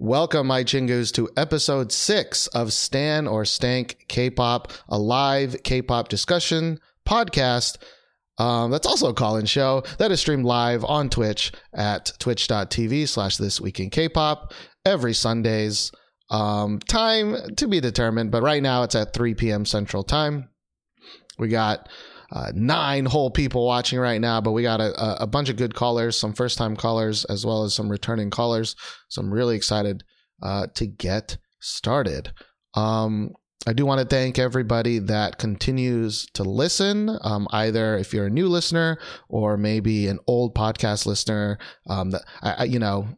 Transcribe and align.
Welcome, 0.00 0.46
my 0.46 0.62
chingus, 0.62 1.12
to 1.14 1.28
episode 1.36 1.90
six 1.90 2.46
of 2.46 2.72
Stan 2.72 3.26
or 3.26 3.44
Stank 3.44 4.04
K-pop, 4.06 4.72
a 4.88 4.96
live 4.96 5.60
K-pop 5.64 6.06
discussion 6.06 6.78
podcast. 7.04 7.78
Um, 8.38 8.70
that's 8.70 8.86
also 8.86 9.08
a 9.08 9.14
call-in 9.14 9.46
show 9.46 9.82
that 9.98 10.12
is 10.12 10.20
streamed 10.20 10.44
live 10.44 10.84
on 10.84 11.10
Twitch 11.10 11.50
at 11.74 12.12
twitch.tv 12.20 13.08
slash 13.08 13.38
this 13.38 13.60
week 13.60 13.80
in 13.80 13.90
K-pop 13.90 14.54
every 14.84 15.14
Sundays. 15.14 15.90
Um, 16.30 16.78
time 16.78 17.56
to 17.56 17.66
be 17.66 17.80
determined, 17.80 18.30
but 18.30 18.44
right 18.44 18.62
now 18.62 18.84
it's 18.84 18.94
at 18.94 19.12
3 19.12 19.34
p.m. 19.34 19.64
Central 19.64 20.04
Time. 20.04 20.48
We 21.40 21.48
got 21.48 21.88
uh, 22.30 22.52
nine 22.54 23.06
whole 23.06 23.30
people 23.30 23.64
watching 23.66 23.98
right 23.98 24.20
now, 24.20 24.40
but 24.40 24.52
we 24.52 24.62
got 24.62 24.80
a, 24.80 25.22
a 25.22 25.26
bunch 25.26 25.48
of 25.48 25.56
good 25.56 25.74
callers, 25.74 26.16
some 26.18 26.34
first 26.34 26.58
time 26.58 26.76
callers, 26.76 27.24
as 27.26 27.46
well 27.46 27.64
as 27.64 27.74
some 27.74 27.88
returning 27.88 28.30
callers. 28.30 28.76
So 29.08 29.22
I'm 29.22 29.32
really 29.32 29.56
excited 29.56 30.04
uh, 30.42 30.66
to 30.74 30.86
get 30.86 31.38
started. 31.60 32.32
Um, 32.74 33.30
I 33.66 33.72
do 33.72 33.84
want 33.84 34.00
to 34.00 34.06
thank 34.06 34.38
everybody 34.38 34.98
that 34.98 35.38
continues 35.38 36.26
to 36.34 36.42
listen. 36.42 37.18
Um, 37.22 37.48
either 37.50 37.98
if 37.98 38.14
you're 38.14 38.26
a 38.26 38.30
new 38.30 38.48
listener 38.48 38.98
or 39.28 39.56
maybe 39.56 40.06
an 40.06 40.18
old 40.26 40.54
podcast 40.54 41.06
listener, 41.06 41.58
um, 41.88 42.14
I, 42.42 42.50
I, 42.52 42.64
you 42.64 42.78
know, 42.78 43.08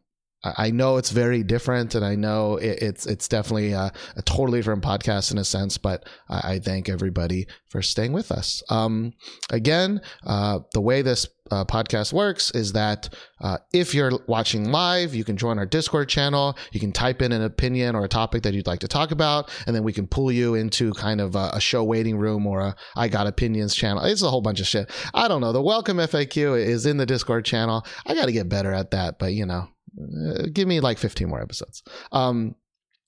I 0.43 0.71
know 0.71 0.97
it's 0.97 1.11
very 1.11 1.43
different, 1.43 1.93
and 1.93 2.03
I 2.03 2.15
know 2.15 2.57
it's 2.57 3.05
it's 3.05 3.27
definitely 3.27 3.73
a, 3.73 3.91
a, 4.15 4.21
totally 4.23 4.59
different 4.59 4.83
podcast 4.83 5.31
in 5.31 5.37
a 5.37 5.43
sense. 5.43 5.77
But 5.77 6.07
I, 6.29 6.53
I 6.53 6.59
thank 6.59 6.89
everybody 6.89 7.47
for 7.69 7.81
staying 7.81 8.13
with 8.13 8.31
us. 8.31 8.63
Um, 8.69 9.13
again, 9.51 10.01
uh, 10.25 10.59
the 10.73 10.81
way 10.81 11.03
this 11.03 11.27
uh, 11.51 11.65
podcast 11.65 12.13
works 12.13 12.49
is 12.51 12.73
that 12.73 13.13
uh, 13.41 13.57
if 13.73 13.93
you're 13.93 14.11
watching 14.27 14.71
live, 14.71 15.13
you 15.13 15.23
can 15.23 15.37
join 15.37 15.59
our 15.59 15.65
Discord 15.65 16.09
channel. 16.09 16.57
You 16.71 16.79
can 16.79 16.91
type 16.91 17.21
in 17.21 17.31
an 17.31 17.43
opinion 17.43 17.95
or 17.95 18.05
a 18.05 18.09
topic 18.09 18.43
that 18.43 18.53
you'd 18.53 18.67
like 18.67 18.79
to 18.79 18.87
talk 18.87 19.11
about, 19.11 19.49
and 19.67 19.75
then 19.75 19.83
we 19.83 19.93
can 19.93 20.07
pull 20.07 20.31
you 20.31 20.55
into 20.55 20.91
kind 20.93 21.21
of 21.21 21.35
a, 21.35 21.51
a 21.53 21.61
show 21.61 21.83
waiting 21.83 22.17
room 22.17 22.47
or 22.47 22.61
a 22.61 22.75
I 22.95 23.09
Got 23.09 23.27
Opinions 23.27 23.75
channel. 23.75 24.03
It's 24.03 24.23
a 24.23 24.29
whole 24.29 24.41
bunch 24.41 24.59
of 24.59 24.67
shit. 24.67 24.89
I 25.13 25.27
don't 25.27 25.41
know. 25.41 25.51
The 25.51 25.61
welcome 25.61 25.97
FAQ 25.97 26.59
is 26.59 26.85
in 26.85 26.97
the 26.97 27.05
Discord 27.05 27.45
channel. 27.45 27.85
I 28.07 28.15
got 28.15 28.25
to 28.25 28.31
get 28.31 28.49
better 28.49 28.73
at 28.73 28.91
that, 28.91 29.19
but 29.19 29.33
you 29.33 29.45
know, 29.45 29.67
uh, 29.99 30.43
give 30.51 30.67
me 30.67 30.79
like 30.79 30.97
15 30.97 31.29
more 31.29 31.41
episodes. 31.41 31.83
Um, 32.11 32.55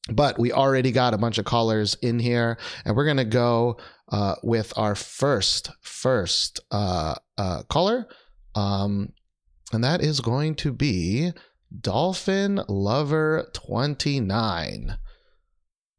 but 0.09 0.38
we 0.38 0.52
already 0.52 0.92
got 0.92 1.14
a 1.14 1.17
bunch 1.17 1.38
of 1.38 1.45
callers 1.45 1.95
in 2.02 2.20
here, 2.20 2.58
and 2.84 2.95
we're 2.95 3.06
gonna 3.06 3.23
go 3.23 3.78
uh, 4.12 4.36
with 4.44 4.73
our 4.78 4.95
first 4.95 5.72
first 5.81 6.59
uh, 6.72 7.16
uh, 7.38 7.64
caller, 7.70 8.08
um, 8.56 9.14
and 9.72 9.84
that 9.84 10.02
is 10.02 10.20
going 10.20 10.56
to 10.56 10.73
be 10.73 11.31
Dolphin 11.80 12.62
Lover 12.67 13.50
29. 13.53 14.97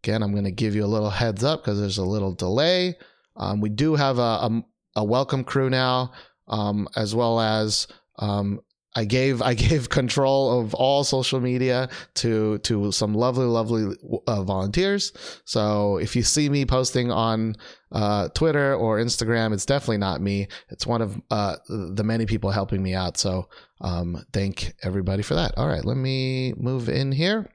Again, 0.03 0.23
I'm 0.23 0.33
to 0.45 0.51
give 0.51 0.75
you 0.75 0.85
a 0.85 0.87
little 0.87 1.11
heads 1.11 1.43
up 1.43 1.63
because 1.63 1.81
there's 1.81 1.98
a 1.98 2.05
little 2.05 2.35
delay. 2.35 2.97
Um, 3.37 3.61
we 3.61 3.71
do 3.71 3.95
have 3.95 4.19
a, 4.19 4.21
a, 4.21 4.65
a 4.97 5.05
welcome 5.05 5.45
crew 5.45 5.71
now, 5.71 6.13
um, 6.47 6.89
as 6.95 7.15
well 7.15 7.41
as 7.41 7.89
um, 8.19 8.61
I 8.95 9.05
gave 9.05 9.42
I 9.42 9.55
gave 9.69 9.89
control 9.89 10.61
of 10.61 10.75
all 10.75 11.05
social 11.05 11.41
media 11.41 11.89
to 12.17 12.59
to 12.59 12.92
some 12.92 13.14
lovely 13.14 13.47
lovely 13.47 13.97
uh, 14.27 14.42
volunteers. 14.42 15.12
So 15.45 15.98
if 15.98 16.17
you 16.17 16.23
see 16.23 16.48
me 16.48 16.64
posting 16.64 17.11
on 17.11 17.56
uh, 17.92 18.28
Twitter 18.28 18.75
or 18.75 18.98
Instagram, 18.98 19.53
it's 19.53 19.67
definitely 19.67 19.98
not 19.98 20.20
me. 20.20 20.48
It's 20.69 20.86
one 20.86 21.03
of 21.03 21.20
uh, 21.31 21.56
the 21.69 22.05
many 22.05 22.27
people 22.27 22.51
helping 22.51 22.83
me 22.83 22.95
out. 22.95 23.17
So 23.17 23.48
um, 23.81 24.25
thank 24.33 24.75
everybody 24.83 25.23
for 25.23 25.34
that. 25.34 25.56
All 25.56 25.69
right, 25.69 25.84
let 25.84 25.97
me 25.97 26.55
move 26.56 26.89
in 26.89 27.12
here. 27.12 27.51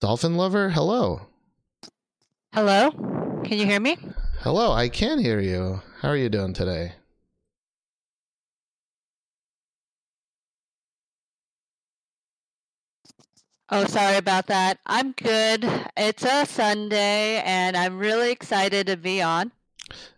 Dolphin 0.00 0.36
lover, 0.36 0.70
hello. 0.70 1.22
Hello. 2.52 2.90
Can 3.44 3.58
you 3.58 3.66
hear 3.66 3.80
me? 3.80 3.98
Hello, 4.40 4.72
I 4.72 4.88
can 4.88 5.18
hear 5.18 5.40
you. 5.40 5.82
How 6.00 6.08
are 6.10 6.16
you 6.16 6.28
doing 6.28 6.54
today? 6.54 6.92
Oh, 13.70 13.84
sorry 13.84 14.16
about 14.16 14.46
that. 14.46 14.78
I'm 14.86 15.12
good. 15.12 15.68
It's 15.96 16.24
a 16.24 16.46
Sunday, 16.46 17.42
and 17.44 17.76
I'm 17.76 17.98
really 17.98 18.30
excited 18.30 18.86
to 18.86 18.96
be 18.96 19.20
on. 19.20 19.52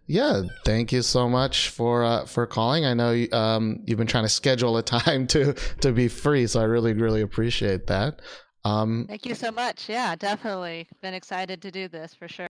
Yeah, 0.07 0.43
thank 0.65 0.93
you 0.93 1.03
so 1.03 1.29
much 1.29 1.69
for 1.69 2.05
uh, 2.05 2.27
for 2.27 2.47
calling. 2.47 2.85
I 2.85 2.95
know 2.95 3.13
you, 3.13 3.29
um, 3.33 3.81
you've 3.87 3.99
been 3.99 4.07
trying 4.07 4.25
to 4.25 4.29
schedule 4.29 4.77
a 4.77 4.83
time 4.99 5.27
to 5.29 5.55
to 5.81 5.93
be 5.93 6.09
free, 6.09 6.47
so 6.47 6.61
I 6.61 6.65
really 6.65 6.93
really 6.93 7.23
appreciate 7.23 7.89
that. 7.89 8.21
Um, 8.65 9.07
thank 9.09 9.27
you 9.27 9.35
so 9.35 9.51
much. 9.51 9.89
Yeah, 9.89 10.15
definitely 10.17 10.89
been 11.01 11.15
excited 11.15 11.63
to 11.63 11.71
do 11.71 11.89
this 11.89 12.15
for 12.15 12.29
sure. 12.29 12.49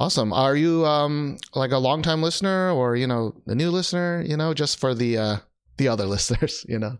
Awesome. 0.00 0.32
Are 0.32 0.54
you 0.54 0.86
um, 0.86 1.38
like 1.54 1.72
a 1.72 1.78
longtime 1.78 2.22
listener, 2.22 2.70
or 2.70 2.96
you 2.96 3.06
know, 3.06 3.34
a 3.46 3.54
new 3.54 3.70
listener? 3.70 4.22
You 4.26 4.36
know, 4.36 4.54
just 4.54 4.78
for 4.78 4.94
the 4.94 5.18
uh, 5.18 5.36
the 5.76 5.88
other 5.88 6.06
listeners, 6.14 6.64
you 6.68 6.78
know. 6.78 6.98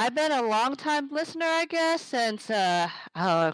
I've 0.00 0.14
been 0.14 0.30
a 0.30 0.42
long 0.42 0.76
time 0.76 1.08
listener, 1.10 1.44
I 1.44 1.64
guess, 1.64 2.00
since 2.00 2.48
uh, 2.50 2.88
oh, 3.16 3.52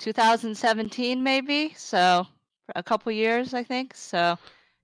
2017 0.00 1.22
maybe. 1.22 1.72
So 1.76 2.26
a 2.74 2.82
couple 2.82 3.12
years, 3.12 3.54
I 3.54 3.62
think. 3.62 3.94
So 3.94 4.36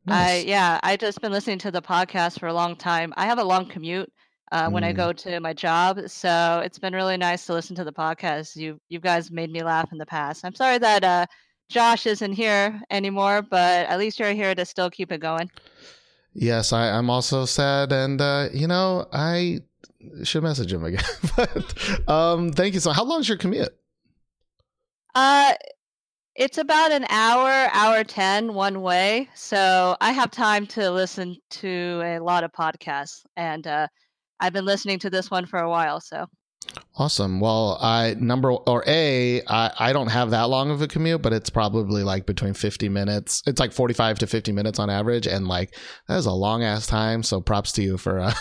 nice. 0.07 0.45
I 0.45 0.47
yeah, 0.47 0.79
I 0.85 0.97
just 0.97 1.21
been 1.21 1.33
listening 1.33 1.59
to 1.59 1.73
the 1.73 1.83
podcast 1.83 2.39
for 2.39 2.47
a 2.47 2.55
long 2.55 2.77
time. 2.77 3.13
I 3.17 3.27
have 3.27 3.41
a 3.41 3.45
long 3.45 3.67
commute 3.67 4.11
uh, 4.53 4.69
mm. 4.69 4.73
when 4.73 4.85
I 4.85 4.93
mm. 4.93 4.97
go 4.97 5.13
to 5.13 5.41
my 5.41 5.53
job, 5.53 5.99
so 6.07 6.63
it's 6.65 6.79
been 6.79 6.95
really 6.95 7.17
nice 7.17 7.45
to 7.47 7.55
listen 7.55 7.75
to 7.75 7.85
the 7.85 7.93
podcast. 7.93 8.55
You 8.55 8.79
you 8.89 9.01
guys 9.01 9.33
made 9.33 9.51
me 9.51 9.65
laugh 9.65 9.91
in 9.91 9.99
the 9.99 10.07
past. 10.07 10.45
I'm 10.45 10.55
sorry 10.55 10.79
that 10.79 11.03
uh, 11.03 11.27
Josh 11.69 12.07
isn't 12.07 12.35
here 12.35 12.81
anymore, 12.91 13.43
but 13.43 13.89
at 13.89 13.99
least 13.99 14.21
you're 14.21 14.31
here 14.31 14.55
to 14.55 14.65
still 14.65 14.91
keep 14.91 15.11
it 15.11 15.19
going. 15.19 15.51
Yes, 16.35 16.73
I, 16.73 16.91
I'm 16.91 17.11
also 17.11 17.47
sad, 17.47 17.91
and 17.91 18.21
uh, 18.21 18.49
you 18.53 18.69
know 18.69 19.09
I 19.13 19.59
should 20.25 20.43
message 20.43 20.73
him 20.73 20.85
again. 20.85 21.05
but 21.37 22.09
um, 22.09 22.53
thank 22.53 22.75
you 22.75 22.81
so. 22.81 22.93
How 22.93 23.05
long 23.05 23.21
is 23.21 23.29
your 23.29 23.39
commute? 23.39 23.71
Uh, 25.15 25.55
it's 26.35 26.59
about 26.59 26.91
an 26.91 27.07
hour, 27.11 27.69
hour 27.73 28.05
ten 28.05 28.55
one 28.55 28.83
way. 28.83 29.29
So 29.35 29.97
I 30.01 30.13
have 30.13 30.31
time 30.31 30.67
to 30.69 30.91
listen 30.91 31.37
to 31.51 32.03
a 32.05 32.19
lot 32.19 32.45
of 32.45 32.53
podcasts, 32.53 33.21
and 33.37 33.67
uh, 33.67 33.87
I've 34.41 34.53
been 34.53 34.65
listening 34.65 34.99
to 35.01 35.11
this 35.11 35.31
one 35.31 35.47
for 35.47 35.61
a 35.61 35.71
while. 35.71 36.01
So 36.01 36.27
awesome. 36.97 37.41
Well, 37.41 37.79
I 37.81 38.15
number 38.19 38.53
or 38.53 38.83
a 38.87 39.43
I 39.47 39.73
I 39.79 39.93
don't 39.93 40.09
have 40.09 40.31
that 40.31 40.45
long 40.45 40.71
of 40.71 40.83
a 40.83 40.89
commute, 40.89 41.23
but 41.23 41.33
it's 41.33 41.51
probably 41.51 42.03
like 42.03 42.27
between 42.27 42.55
fifty 42.55 42.89
minutes. 42.89 43.43
It's 43.47 43.61
like 43.61 43.73
forty 43.73 43.95
five 43.95 44.19
to 44.21 44.27
fifty 44.27 44.53
minutes 44.53 44.79
on 44.79 44.91
average, 44.91 45.27
and 45.27 45.47
like 45.47 45.77
that 46.09 46.19
is 46.19 46.27
a 46.27 46.33
long 46.33 46.63
ass 46.63 46.87
time. 46.87 47.23
So 47.23 47.41
props 47.41 47.73
to 47.73 47.83
you 47.83 47.97
for. 47.97 48.19
Uh, 48.19 48.35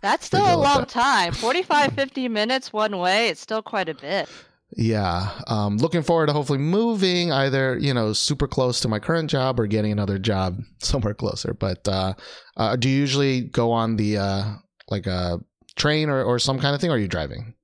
that's 0.00 0.26
still 0.26 0.44
a 0.44 0.56
long 0.56 0.86
time. 0.86 1.32
45, 1.32 1.92
50 1.92 2.28
minutes 2.28 2.72
one 2.72 2.98
way. 2.98 3.28
It's 3.28 3.40
still 3.40 3.62
quite 3.62 3.88
a 3.88 3.94
bit. 3.94 4.28
Yeah. 4.76 5.30
Um, 5.46 5.78
looking 5.78 6.02
forward 6.02 6.26
to 6.26 6.32
hopefully 6.32 6.58
moving 6.58 7.32
either, 7.32 7.78
you 7.78 7.94
know, 7.94 8.12
super 8.12 8.48
close 8.48 8.80
to 8.80 8.88
my 8.88 8.98
current 8.98 9.30
job 9.30 9.60
or 9.60 9.66
getting 9.66 9.92
another 9.92 10.18
job 10.18 10.60
somewhere 10.78 11.14
closer. 11.14 11.54
But 11.54 11.86
uh, 11.88 12.14
uh, 12.56 12.76
do 12.76 12.88
you 12.88 12.96
usually 12.96 13.42
go 13.42 13.72
on 13.72 13.96
the, 13.96 14.18
uh, 14.18 14.44
like 14.90 15.06
a 15.06 15.40
train 15.76 16.08
or, 16.08 16.22
or 16.22 16.38
some 16.38 16.58
kind 16.58 16.74
of 16.74 16.80
thing, 16.80 16.90
or 16.90 16.94
are 16.94 16.98
you 16.98 17.08
driving? 17.08 17.54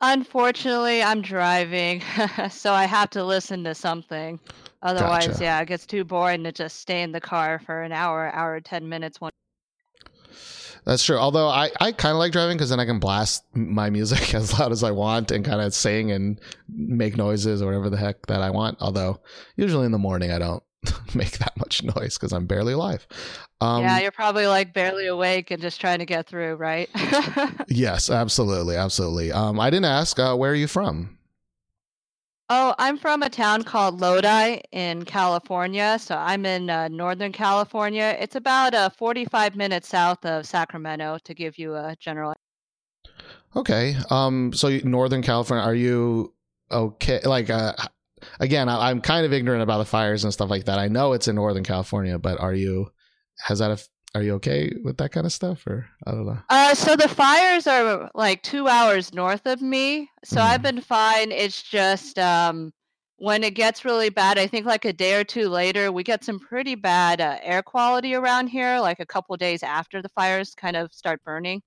Unfortunately, 0.00 1.02
I'm 1.02 1.22
driving, 1.22 2.02
so 2.50 2.72
I 2.72 2.84
have 2.84 3.10
to 3.10 3.24
listen 3.24 3.64
to 3.64 3.74
something. 3.74 4.38
Otherwise, 4.82 5.28
gotcha. 5.28 5.42
yeah, 5.42 5.60
it 5.60 5.68
gets 5.68 5.86
too 5.86 6.04
boring 6.04 6.44
to 6.44 6.52
just 6.52 6.80
stay 6.80 7.02
in 7.02 7.12
the 7.12 7.20
car 7.20 7.58
for 7.64 7.82
an 7.82 7.92
hour, 7.92 8.30
hour, 8.34 8.60
10 8.60 8.86
minutes 8.86 9.20
one 9.20 9.30
that's 10.84 11.04
true. 11.04 11.16
Although 11.16 11.48
I, 11.48 11.70
I 11.80 11.92
kind 11.92 12.12
of 12.12 12.18
like 12.18 12.32
driving 12.32 12.56
because 12.56 12.70
then 12.70 12.80
I 12.80 12.84
can 12.84 12.98
blast 12.98 13.44
my 13.54 13.90
music 13.90 14.34
as 14.34 14.58
loud 14.58 14.72
as 14.72 14.82
I 14.82 14.90
want 14.90 15.30
and 15.30 15.44
kind 15.44 15.60
of 15.60 15.74
sing 15.74 16.10
and 16.10 16.40
make 16.68 17.16
noises 17.16 17.62
or 17.62 17.66
whatever 17.66 17.90
the 17.90 17.96
heck 17.96 18.26
that 18.26 18.42
I 18.42 18.50
want. 18.50 18.78
Although 18.80 19.20
usually 19.56 19.86
in 19.86 19.92
the 19.92 19.98
morning 19.98 20.30
I 20.30 20.38
don't 20.38 20.62
make 21.14 21.38
that 21.38 21.56
much 21.56 21.82
noise 21.82 22.16
because 22.16 22.32
I'm 22.32 22.46
barely 22.46 22.74
alive. 22.74 23.06
Um, 23.60 23.82
yeah, 23.82 24.00
you're 24.00 24.10
probably 24.10 24.46
like 24.46 24.74
barely 24.74 25.06
awake 25.06 25.50
and 25.50 25.62
just 25.62 25.80
trying 25.80 26.00
to 26.00 26.06
get 26.06 26.26
through, 26.26 26.56
right? 26.56 26.90
yes, 27.68 28.10
absolutely, 28.10 28.76
absolutely. 28.76 29.32
Um, 29.32 29.58
I 29.58 29.70
didn't 29.70 29.86
ask. 29.86 30.18
Uh, 30.18 30.34
where 30.36 30.52
are 30.52 30.56
you 30.56 30.66
from? 30.66 31.18
Oh, 32.56 32.72
I'm 32.78 32.98
from 32.98 33.24
a 33.24 33.28
town 33.28 33.64
called 33.64 34.00
Lodi 34.00 34.60
in 34.70 35.04
California. 35.04 35.98
So 35.98 36.14
I'm 36.16 36.46
in 36.46 36.70
uh, 36.70 36.86
Northern 36.86 37.32
California. 37.32 38.16
It's 38.20 38.36
about 38.36 38.74
uh, 38.74 38.90
45 38.90 39.56
minutes 39.56 39.88
south 39.88 40.24
of 40.24 40.46
Sacramento, 40.46 41.18
to 41.24 41.34
give 41.34 41.58
you 41.58 41.74
a 41.74 41.96
general. 41.98 42.32
Okay. 43.56 43.96
Um. 44.08 44.52
So 44.52 44.68
Northern 44.84 45.20
California, 45.20 45.64
are 45.64 45.74
you 45.74 46.32
okay? 46.70 47.18
Like, 47.24 47.50
uh, 47.50 47.72
again, 48.38 48.68
I, 48.68 48.92
am 48.92 49.00
kind 49.00 49.26
of 49.26 49.32
ignorant 49.32 49.64
about 49.64 49.78
the 49.78 49.84
fires 49.84 50.22
and 50.22 50.32
stuff 50.32 50.48
like 50.48 50.66
that. 50.66 50.78
I 50.78 50.86
know 50.86 51.12
it's 51.12 51.26
in 51.26 51.34
Northern 51.34 51.64
California, 51.64 52.20
but 52.20 52.38
are 52.38 52.54
you? 52.54 52.92
Has 53.46 53.58
that 53.58 53.84
are 54.14 54.22
you 54.22 54.34
okay 54.34 54.72
with 54.84 54.96
that 54.98 55.12
kind 55.12 55.26
of 55.26 55.32
stuff, 55.32 55.66
or 55.66 55.86
I 56.06 56.12
don't 56.12 56.26
know? 56.26 56.38
Uh, 56.48 56.74
so 56.74 56.94
the 56.94 57.08
fires 57.08 57.66
are 57.66 58.10
like 58.14 58.42
two 58.42 58.68
hours 58.68 59.14
north 59.14 59.46
of 59.46 59.62
me, 59.62 60.10
so 60.24 60.40
I've 60.40 60.60
Mm. 60.60 60.62
been 60.62 60.80
fine. 60.82 61.32
It's 61.32 61.62
just 61.62 62.18
um, 62.18 62.72
when 63.16 63.42
it 63.42 63.54
gets 63.54 63.84
really 63.84 64.10
bad, 64.10 64.38
I 64.38 64.46
think 64.46 64.66
like 64.66 64.84
a 64.84 64.92
day 64.92 65.14
or 65.18 65.24
two 65.24 65.48
later, 65.48 65.90
we 65.90 66.02
get 66.04 66.22
some 66.24 66.38
pretty 66.38 66.74
bad 66.74 67.20
uh, 67.20 67.38
air 67.42 67.62
quality 67.62 68.14
around 68.14 68.48
here. 68.48 68.78
Like 68.80 69.00
a 69.00 69.06
couple 69.06 69.36
days 69.36 69.62
after 69.62 70.02
the 70.02 70.08
fires 70.10 70.54
kind 70.54 70.76
of 70.76 70.92
start 70.92 71.22
burning, 71.24 71.62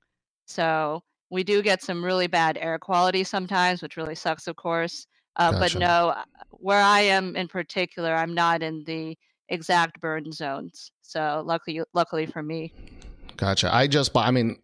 so 0.45 1.01
we 1.29 1.43
do 1.43 1.61
get 1.61 1.81
some 1.83 2.03
really 2.05 2.27
bad 2.27 2.57
air 2.57 2.77
quality 2.79 3.23
sometimes, 3.23 3.81
which 3.81 3.97
really 3.97 4.15
sucks, 4.15 4.47
of 4.47 4.55
course. 4.55 5.07
Uh, 5.37 5.51
but 5.51 5.73
no, 5.73 6.09
uh, 6.09 6.23
where 6.51 6.81
I 6.81 7.01
am 7.01 7.35
in 7.35 7.47
particular, 7.47 8.13
I'm 8.13 8.33
not 8.33 8.63
in 8.63 8.83
the 8.85 9.17
exact 9.49 10.01
burn 10.01 10.31
zones. 10.31 10.91
So 11.01 11.43
luckily, 11.45 11.81
luckily 11.93 12.25
for 12.25 12.43
me. 12.43 12.73
Gotcha. 13.37 13.73
I 13.73 13.87
just. 13.87 14.15
I 14.15 14.31
mean, 14.31 14.57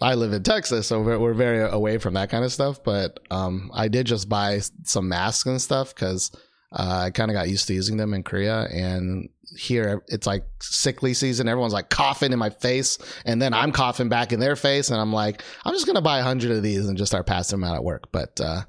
I 0.00 0.14
live 0.14 0.32
in 0.32 0.42
Texas, 0.42 0.86
so 0.86 1.00
we're, 1.02 1.18
we're 1.18 1.34
very 1.34 1.60
away 1.60 1.98
from 1.98 2.14
that 2.14 2.30
kind 2.30 2.44
of 2.44 2.52
stuff. 2.52 2.82
But 2.84 3.20
um, 3.30 3.70
I 3.74 3.88
did 3.88 4.06
just 4.06 4.28
buy 4.28 4.60
some 4.84 5.08
masks 5.08 5.46
and 5.46 5.60
stuff 5.60 5.94
because 5.94 6.30
uh, 6.72 7.04
I 7.04 7.10
kind 7.10 7.30
of 7.30 7.34
got 7.34 7.48
used 7.48 7.66
to 7.68 7.74
using 7.74 7.96
them 7.96 8.12
in 8.12 8.22
Korea. 8.22 8.66
And 8.72 9.28
here 9.56 10.02
it's 10.08 10.26
like 10.26 10.44
sickly 10.60 11.14
season. 11.14 11.48
Everyone's 11.48 11.72
like 11.72 11.88
coughing 11.88 12.32
in 12.32 12.38
my 12.38 12.50
face, 12.50 12.98
and 13.24 13.40
then 13.40 13.54
I'm 13.54 13.72
coughing 13.72 14.08
back 14.08 14.32
in 14.32 14.40
their 14.40 14.56
face, 14.56 14.90
and 14.90 15.00
I'm 15.00 15.12
like, 15.12 15.42
I'm 15.64 15.74
just 15.74 15.86
gonna 15.86 16.02
buy 16.02 16.18
a 16.18 16.24
hundred 16.24 16.52
of 16.52 16.62
these 16.62 16.86
and 16.86 16.98
just 16.98 17.10
start 17.10 17.26
passing 17.26 17.60
them 17.60 17.68
out 17.68 17.76
at 17.76 17.84
work. 17.84 18.08
But 18.12 18.40
uh, 18.40 18.62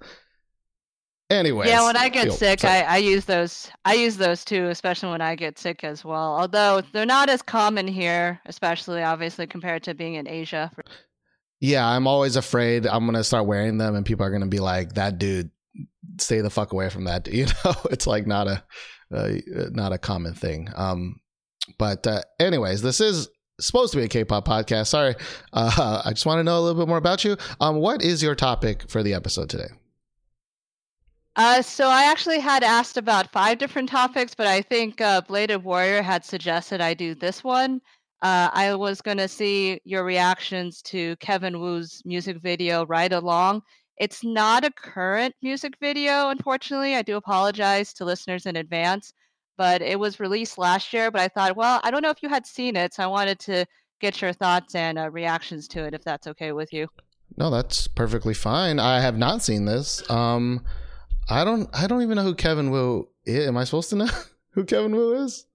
anyways, 1.30 1.70
Yeah, 1.70 1.86
when 1.86 1.98
I 1.98 2.10
get 2.10 2.26
feel- 2.26 2.34
sick. 2.34 2.64
I, 2.66 2.82
I 2.82 2.98
use 2.98 3.26
those. 3.26 3.70
I 3.86 3.94
use 3.96 4.18
those 4.18 4.44
too, 4.46 4.68
especially 4.68 5.10
when 5.12 5.22
I 5.22 5.36
get 5.36 5.58
sick 5.60 5.84
as 5.84 6.04
well. 6.06 6.36
Although 6.40 6.82
they're 6.94 7.06
not 7.06 7.30
as 7.30 7.42
common 7.42 7.88
here, 7.88 8.40
especially 8.46 9.04
obviously 9.04 9.48
compared 9.48 9.84
to 9.84 9.94
being 9.94 10.16
in 10.16 10.28
Asia. 10.28 10.72
Yeah, 11.60 11.88
I'm 11.88 12.08
always 12.08 12.36
afraid 12.36 12.86
I'm 12.86 13.06
gonna 13.06 13.24
start 13.24 13.48
wearing 13.48 13.78
them, 13.78 13.96
and 13.96 14.06
people 14.06 14.26
are 14.26 14.32
gonna 14.32 14.46
be 14.48 14.60
like, 14.60 14.94
"That 14.94 15.18
dude, 15.18 15.50
stay 16.20 16.42
the 16.42 16.50
fuck 16.50 16.72
away 16.74 16.90
from 16.90 17.06
that." 17.06 17.24
dude." 17.24 17.34
You 17.36 17.46
know, 17.66 17.76
it's 17.92 18.06
like 18.08 18.28
not 18.28 18.48
a 18.48 18.64
uh, 19.14 19.34
not 19.72 19.92
a 19.94 19.98
common 19.98 20.34
thing. 20.34 20.70
Um, 20.76 21.20
but 21.80 22.06
uh, 22.06 22.22
anyways, 22.40 22.82
this 22.82 23.02
is 23.02 23.28
supposed 23.60 23.92
to 23.94 23.98
be 23.98 24.04
a 24.04 24.08
K-pop 24.08 24.48
podcast. 24.48 24.88
Sorry, 24.88 25.16
uh, 25.54 26.02
I 26.06 26.12
just 26.12 26.26
want 26.26 26.40
to 26.40 26.44
know 26.44 26.60
a 26.60 26.62
little 26.62 26.80
bit 26.80 26.88
more 26.88 26.98
about 26.98 27.24
you. 27.24 27.38
Um, 27.60 27.78
what 27.78 28.04
is 28.04 28.22
your 28.22 28.36
topic 28.36 28.90
for 28.90 29.02
the 29.02 29.14
episode 29.16 29.50
today? 29.50 29.70
Uh, 31.38 31.62
so 31.62 31.88
I 31.88 32.04
actually 32.06 32.40
had 32.40 32.64
asked 32.64 32.98
about 32.98 33.32
five 33.32 33.60
different 33.60 33.88
topics, 33.88 34.34
but 34.34 34.48
I 34.48 34.60
think 34.60 35.00
uh, 35.00 35.22
Bladed 35.22 35.64
Warrior 35.64 36.02
had 36.02 36.26
suggested 36.26 36.82
I 36.82 36.96
do 36.96 37.14
this 37.14 37.44
one. 37.44 37.80
Uh, 38.24 38.50
I 38.52 38.74
was 38.74 39.02
going 39.02 39.18
to 39.18 39.28
see 39.28 39.80
your 39.86 40.04
reactions 40.04 40.82
to 40.84 41.16
Kevin 41.18 41.60
Woo's 41.60 42.02
music 42.06 42.42
video 42.42 42.88
"Ride 42.88 43.14
Along." 43.14 43.62
It's 43.98 44.24
not 44.24 44.66
a 44.66 44.72
current 44.72 45.36
music 45.44 45.76
video, 45.80 46.30
unfortunately. 46.30 46.96
I 46.96 47.04
do 47.04 47.18
apologize 47.18 47.94
to 47.94 48.06
listeners 48.06 48.48
in 48.48 48.56
advance, 48.56 49.14
but 49.58 49.84
it 49.84 50.00
was 50.00 50.20
released 50.20 50.58
last 50.58 50.92
year. 50.92 51.12
But 51.12 51.22
I 51.22 51.28
thought, 51.28 51.56
well, 51.56 51.80
I 51.84 51.92
don't 51.92 52.02
know 52.02 52.10
if 52.10 52.24
you 52.24 52.30
had 52.30 52.48
seen 52.48 52.76
it, 52.76 52.96
so 52.96 53.04
I 53.04 53.08
wanted 53.08 53.38
to 53.42 53.66
get 54.02 54.22
your 54.22 54.34
thoughts 54.34 54.74
and 54.74 54.98
uh, 54.98 55.12
reactions 55.12 55.68
to 55.68 55.84
it, 55.84 55.94
if 55.94 56.04
that's 56.04 56.26
okay 56.26 56.52
with 56.52 56.74
you. 56.74 56.88
No, 57.38 57.52
that's 57.52 57.88
perfectly 57.88 58.34
fine. 58.34 58.80
I 58.80 59.02
have 59.02 59.20
not 59.20 59.44
seen 59.44 59.66
this. 59.66 60.08
Um, 60.10 60.66
I 61.30 61.44
don't. 61.44 61.70
I 61.74 61.88
don't 61.88 62.02
even 62.02 62.16
know 62.16 62.24
who 62.24 62.36
Kevin 62.36 62.72
Woo 62.72 63.08
is. 63.26 63.48
Am 63.48 63.58
I 63.58 63.64
supposed 63.64 63.90
to 63.90 63.96
know 63.98 64.10
who 64.52 64.66
Kevin 64.66 64.96
Woo 64.96 65.24
is? 65.24 65.46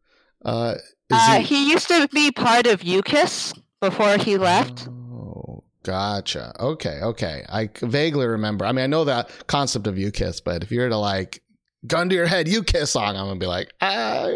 Uh, 0.44 0.74
is 1.10 1.18
Uh, 1.18 1.38
he 1.38 1.70
used 1.70 1.88
to 1.88 2.08
be 2.08 2.30
part 2.30 2.66
of 2.66 2.82
U-KISS 2.82 3.54
before 3.80 4.16
he 4.18 4.36
left. 4.36 4.88
Oh, 4.88 5.62
gotcha. 5.82 6.52
Okay, 6.58 7.00
okay. 7.02 7.44
I 7.48 7.70
vaguely 7.80 8.26
remember. 8.26 8.64
I 8.64 8.72
mean, 8.72 8.82
I 8.84 8.88
know 8.88 9.04
that 9.04 9.30
concept 9.46 9.86
of 9.86 9.98
U-KISS, 9.98 10.40
but 10.40 10.62
if 10.62 10.70
you're 10.70 10.88
to 10.88 10.96
like 10.96 11.41
gun 11.86 12.08
to 12.08 12.14
your 12.14 12.26
head, 12.26 12.48
U-KISS 12.48 12.90
song, 12.90 13.16
I'm 13.16 13.26
gonna 13.26 13.38
be 13.38 13.46
like, 13.46 13.72
ah, 13.80 14.28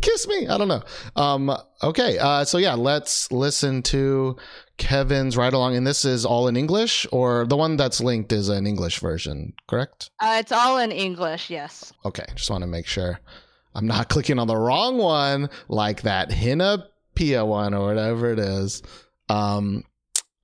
kiss 0.00 0.26
me. 0.26 0.48
I 0.48 0.58
don't 0.58 0.68
know. 0.68 0.82
Um, 1.16 1.56
okay. 1.82 2.18
Uh, 2.18 2.44
so 2.44 2.58
yeah, 2.58 2.74
let's 2.74 3.30
listen 3.30 3.82
to 3.84 4.36
Kevin's 4.78 5.36
ride 5.36 5.52
along, 5.52 5.76
and 5.76 5.86
this 5.86 6.04
is 6.04 6.24
all 6.24 6.48
in 6.48 6.56
English, 6.56 7.06
or 7.12 7.46
the 7.46 7.56
one 7.56 7.76
that's 7.76 8.00
linked 8.00 8.32
is 8.32 8.48
an 8.48 8.66
English 8.66 8.98
version, 8.98 9.52
correct? 9.68 10.10
Uh, 10.20 10.36
it's 10.38 10.52
all 10.52 10.78
in 10.78 10.90
English, 10.90 11.50
yes. 11.50 11.92
Okay, 12.04 12.24
just 12.34 12.50
want 12.50 12.62
to 12.62 12.68
make 12.68 12.86
sure 12.86 13.20
I'm 13.74 13.86
not 13.86 14.08
clicking 14.10 14.38
on 14.38 14.46
the 14.46 14.56
wrong 14.56 14.98
one, 14.98 15.50
like 15.68 16.02
that 16.02 16.32
Hina 16.32 16.88
Pia 17.14 17.44
one 17.44 17.74
or 17.74 17.86
whatever 17.86 18.32
it 18.32 18.38
is. 18.38 18.82
Um, 19.28 19.84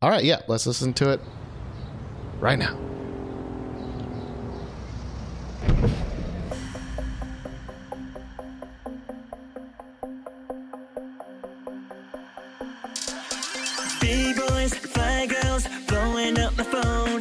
all 0.00 0.10
right, 0.10 0.24
yeah, 0.24 0.42
let's 0.46 0.66
listen 0.66 0.92
to 0.94 1.10
it 1.10 1.20
right 2.40 2.58
now. 2.58 2.78
B-boys, 14.00 14.74
fly 14.74 15.26
girls, 15.26 15.68
blowing 15.86 16.38
up 16.38 16.56
my 16.56 16.64
phone. 16.64 17.20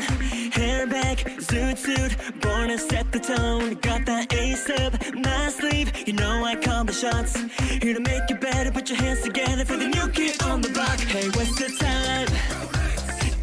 Hair 0.52 0.88
back, 0.88 1.18
zoot 1.18 1.78
suit, 1.78 2.16
born 2.42 2.70
to 2.70 2.78
set 2.78 3.12
the 3.12 3.20
tone. 3.20 3.76
Got 3.76 4.06
that 4.06 4.34
ace 4.34 4.70
up 4.70 4.94
my 5.16 5.50
sleeve, 5.50 5.92
you 6.08 6.14
know 6.14 6.44
I 6.44 6.56
call 6.56 6.84
the 6.84 6.94
shots. 6.94 7.36
Here 7.82 7.94
to 7.94 8.00
make 8.00 8.30
it 8.30 8.40
better, 8.40 8.72
put 8.72 8.90
your 8.90 9.00
hands 9.00 9.22
together 9.22 9.66
for 9.66 9.78
the 9.78 9.88
new 9.88 10.08
kid 10.10 10.42
on 10.44 10.62
the 10.62 10.70
block. 10.70 11.00
Hey, 11.00 11.28
what's 11.30 11.58
the 11.58 11.70
time? 11.80 12.28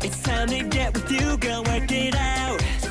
It's 0.03 0.23
time 0.23 0.49
to 0.49 0.63
get 0.65 0.95
with 0.95 1.11
you, 1.11 1.37
go 1.39 1.63
work 1.63 1.91
it 1.91 2.15
out. 2.15 2.84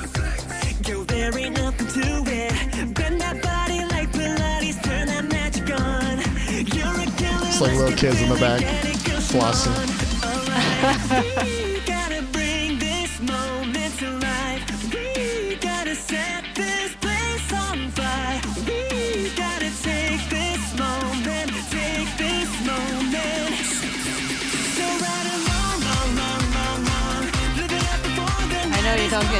Yo, 1.23 1.31
there 1.31 1.39
ain't 1.39 1.55
nothing 1.55 1.87
to 1.87 2.23
it. 2.27 2.93
Bend 2.93 3.21
that 3.21 3.41
body 3.41 3.85
like 3.85 4.11
Pilates, 4.11 4.83
turn 4.83 5.07
that 5.07 5.23
magic 5.31 5.69
on. 5.71 6.17
You're 6.75 6.99
a 6.99 7.05
killer. 7.17 7.47
It's 7.47 7.61
like 7.61 7.77
little 7.77 7.97
kids 7.97 8.21
in 8.21 8.29
the 8.29 8.35
back 8.35 8.61
flossing. 9.31 9.73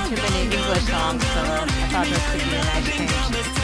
too 0.09 0.15
many 0.15 0.43
English 0.43 0.83
songs, 0.83 1.23
so 1.23 1.41
I 1.41 1.87
thought 1.91 2.07
this 2.07 2.31
could 2.31 2.43
be 2.43 2.55
a 2.55 2.63
nice 2.63 2.95
change. 2.95 3.62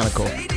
Kind 0.00 0.08
of 0.08 0.14
cool. 0.14 0.49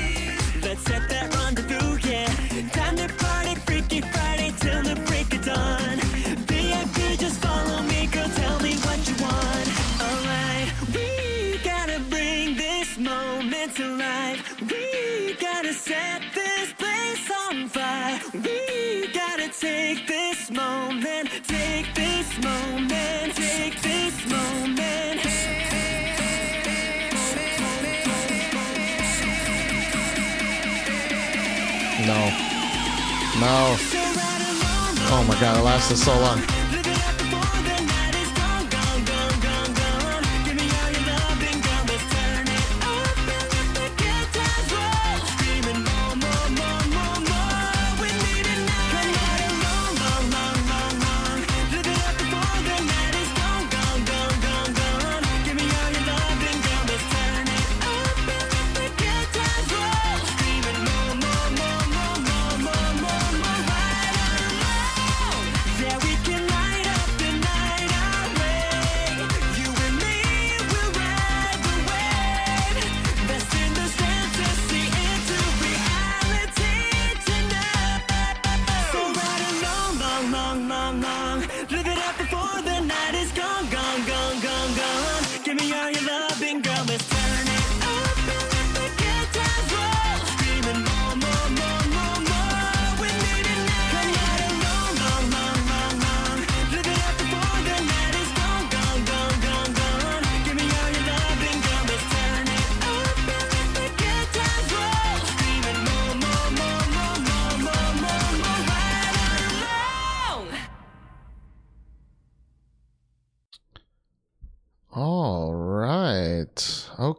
Oh 33.46 35.26
my 35.28 35.40
god, 35.40 35.58
it 35.58 35.64
lasted 35.64 35.98
so 35.98 36.18
long. 36.20 36.63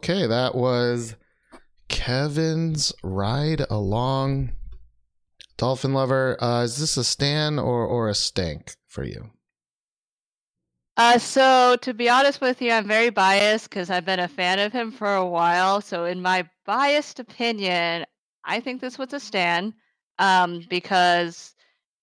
Okay, 0.05 0.27
that 0.27 0.53
was 0.53 1.15
Kevin's 1.89 2.93
ride 3.01 3.65
along. 3.71 4.51
Dolphin 5.57 5.95
lover. 5.95 6.37
Uh, 6.39 6.61
is 6.61 6.77
this 6.77 6.95
a 6.95 7.03
stan 7.03 7.57
or 7.57 7.87
or 7.87 8.07
a 8.07 8.13
stank 8.13 8.75
for 8.87 9.03
you? 9.03 9.31
Uh, 10.95 11.17
so 11.17 11.75
to 11.81 11.91
be 11.91 12.07
honest 12.07 12.39
with 12.39 12.61
you, 12.61 12.71
I'm 12.71 12.87
very 12.87 13.09
biased 13.09 13.71
because 13.71 13.89
I've 13.89 14.05
been 14.05 14.19
a 14.19 14.27
fan 14.27 14.59
of 14.59 14.71
him 14.71 14.91
for 14.91 15.15
a 15.15 15.25
while. 15.25 15.81
So 15.81 16.05
in 16.05 16.21
my 16.21 16.47
biased 16.67 17.19
opinion, 17.19 18.05
I 18.43 18.59
think 18.59 18.81
this 18.81 18.99
was 18.99 19.11
a 19.11 19.19
stan. 19.19 19.73
Um, 20.19 20.61
because 20.69 21.55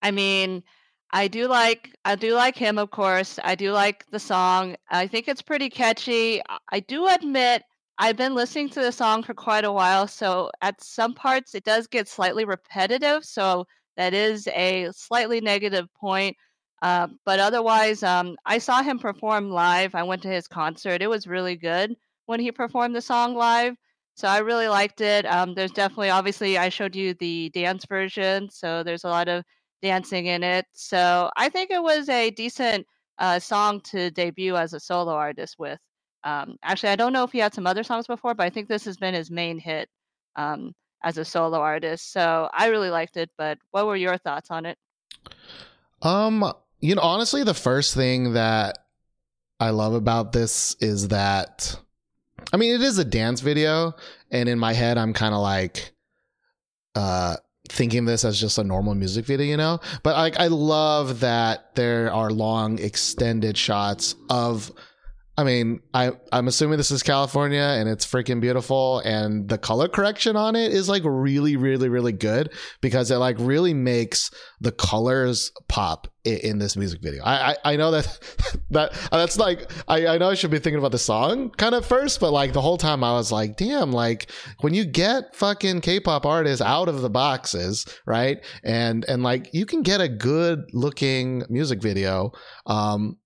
I 0.02 0.10
mean, 0.10 0.64
I 1.12 1.28
do 1.28 1.46
like 1.46 1.94
I 2.04 2.16
do 2.16 2.34
like 2.34 2.56
him, 2.56 2.78
of 2.78 2.90
course. 2.90 3.38
I 3.44 3.54
do 3.54 3.70
like 3.70 4.06
the 4.10 4.18
song. 4.18 4.74
I 4.90 5.06
think 5.06 5.28
it's 5.28 5.40
pretty 5.40 5.70
catchy. 5.70 6.42
I- 6.48 6.58
I 6.72 6.80
do 6.80 7.06
admit 7.06 7.62
I've 8.02 8.16
been 8.16 8.34
listening 8.34 8.68
to 8.70 8.80
the 8.80 8.90
song 8.90 9.22
for 9.22 9.32
quite 9.32 9.64
a 9.64 9.70
while, 9.70 10.08
so 10.08 10.50
at 10.60 10.82
some 10.82 11.14
parts 11.14 11.54
it 11.54 11.62
does 11.62 11.86
get 11.86 12.08
slightly 12.08 12.44
repetitive. 12.44 13.24
So 13.24 13.64
that 13.96 14.12
is 14.12 14.48
a 14.48 14.88
slightly 14.92 15.40
negative 15.40 15.86
point. 15.94 16.36
Uh, 16.82 17.06
but 17.24 17.38
otherwise, 17.38 18.02
um, 18.02 18.34
I 18.44 18.58
saw 18.58 18.82
him 18.82 18.98
perform 18.98 19.50
live. 19.50 19.94
I 19.94 20.02
went 20.02 20.20
to 20.22 20.28
his 20.28 20.48
concert. 20.48 21.00
It 21.00 21.06
was 21.06 21.28
really 21.28 21.54
good 21.54 21.94
when 22.26 22.40
he 22.40 22.50
performed 22.50 22.96
the 22.96 23.00
song 23.00 23.36
live. 23.36 23.76
So 24.16 24.26
I 24.26 24.38
really 24.38 24.66
liked 24.66 25.00
it. 25.00 25.24
Um, 25.24 25.54
there's 25.54 25.70
definitely, 25.70 26.10
obviously, 26.10 26.58
I 26.58 26.70
showed 26.70 26.96
you 26.96 27.14
the 27.14 27.50
dance 27.50 27.86
version. 27.86 28.50
So 28.50 28.82
there's 28.82 29.04
a 29.04 29.10
lot 29.10 29.28
of 29.28 29.44
dancing 29.80 30.26
in 30.26 30.42
it. 30.42 30.66
So 30.72 31.30
I 31.36 31.48
think 31.50 31.70
it 31.70 31.82
was 31.82 32.08
a 32.08 32.32
decent 32.32 32.84
uh, 33.20 33.38
song 33.38 33.80
to 33.92 34.10
debut 34.10 34.56
as 34.56 34.72
a 34.72 34.80
solo 34.80 35.12
artist 35.12 35.54
with. 35.60 35.78
Um, 36.24 36.56
actually, 36.62 36.90
I 36.90 36.96
don't 36.96 37.12
know 37.12 37.24
if 37.24 37.32
he 37.32 37.40
had 37.40 37.52
some 37.52 37.66
other 37.66 37.82
songs 37.82 38.06
before, 38.06 38.34
but 38.34 38.44
I 38.44 38.50
think 38.50 38.68
this 38.68 38.84
has 38.84 38.96
been 38.96 39.12
his 39.12 39.30
main 39.30 39.58
hit 39.58 39.88
um, 40.36 40.72
as 41.02 41.18
a 41.18 41.24
solo 41.24 41.58
artist. 41.58 42.12
So 42.12 42.48
I 42.52 42.68
really 42.68 42.90
liked 42.90 43.16
it. 43.16 43.28
But 43.36 43.58
what 43.72 43.86
were 43.86 43.96
your 43.96 44.16
thoughts 44.18 44.50
on 44.50 44.64
it? 44.64 44.78
Um, 46.00 46.52
you 46.80 46.94
know, 46.94 47.02
honestly, 47.02 47.42
the 47.42 47.54
first 47.54 47.94
thing 47.94 48.34
that 48.34 48.78
I 49.58 49.70
love 49.70 49.94
about 49.94 50.32
this 50.32 50.76
is 50.80 51.08
that, 51.08 51.76
I 52.52 52.56
mean, 52.56 52.74
it 52.74 52.82
is 52.82 52.98
a 52.98 53.04
dance 53.04 53.40
video, 53.40 53.94
and 54.30 54.48
in 54.48 54.58
my 54.58 54.72
head, 54.72 54.98
I'm 54.98 55.12
kind 55.12 55.34
of 55.34 55.40
like, 55.40 55.92
uh, 56.94 57.36
thinking 57.68 58.04
this 58.04 58.24
as 58.24 58.40
just 58.40 58.58
a 58.58 58.64
normal 58.64 58.94
music 58.94 59.24
video, 59.24 59.46
you 59.46 59.56
know. 59.56 59.80
But 60.02 60.16
like, 60.16 60.38
I 60.38 60.48
love 60.48 61.20
that 61.20 61.74
there 61.74 62.12
are 62.12 62.30
long, 62.30 62.78
extended 62.78 63.56
shots 63.56 64.14
of. 64.30 64.70
I 65.36 65.44
mean, 65.44 65.80
I 65.94 66.12
I'm 66.30 66.46
assuming 66.46 66.76
this 66.76 66.90
is 66.90 67.02
California 67.02 67.62
and 67.62 67.88
it's 67.88 68.04
freaking 68.04 68.40
beautiful 68.40 68.98
and 68.98 69.48
the 69.48 69.56
color 69.56 69.88
correction 69.88 70.36
on 70.36 70.56
it 70.56 70.72
is 70.72 70.90
like 70.90 71.02
really 71.06 71.56
really 71.56 71.88
really 71.88 72.12
good 72.12 72.52
because 72.82 73.10
it 73.10 73.16
like 73.16 73.36
really 73.38 73.72
makes 73.72 74.30
the 74.60 74.72
colors 74.72 75.50
pop 75.68 76.06
in, 76.24 76.36
in 76.38 76.58
this 76.58 76.76
music 76.76 77.00
video. 77.00 77.24
I, 77.24 77.52
I 77.52 77.56
I 77.64 77.76
know 77.76 77.92
that 77.92 78.18
that 78.70 78.92
that's 79.10 79.38
like 79.38 79.72
I 79.88 80.06
I 80.06 80.18
know 80.18 80.28
I 80.28 80.34
should 80.34 80.50
be 80.50 80.58
thinking 80.58 80.78
about 80.78 80.92
the 80.92 80.98
song 80.98 81.48
kind 81.50 81.74
of 81.74 81.86
first, 81.86 82.20
but 82.20 82.30
like 82.30 82.52
the 82.52 82.60
whole 82.60 82.78
time 82.78 83.02
I 83.02 83.12
was 83.12 83.32
like, 83.32 83.56
damn, 83.56 83.90
like 83.90 84.30
when 84.60 84.74
you 84.74 84.84
get 84.84 85.34
fucking 85.34 85.80
K-pop 85.80 86.26
artists 86.26 86.60
out 86.60 86.90
of 86.90 87.00
the 87.00 87.10
boxes, 87.10 87.86
right? 88.06 88.44
And 88.64 89.06
and 89.08 89.22
like 89.22 89.48
you 89.54 89.64
can 89.64 89.80
get 89.80 90.02
a 90.02 90.08
good 90.08 90.60
looking 90.74 91.42
music 91.48 91.80
video 91.80 92.32
um 92.66 93.16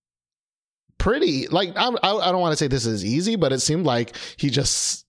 pretty 0.99 1.49
like 1.49 1.73
I, 1.77 1.89
I 1.89 2.17
I 2.17 2.33
don't 2.33 2.41
want 2.41 2.53
to 2.53 2.57
say 2.57 2.69
this 2.69 2.87
is 2.87 3.05
easy, 3.05 3.37
but 3.37 3.53
it 3.53 3.61
seemed 3.61 3.87
like 3.87 4.17
he 4.37 4.51
just 4.51 5.07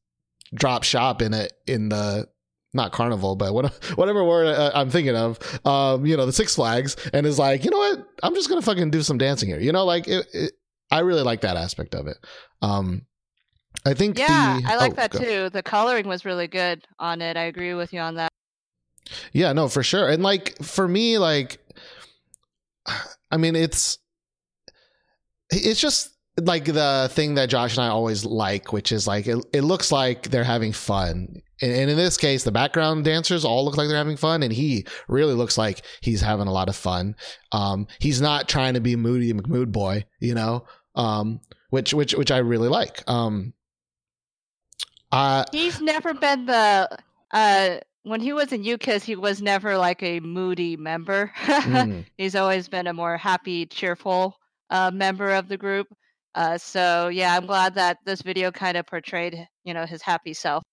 dropped 0.53 0.85
shop 0.85 1.21
in 1.21 1.33
it 1.33 1.53
in 1.65 1.89
the 1.89 2.27
not 2.73 2.91
carnival, 2.91 3.35
but 3.35 3.53
what, 3.53 3.73
whatever 3.95 4.23
word 4.23 4.47
uh, 4.47 4.71
I'm 4.73 4.89
thinking 4.89 5.15
of, 5.15 5.39
um, 5.65 6.05
you 6.05 6.15
know, 6.15 6.25
the 6.25 6.33
Six 6.33 6.55
Flags, 6.55 6.95
and 7.13 7.25
is 7.25 7.39
like, 7.39 7.65
you 7.65 7.71
know 7.71 7.77
what, 7.77 8.07
I'm 8.23 8.35
just 8.35 8.49
gonna 8.49 8.61
fucking 8.61 8.91
do 8.91 9.01
some 9.01 9.17
dancing 9.17 9.49
here, 9.49 9.59
you 9.59 9.71
know, 9.71 9.85
like 9.85 10.07
it, 10.07 10.27
it, 10.33 10.51
I 10.91 10.99
really 10.99 11.23
like 11.23 11.41
that 11.41 11.57
aspect 11.57 11.95
of 11.95 12.07
it. 12.07 12.17
Um, 12.61 13.05
I 13.85 13.93
think, 13.93 14.17
Yeah, 14.17 14.59
the, 14.61 14.71
I 14.71 14.75
like 14.77 14.93
oh, 14.93 14.95
that 14.95 15.11
go. 15.11 15.19
too. 15.19 15.49
The 15.49 15.63
coloring 15.63 16.07
was 16.07 16.25
really 16.25 16.47
good 16.47 16.85
on 16.99 17.21
it. 17.21 17.37
I 17.37 17.43
agree 17.43 17.73
with 17.73 17.93
you 17.93 17.99
on 17.99 18.15
that. 18.15 18.31
Yeah, 19.33 19.53
no, 19.53 19.69
for 19.69 19.83
sure. 19.83 20.09
And 20.09 20.23
like 20.23 20.57
for 20.61 20.87
me, 20.87 21.17
like 21.17 21.59
I 23.31 23.37
mean, 23.37 23.55
it's 23.55 23.99
it's 25.49 25.79
just 25.79 26.17
like 26.39 26.65
the 26.65 27.09
thing 27.11 27.35
that 27.35 27.49
Josh 27.49 27.77
and 27.77 27.85
I 27.85 27.89
always 27.89 28.23
like, 28.23 28.71
which 28.71 28.91
is 28.91 29.07
like 29.07 29.27
it, 29.27 29.43
it 29.53 29.61
looks 29.61 29.91
like 29.91 30.29
they're 30.29 30.43
having 30.43 30.71
fun. 30.71 31.41
And, 31.61 31.71
and 31.71 31.89
in 31.89 31.97
this 31.97 32.17
case, 32.17 32.43
the 32.43 32.51
background 32.51 33.05
dancers 33.05 33.43
all 33.43 33.65
look 33.65 33.77
like 33.77 33.87
they're 33.87 33.97
having 33.97 34.17
fun, 34.17 34.43
and 34.43 34.53
he 34.53 34.85
really 35.07 35.33
looks 35.33 35.57
like 35.57 35.81
he's 36.01 36.21
having 36.21 36.47
a 36.47 36.51
lot 36.51 36.69
of 36.69 36.75
fun. 36.75 37.15
Um, 37.51 37.87
he's 37.99 38.21
not 38.21 38.47
trying 38.47 38.75
to 38.75 38.81
be 38.81 38.95
moody 38.95 39.33
McMood 39.33 39.71
boy, 39.71 40.05
you 40.19 40.35
know, 40.35 40.65
um, 40.95 41.41
which 41.71 41.93
which 41.93 42.13
which 42.13 42.31
I 42.31 42.37
really 42.37 42.69
like. 42.69 43.03
Um, 43.09 43.53
uh, 45.11 45.45
He's 45.51 45.81
never 45.81 46.13
been 46.13 46.45
the 46.45 46.89
uh 47.31 47.77
when 48.03 48.21
he 48.21 48.31
was 48.31 48.53
in 48.53 48.63
U-KISS, 48.63 49.03
he 49.03 49.17
was 49.17 49.41
never 49.41 49.77
like 49.77 50.01
a 50.01 50.21
moody 50.21 50.77
member. 50.77 51.31
mm, 51.43 52.05
He's 52.17 52.35
always 52.35 52.69
been 52.69 52.87
a 52.87 52.93
more 52.93 53.17
happy, 53.17 53.65
cheerful 53.65 54.37
uh, 54.69 54.91
member 54.91 55.31
of 55.31 55.47
the 55.47 55.57
group. 55.57 55.87
Uh, 56.35 56.57
so 56.57 57.07
yeah, 57.07 57.35
I'm 57.35 57.45
glad 57.45 57.75
that 57.75 57.97
this 58.05 58.21
video 58.21 58.51
kind 58.51 58.77
of 58.77 58.85
portrayed, 58.85 59.47
you 59.63 59.73
know, 59.73 59.85
his 59.85 60.01
happy 60.01 60.33
self. 60.33 60.63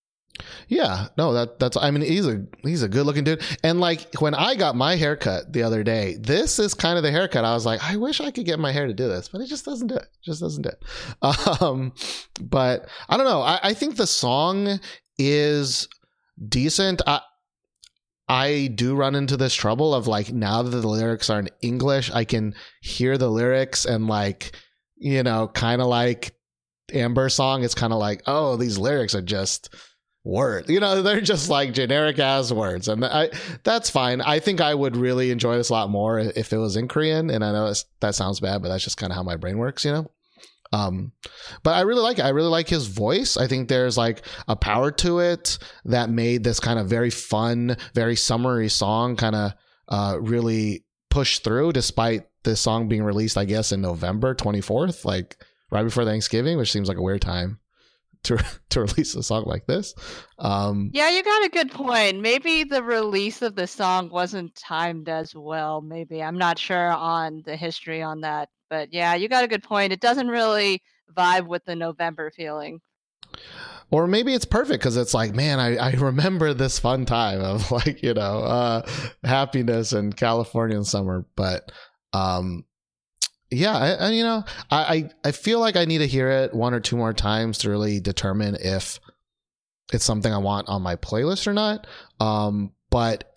Yeah, 0.66 1.08
no, 1.16 1.32
that 1.32 1.58
that's. 1.58 1.76
I 1.76 1.90
mean, 1.90 2.02
he's 2.02 2.26
a 2.26 2.44
he's 2.62 2.82
a 2.82 2.88
good 2.88 3.06
looking 3.06 3.22
dude. 3.22 3.42
And 3.62 3.80
like 3.80 4.20
when 4.20 4.34
I 4.34 4.56
got 4.56 4.74
my 4.74 4.96
haircut 4.96 5.52
the 5.52 5.62
other 5.62 5.84
day, 5.84 6.16
this 6.18 6.58
is 6.58 6.74
kind 6.74 6.96
of 6.96 7.04
the 7.04 7.10
haircut. 7.12 7.44
I 7.44 7.54
was 7.54 7.64
like, 7.64 7.82
I 7.82 7.96
wish 7.96 8.20
I 8.20 8.30
could 8.30 8.44
get 8.44 8.58
my 8.58 8.72
hair 8.72 8.86
to 8.86 8.92
do 8.92 9.06
this, 9.06 9.28
but 9.28 9.40
it 9.40 9.46
just 9.46 9.64
doesn't 9.64 9.86
do 9.86 9.94
it. 9.94 10.08
Just 10.22 10.40
doesn't 10.40 10.62
do 10.62 10.70
it. 10.70 10.84
Um, 11.62 11.92
but 12.40 12.88
I 13.08 13.16
don't 13.16 13.26
know. 13.26 13.40
I, 13.40 13.60
I 13.62 13.74
think 13.74 13.96
the 13.96 14.06
song 14.06 14.80
is 15.18 15.88
decent. 16.48 17.00
I 17.06 17.20
I 18.28 18.70
do 18.74 18.94
run 18.94 19.14
into 19.14 19.36
this 19.36 19.54
trouble 19.54 19.94
of 19.94 20.06
like 20.06 20.32
now 20.32 20.62
that 20.62 20.70
the 20.70 20.88
lyrics 20.88 21.28
are 21.28 21.40
in 21.40 21.50
English, 21.60 22.10
I 22.10 22.24
can 22.24 22.54
hear 22.80 23.18
the 23.18 23.30
lyrics 23.30 23.84
and 23.84 24.08
like 24.08 24.52
you 24.96 25.22
know, 25.22 25.48
kind 25.48 25.82
of 25.82 25.88
like 25.88 26.34
Amber 26.92 27.28
song. 27.28 27.64
It's 27.64 27.74
kind 27.74 27.92
of 27.92 27.98
like, 27.98 28.22
oh, 28.26 28.56
these 28.56 28.78
lyrics 28.78 29.14
are 29.14 29.22
just 29.22 29.74
words. 30.24 30.70
You 30.70 30.80
know, 30.80 31.02
they're 31.02 31.20
just 31.20 31.50
like 31.50 31.72
generic 31.72 32.18
ass 32.18 32.50
words, 32.50 32.88
and 32.88 33.04
I 33.04 33.30
that's 33.62 33.90
fine. 33.90 34.20
I 34.20 34.40
think 34.40 34.60
I 34.60 34.74
would 34.74 34.96
really 34.96 35.30
enjoy 35.30 35.56
this 35.56 35.68
a 35.68 35.72
lot 35.74 35.90
more 35.90 36.18
if 36.18 36.52
it 36.52 36.58
was 36.58 36.76
in 36.76 36.88
Korean. 36.88 37.30
And 37.30 37.44
I 37.44 37.52
know 37.52 37.72
that 38.00 38.14
sounds 38.14 38.40
bad, 38.40 38.62
but 38.62 38.68
that's 38.68 38.84
just 38.84 38.96
kind 38.96 39.12
of 39.12 39.16
how 39.16 39.22
my 39.22 39.36
brain 39.36 39.58
works. 39.58 39.84
You 39.84 39.92
know. 39.92 40.10
Um, 40.74 41.12
but 41.62 41.74
I 41.74 41.82
really 41.82 42.00
like 42.00 42.18
it. 42.18 42.24
I 42.24 42.30
really 42.30 42.48
like 42.48 42.68
his 42.68 42.88
voice. 42.88 43.36
I 43.36 43.46
think 43.46 43.68
there's 43.68 43.96
like 43.96 44.22
a 44.48 44.56
power 44.56 44.90
to 44.90 45.20
it 45.20 45.58
that 45.84 46.10
made 46.10 46.42
this 46.42 46.58
kind 46.58 46.80
of 46.80 46.88
very 46.88 47.10
fun, 47.10 47.76
very 47.94 48.16
summery 48.16 48.68
song 48.68 49.14
kind 49.14 49.36
of 49.36 49.52
uh, 49.88 50.18
really 50.20 50.84
push 51.10 51.38
through, 51.38 51.72
despite 51.72 52.26
this 52.42 52.60
song 52.60 52.88
being 52.88 53.04
released, 53.04 53.38
I 53.38 53.44
guess, 53.44 53.70
in 53.70 53.82
November 53.82 54.34
24th, 54.34 55.04
like 55.04 55.36
right 55.70 55.84
before 55.84 56.04
Thanksgiving, 56.04 56.58
which 56.58 56.72
seems 56.72 56.88
like 56.88 56.98
a 56.98 57.02
weird 57.02 57.22
time 57.22 57.60
to 58.24 58.44
to 58.70 58.80
release 58.80 59.14
a 59.14 59.22
song 59.22 59.44
like 59.46 59.66
this. 59.66 59.94
Um, 60.38 60.90
Yeah, 60.92 61.10
you 61.10 61.22
got 61.22 61.44
a 61.44 61.48
good 61.48 61.70
point. 61.70 62.20
Maybe 62.20 62.64
the 62.64 62.82
release 62.82 63.42
of 63.42 63.54
the 63.54 63.66
song 63.66 64.10
wasn't 64.10 64.54
timed 64.54 65.08
as 65.08 65.34
well. 65.34 65.80
Maybe 65.80 66.22
I'm 66.22 66.38
not 66.38 66.58
sure 66.58 66.92
on 66.92 67.42
the 67.46 67.56
history 67.56 68.02
on 68.02 68.20
that, 68.22 68.48
but 68.68 68.92
yeah, 68.92 69.14
you 69.14 69.28
got 69.28 69.44
a 69.44 69.48
good 69.48 69.62
point. 69.62 69.92
It 69.92 70.00
doesn't 70.00 70.28
really 70.28 70.82
vibe 71.16 71.46
with 71.46 71.64
the 71.64 71.76
November 71.76 72.30
feeling. 72.30 72.80
or 73.90 74.06
maybe 74.06 74.34
it's 74.34 74.44
perfect 74.44 74.80
because 74.80 74.96
it's 74.96 75.14
like, 75.14 75.34
man, 75.34 75.60
I, 75.60 75.76
I 75.76 75.90
remember 75.92 76.54
this 76.54 76.78
fun 76.78 77.04
time 77.04 77.40
of 77.40 77.70
like, 77.70 78.02
you 78.02 78.14
know, 78.14 78.38
uh, 78.38 78.88
happiness 79.22 79.92
and 79.92 80.16
Californian 80.16 80.84
summer. 80.84 81.26
But 81.36 81.70
um, 82.12 82.64
yeah, 83.54 83.76
I, 83.76 83.90
I, 83.92 84.10
you 84.10 84.22
know, 84.22 84.44
I, 84.70 84.82
I 84.82 85.10
I 85.24 85.32
feel 85.32 85.60
like 85.60 85.76
I 85.76 85.84
need 85.84 85.98
to 85.98 86.06
hear 86.06 86.28
it 86.30 86.54
one 86.54 86.74
or 86.74 86.80
two 86.80 86.96
more 86.96 87.12
times 87.12 87.58
to 87.58 87.70
really 87.70 88.00
determine 88.00 88.56
if 88.60 89.00
it's 89.92 90.04
something 90.04 90.32
I 90.32 90.38
want 90.38 90.68
on 90.68 90.82
my 90.82 90.96
playlist 90.96 91.46
or 91.46 91.52
not. 91.52 91.86
Um, 92.20 92.72
but 92.90 93.32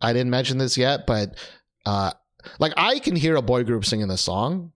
I 0.00 0.12
didn't 0.12 0.30
mention 0.30 0.58
this 0.58 0.76
yet, 0.76 1.06
but 1.06 1.36
uh, 1.86 2.12
like 2.58 2.72
I 2.76 2.98
can 2.98 3.16
hear 3.16 3.36
a 3.36 3.42
boy 3.42 3.64
group 3.64 3.84
singing 3.84 4.08
this 4.08 4.20
song, 4.20 4.72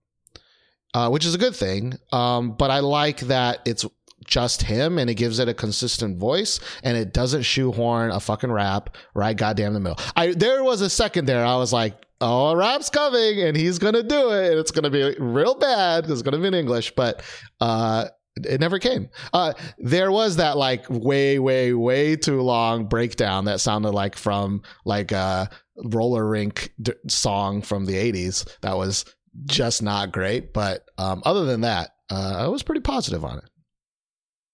uh, 0.93 1.09
which 1.09 1.25
is 1.25 1.35
a 1.35 1.39
good 1.39 1.55
thing. 1.55 1.93
Um, 2.11 2.51
but 2.51 2.71
I 2.71 2.79
like 2.79 3.19
that 3.21 3.61
it's 3.65 3.85
just 4.29 4.61
him 4.61 4.97
and 4.99 5.09
it 5.09 5.15
gives 5.15 5.39
it 5.39 5.49
a 5.49 5.53
consistent 5.53 6.17
voice 6.17 6.59
and 6.83 6.95
it 6.95 7.13
doesn't 7.13 7.41
shoehorn 7.41 8.11
a 8.11 8.19
fucking 8.19 8.51
rap 8.51 8.95
right 9.15 9.35
goddamn 9.35 9.73
the 9.73 9.79
middle. 9.79 9.99
I 10.15 10.33
there 10.33 10.63
was 10.63 10.81
a 10.81 10.89
second 10.89 11.25
there 11.25 11.43
I 11.43 11.57
was 11.57 11.73
like, 11.73 11.95
oh, 12.21 12.49
a 12.49 12.55
rap's 12.55 12.89
coming 12.89 13.41
and 13.41 13.57
he's 13.57 13.79
gonna 13.79 14.03
do 14.03 14.31
it 14.31 14.51
and 14.51 14.59
it's 14.59 14.71
gonna 14.71 14.91
be 14.91 15.15
real 15.19 15.55
bad 15.55 16.09
it's 16.09 16.21
gonna 16.21 16.37
be 16.37 16.47
in 16.47 16.53
English, 16.53 16.93
but 16.95 17.21
uh 17.59 18.05
it 18.45 18.61
never 18.61 18.79
came. 18.79 19.09
Uh, 19.33 19.53
there 19.79 20.11
was 20.11 20.37
that 20.37 20.55
like 20.55 20.85
way, 20.89 21.39
way, 21.39 21.73
way 21.73 22.15
too 22.15 22.39
long 22.41 22.85
breakdown 22.85 23.45
that 23.45 23.59
sounded 23.59 23.91
like 23.91 24.15
from 24.15 24.61
like 24.85 25.11
a 25.11 25.49
roller 25.83 26.25
rink 26.25 26.71
d- 26.81 26.93
song 27.09 27.61
from 27.61 27.85
the 27.85 27.95
80s. 27.95 28.49
That 28.61 28.77
was 28.77 29.03
just 29.45 29.81
not 29.81 30.13
great. 30.13 30.53
But 30.53 30.85
um, 30.97 31.21
other 31.25 31.45
than 31.45 31.61
that, 31.61 31.91
uh, 32.09 32.35
I 32.37 32.47
was 32.47 32.63
pretty 32.63 32.81
positive 32.81 33.25
on 33.25 33.39
it. 33.39 33.48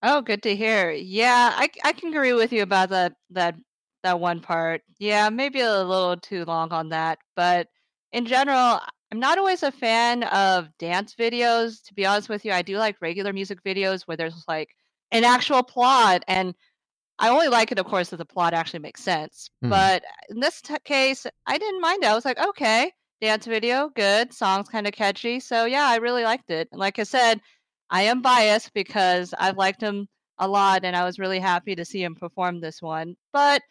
Oh, 0.04 0.22
good 0.22 0.44
to 0.44 0.56
hear. 0.56 0.92
Yeah, 0.92 1.52
I 1.56 1.70
I 1.84 1.94
can 1.94 2.10
agree 2.10 2.34
with 2.34 2.54
you 2.54 2.62
about 2.64 2.90
that 2.90 3.14
that 3.32 3.56
that 4.04 4.20
one 4.20 4.40
part. 4.42 4.82
Yeah, 5.00 5.30
maybe 5.30 5.60
a 5.62 5.84
little 5.84 6.18
too 6.18 6.46
long 6.46 6.72
on 6.72 6.90
that, 6.90 7.20
but 7.36 7.68
in 8.12 8.26
general, 8.26 8.82
I'm 9.12 9.20
not 9.20 9.38
always 9.38 9.64
a 9.64 9.72
fan 9.72 10.24
of 10.26 10.70
dance 10.78 11.16
videos. 11.16 11.84
To 11.86 11.94
be 11.94 12.06
honest 12.06 12.30
with 12.30 12.46
you, 12.46 12.52
I 12.52 12.62
do 12.62 12.78
like 12.78 12.98
regular 13.02 13.34
music 13.34 13.64
videos 13.64 14.04
where 14.04 14.18
there's 14.18 14.44
like 14.48 14.70
an 15.12 15.24
actual 15.24 15.64
plot, 15.64 16.24
and 16.28 16.54
I 17.20 17.30
only 17.30 17.48
like 17.48 17.72
it, 17.72 17.80
of 17.80 17.86
course, 17.86 18.12
if 18.12 18.18
the 18.20 18.26
plot 18.26 18.54
actually 18.54 18.80
makes 18.80 19.02
sense. 19.04 19.50
Hmm. 19.62 19.70
But 19.70 20.04
in 20.30 20.40
this 20.40 20.62
t- 20.62 20.76
case, 20.84 21.26
I 21.48 21.58
didn't 21.58 21.82
mind 21.82 22.04
it. 22.04 22.08
I 22.08 22.16
was 22.16 22.26
like, 22.26 22.40
okay, 22.40 22.92
dance 23.22 23.46
video, 23.46 23.90
good, 23.90 24.34
song's 24.34 24.68
kind 24.70 24.88
of 24.88 24.94
catchy. 24.94 25.40
So 25.40 25.66
yeah, 25.66 25.88
I 25.88 25.98
really 25.98 26.24
liked 26.24 26.50
it. 26.52 26.68
And 26.72 26.80
like 26.80 27.00
I 27.00 27.04
said, 27.04 27.42
I 27.96 28.02
am 28.02 28.22
biased 28.22 28.74
because 28.74 29.34
I've 29.40 29.56
liked 29.56 29.80
him 29.80 30.10
a 30.38 30.50
lot, 30.50 30.84
and 30.84 30.98
I 30.98 31.06
was 31.06 31.18
really 31.18 31.40
happy 31.40 31.76
to 31.76 31.86
see 31.86 32.04
him 32.04 32.14
perform 32.14 32.60
this 32.60 32.82
one. 32.82 33.16
But 33.32 33.62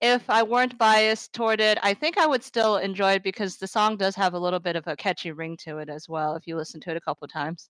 if 0.00 0.30
I 0.30 0.44
weren't 0.44 0.78
biased 0.78 1.32
toward 1.32 1.60
it, 1.60 1.76
I 1.82 1.92
think 1.92 2.16
I 2.16 2.28
would 2.28 2.44
still 2.44 2.76
enjoy 2.76 3.14
it 3.14 3.24
because 3.24 3.56
the 3.56 3.66
song 3.66 3.96
does 3.96 4.14
have 4.14 4.34
a 4.34 4.38
little 4.38 4.60
bit 4.60 4.76
of 4.76 4.86
a 4.86 4.94
catchy 4.94 5.32
ring 5.32 5.56
to 5.64 5.78
it 5.78 5.88
as 5.88 6.08
well. 6.08 6.36
If 6.36 6.46
you 6.46 6.54
listen 6.54 6.80
to 6.82 6.92
it 6.92 6.96
a 6.96 7.00
couple 7.00 7.24
of 7.24 7.32
times. 7.32 7.68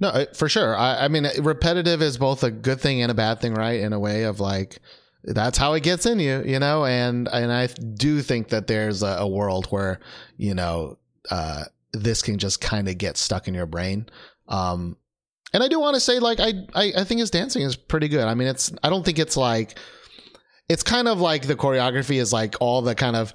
No, 0.00 0.26
for 0.34 0.50
sure. 0.50 0.76
I, 0.76 1.06
I 1.06 1.08
mean, 1.08 1.26
repetitive 1.38 2.02
is 2.02 2.18
both 2.18 2.42
a 2.42 2.50
good 2.50 2.82
thing 2.82 3.00
and 3.00 3.10
a 3.10 3.14
bad 3.14 3.40
thing, 3.40 3.54
right? 3.54 3.80
In 3.80 3.94
a 3.94 3.98
way 3.98 4.24
of 4.24 4.38
like, 4.38 4.80
that's 5.24 5.56
how 5.56 5.72
it 5.72 5.82
gets 5.82 6.04
in 6.04 6.20
you, 6.20 6.42
you 6.44 6.58
know. 6.58 6.84
And 6.84 7.26
and 7.32 7.50
I 7.50 7.68
do 7.68 8.20
think 8.20 8.48
that 8.48 8.66
there's 8.66 9.02
a, 9.02 9.16
a 9.20 9.26
world 9.26 9.64
where 9.68 9.98
you 10.36 10.54
know 10.54 10.98
uh, 11.30 11.64
this 11.94 12.20
can 12.20 12.36
just 12.36 12.60
kind 12.60 12.86
of 12.86 12.98
get 12.98 13.16
stuck 13.16 13.48
in 13.48 13.54
your 13.54 13.64
brain. 13.64 14.10
Um, 14.48 14.98
and 15.52 15.62
I 15.62 15.68
do 15.68 15.80
want 15.80 15.94
to 15.94 16.00
say, 16.00 16.18
like, 16.18 16.40
I, 16.40 16.52
I 16.74 16.92
I 16.98 17.04
think 17.04 17.20
his 17.20 17.30
dancing 17.30 17.62
is 17.62 17.76
pretty 17.76 18.08
good. 18.08 18.24
I 18.24 18.34
mean, 18.34 18.48
it's 18.48 18.72
I 18.82 18.90
don't 18.90 19.04
think 19.04 19.18
it's 19.18 19.36
like 19.36 19.78
it's 20.68 20.82
kind 20.82 21.08
of 21.08 21.20
like 21.20 21.46
the 21.46 21.56
choreography 21.56 22.20
is 22.20 22.32
like 22.32 22.56
all 22.60 22.82
the 22.82 22.94
kind 22.94 23.16
of 23.16 23.32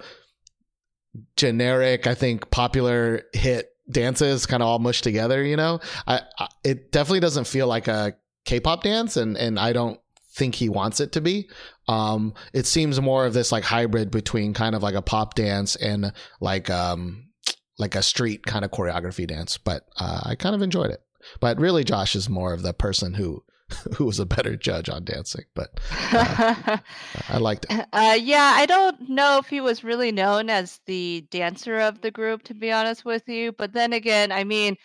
generic, 1.36 2.08
I 2.08 2.16
think, 2.16 2.52
popular 2.52 3.24
hit 3.34 3.70
dances 3.90 4.46
kind 4.46 4.64
of 4.64 4.68
all 4.68 4.80
mushed 4.80 5.04
together. 5.04 5.44
You 5.44 5.58
know, 5.58 5.80
I, 6.08 6.22
I 6.38 6.48
it 6.64 6.92
definitely 6.92 7.22
doesn't 7.22 7.48
feel 7.48 7.68
like 7.68 7.88
a 7.88 8.16
K-pop 8.46 8.84
dance, 8.84 9.18
and 9.18 9.38
and 9.38 9.60
I 9.60 9.74
don't 9.74 10.00
think 10.34 10.56
he 10.56 10.70
wants 10.70 11.00
it 11.00 11.12
to 11.14 11.22
be. 11.22 11.50
Um, 11.88 12.34
it 12.54 12.66
seems 12.66 13.02
more 13.02 13.26
of 13.26 13.34
this 13.34 13.52
like 13.52 13.64
hybrid 13.64 14.12
between 14.12 14.54
kind 14.54 14.76
of 14.76 14.84
like 14.84 14.96
a 14.96 15.02
pop 15.02 15.36
dance 15.36 15.76
and 15.76 16.14
like 16.40 16.70
um 16.70 17.30
like 17.78 17.96
a 17.96 18.04
street 18.04 18.46
kind 18.46 18.64
of 18.64 18.72
choreography 18.72 19.28
dance. 19.28 19.58
But 19.58 19.86
uh, 19.98 20.22
I 20.24 20.36
kind 20.36 20.56
of 20.56 20.62
enjoyed 20.62 20.92
it. 20.92 21.02
But 21.40 21.60
really, 21.60 21.84
Josh 21.84 22.16
is 22.16 22.30
more 22.30 22.54
of 22.54 22.64
the 22.64 22.74
person 22.74 23.14
who 23.14 23.44
who 23.96 24.06
was 24.06 24.20
a 24.20 24.26
better 24.26 24.56
judge 24.56 24.90
on 24.90 25.04
dancing. 25.04 25.46
But 25.54 25.80
I 25.92 27.38
liked 27.40 27.66
it. 27.70 27.86
Uh, 27.94 28.18
yeah, 28.20 28.54
I 28.56 28.66
don't 28.66 29.10
know 29.10 29.38
if 29.38 29.48
he 29.48 29.62
was 29.62 29.84
really 29.84 30.12
known 30.12 30.50
as 30.50 30.80
the 30.86 31.26
dancer 31.32 31.80
of 31.80 32.02
the 32.02 32.12
group, 32.12 32.44
to 32.44 32.54
be 32.54 32.72
honest 32.72 33.06
with 33.06 33.28
you. 33.28 33.52
But 33.52 33.74
then 33.74 33.94
again, 33.94 34.32
I 34.32 34.44
mean, 34.44 34.76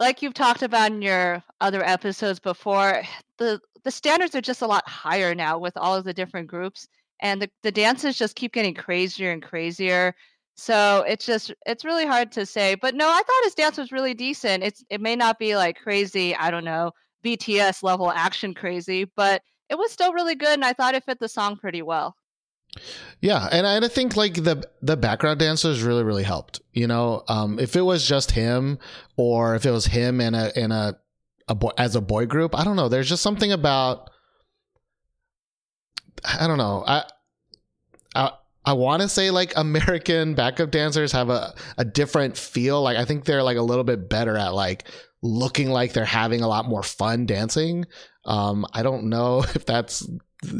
like 0.00 0.22
you've 0.22 0.34
talked 0.34 0.62
about 0.62 0.92
in 0.92 1.02
your 1.02 1.42
other 1.60 1.84
episodes 1.84 2.40
before, 2.40 3.02
the 3.38 3.60
the 3.84 3.90
standards 3.90 4.34
are 4.34 4.40
just 4.40 4.62
a 4.62 4.66
lot 4.66 4.88
higher 4.88 5.34
now 5.34 5.58
with 5.58 5.76
all 5.76 5.96
of 5.96 6.04
the 6.04 6.14
different 6.14 6.48
groups, 6.48 6.86
and 7.20 7.42
the, 7.42 7.50
the 7.62 7.72
dances 7.72 8.18
just 8.18 8.36
keep 8.36 8.52
getting 8.52 8.74
crazier 8.74 9.30
and 9.30 9.42
crazier. 9.42 10.14
So 10.54 11.04
it's 11.08 11.24
just 11.24 11.52
it's 11.66 11.84
really 11.84 12.06
hard 12.06 12.32
to 12.32 12.46
say. 12.46 12.74
But 12.74 12.94
no, 12.94 13.08
I 13.08 13.22
thought 13.22 13.44
his 13.44 13.54
dance 13.54 13.78
was 13.78 13.92
really 13.92 14.14
decent. 14.14 14.62
It's 14.62 14.84
it 14.90 15.00
may 15.00 15.16
not 15.16 15.38
be 15.38 15.56
like 15.56 15.78
crazy, 15.78 16.34
I 16.34 16.50
don't 16.50 16.64
know, 16.64 16.92
BTS 17.24 17.82
level 17.82 18.10
action 18.10 18.54
crazy, 18.54 19.04
but 19.16 19.42
it 19.68 19.78
was 19.78 19.90
still 19.90 20.12
really 20.12 20.34
good, 20.34 20.54
and 20.54 20.64
I 20.64 20.74
thought 20.74 20.94
it 20.94 21.04
fit 21.04 21.18
the 21.18 21.28
song 21.28 21.56
pretty 21.56 21.82
well. 21.82 22.14
Yeah, 23.20 23.48
and 23.52 23.66
I, 23.66 23.76
and 23.76 23.92
think 23.92 24.16
like 24.16 24.34
the 24.34 24.68
the 24.80 24.96
background 24.96 25.40
dancers 25.40 25.82
really 25.82 26.04
really 26.04 26.22
helped. 26.22 26.60
You 26.72 26.86
know, 26.86 27.22
um, 27.28 27.58
if 27.58 27.76
it 27.76 27.82
was 27.82 28.06
just 28.06 28.32
him, 28.32 28.78
or 29.16 29.54
if 29.54 29.66
it 29.66 29.70
was 29.70 29.86
him 29.86 30.20
in 30.20 30.34
a 30.34 30.50
in 30.56 30.72
a, 30.72 30.98
a 31.48 31.54
boy, 31.54 31.70
as 31.78 31.96
a 31.96 32.00
boy 32.00 32.26
group, 32.26 32.58
I 32.58 32.64
don't 32.64 32.76
know. 32.76 32.88
There's 32.88 33.08
just 33.08 33.22
something 33.22 33.52
about 33.52 34.10
I 36.24 36.46
don't 36.46 36.58
know. 36.58 36.84
I 36.86 37.04
I 38.64 38.74
want 38.74 39.02
to 39.02 39.08
say 39.08 39.30
like 39.30 39.52
American 39.56 40.34
backup 40.34 40.70
dancers 40.70 41.12
have 41.12 41.30
a 41.30 41.54
a 41.78 41.84
different 41.84 42.36
feel. 42.36 42.82
Like 42.82 42.96
I 42.96 43.04
think 43.04 43.24
they're 43.24 43.42
like 43.42 43.56
a 43.56 43.62
little 43.62 43.84
bit 43.84 44.08
better 44.08 44.36
at 44.36 44.54
like 44.54 44.84
looking 45.22 45.70
like 45.70 45.92
they're 45.92 46.04
having 46.04 46.42
a 46.42 46.48
lot 46.48 46.68
more 46.68 46.82
fun 46.82 47.26
dancing. 47.26 47.86
Um, 48.24 48.66
I 48.72 48.82
don't 48.82 49.04
know 49.04 49.38
if 49.54 49.66
that's 49.66 50.06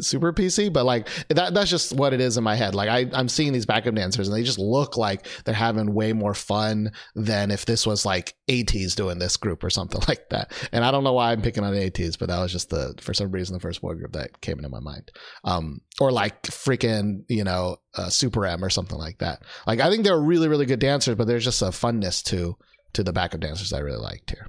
super 0.01 0.33
PC, 0.33 0.71
but 0.71 0.85
like 0.85 1.07
that 1.29 1.53
that's 1.53 1.69
just 1.69 1.93
what 1.93 2.13
it 2.13 2.21
is 2.21 2.37
in 2.37 2.43
my 2.43 2.55
head. 2.55 2.75
Like 2.75 2.89
I, 2.89 3.09
I'm 3.13 3.29
seeing 3.29 3.53
these 3.53 3.65
backup 3.65 3.95
dancers 3.95 4.27
and 4.27 4.35
they 4.35 4.43
just 4.43 4.59
look 4.59 4.97
like 4.97 5.27
they're 5.43 5.53
having 5.53 5.93
way 5.93 6.13
more 6.13 6.33
fun 6.33 6.91
than 7.15 7.51
if 7.51 7.65
this 7.65 7.85
was 7.85 8.05
like 8.05 8.35
ATEEZ 8.49 8.95
doing 8.95 9.19
this 9.19 9.37
group 9.37 9.63
or 9.63 9.69
something 9.69 10.01
like 10.07 10.29
that. 10.29 10.51
And 10.71 10.83
I 10.83 10.91
don't 10.91 11.03
know 11.03 11.13
why 11.13 11.31
I'm 11.31 11.41
picking 11.41 11.63
on 11.63 11.73
ATEEZ, 11.73 12.17
but 12.17 12.29
that 12.29 12.39
was 12.39 12.51
just 12.51 12.69
the 12.69 12.93
for 12.99 13.13
some 13.13 13.31
reason 13.31 13.53
the 13.53 13.59
first 13.59 13.81
boy 13.81 13.95
group 13.95 14.13
that 14.13 14.41
came 14.41 14.57
into 14.57 14.69
my 14.69 14.79
mind. 14.79 15.11
Um, 15.43 15.81
or 15.99 16.11
like 16.11 16.41
freaking 16.43 17.23
you 17.27 17.43
know 17.43 17.77
uh, 17.95 18.09
Super 18.09 18.45
M 18.45 18.63
or 18.63 18.69
something 18.69 18.97
like 18.97 19.19
that. 19.19 19.43
Like 19.67 19.79
I 19.79 19.89
think 19.89 20.03
they're 20.03 20.19
really 20.19 20.47
really 20.47 20.65
good 20.65 20.79
dancers, 20.79 21.15
but 21.15 21.27
there's 21.27 21.45
just 21.45 21.61
a 21.61 21.65
funness 21.65 22.23
to 22.25 22.57
to 22.93 23.03
the 23.03 23.13
backup 23.13 23.41
dancers 23.41 23.73
I 23.73 23.79
really 23.79 23.97
liked 23.97 24.29
here. 24.29 24.47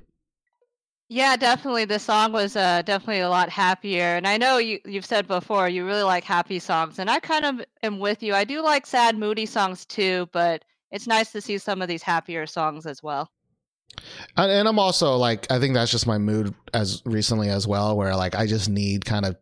Yeah, 1.09 1.37
definitely. 1.37 1.85
The 1.85 1.99
song 1.99 2.33
was 2.33 2.57
uh, 2.57 2.83
definitely 2.83 3.21
a 3.21 3.29
lot 3.29 3.51
happier, 3.51 4.17
and 4.17 4.27
I 4.27 4.39
know 4.39 4.57
you 4.57 4.81
you've 4.87 5.05
said 5.05 5.27
before 5.29 5.69
you 5.69 5.85
really 5.85 6.03
like 6.03 6.25
happy 6.25 6.59
songs, 6.59 6.99
and 6.99 7.11
I 7.11 7.21
kind 7.21 7.45
of 7.45 7.65
am 7.83 7.99
with 7.99 8.23
you. 8.23 8.35
I 8.35 8.45
do 8.45 8.63
like 8.63 8.87
sad, 8.87 9.19
moody 9.19 9.45
songs 9.45 9.85
too, 9.85 10.29
but 10.33 10.65
it's 10.91 11.07
nice 11.07 11.31
to 11.33 11.41
see 11.41 11.59
some 11.59 11.83
of 11.83 11.89
these 11.89 12.03
happier 12.03 12.47
songs 12.47 12.87
as 12.87 13.03
well. 13.03 13.31
And, 14.37 14.51
and 14.51 14.67
I'm 14.69 14.79
also 14.79 15.17
like, 15.17 15.51
I 15.51 15.59
think 15.59 15.75
that's 15.75 15.91
just 15.91 16.07
my 16.07 16.19
mood 16.19 16.55
as 16.73 17.03
recently 17.05 17.51
as 17.51 17.67
well, 17.67 17.97
where 17.97 18.17
like 18.17 18.35
I 18.35 18.47
just 18.47 18.69
need 18.71 19.05
kind 19.05 19.27
of 19.27 19.37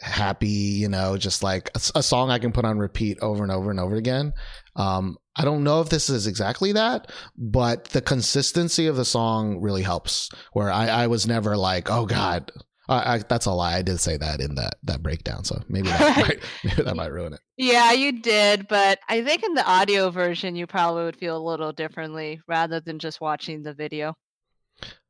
happy, 0.00 0.48
you 0.48 0.88
know, 0.88 1.16
just 1.16 1.42
like 1.42 1.70
a 1.94 2.02
song 2.02 2.30
I 2.30 2.38
can 2.38 2.52
put 2.52 2.64
on 2.64 2.78
repeat 2.78 3.18
over 3.20 3.42
and 3.42 3.52
over 3.52 3.70
and 3.70 3.80
over 3.80 3.96
again. 3.96 4.32
Um, 4.74 5.16
I 5.36 5.44
don't 5.44 5.64
know 5.64 5.80
if 5.80 5.88
this 5.88 6.08
is 6.08 6.26
exactly 6.26 6.72
that, 6.72 7.10
but 7.36 7.86
the 7.86 8.00
consistency 8.00 8.86
of 8.86 8.96
the 8.96 9.04
song 9.04 9.60
really 9.60 9.82
helps. 9.82 10.30
Where 10.52 10.70
I, 10.70 10.88
I 10.88 11.06
was 11.06 11.26
never 11.26 11.56
like, 11.56 11.90
oh 11.90 12.06
God, 12.06 12.50
I, 12.88 13.14
I, 13.14 13.18
that's 13.18 13.46
a 13.46 13.52
lie. 13.52 13.76
I 13.76 13.82
did 13.82 14.00
say 14.00 14.16
that 14.16 14.40
in 14.40 14.54
that 14.56 14.76
that 14.84 15.02
breakdown, 15.02 15.44
so 15.44 15.60
maybe 15.68 15.88
that 15.88 16.16
might 16.28 16.38
maybe 16.64 16.82
that 16.82 16.96
might 16.96 17.12
ruin 17.12 17.34
it. 17.34 17.40
Yeah, 17.56 17.92
you 17.92 18.20
did, 18.20 18.68
but 18.68 18.98
I 19.08 19.22
think 19.22 19.42
in 19.42 19.54
the 19.54 19.66
audio 19.66 20.10
version 20.10 20.56
you 20.56 20.66
probably 20.66 21.04
would 21.04 21.16
feel 21.16 21.36
a 21.36 21.48
little 21.48 21.72
differently 21.72 22.40
rather 22.46 22.80
than 22.80 22.98
just 22.98 23.20
watching 23.20 23.62
the 23.62 23.74
video. 23.74 24.14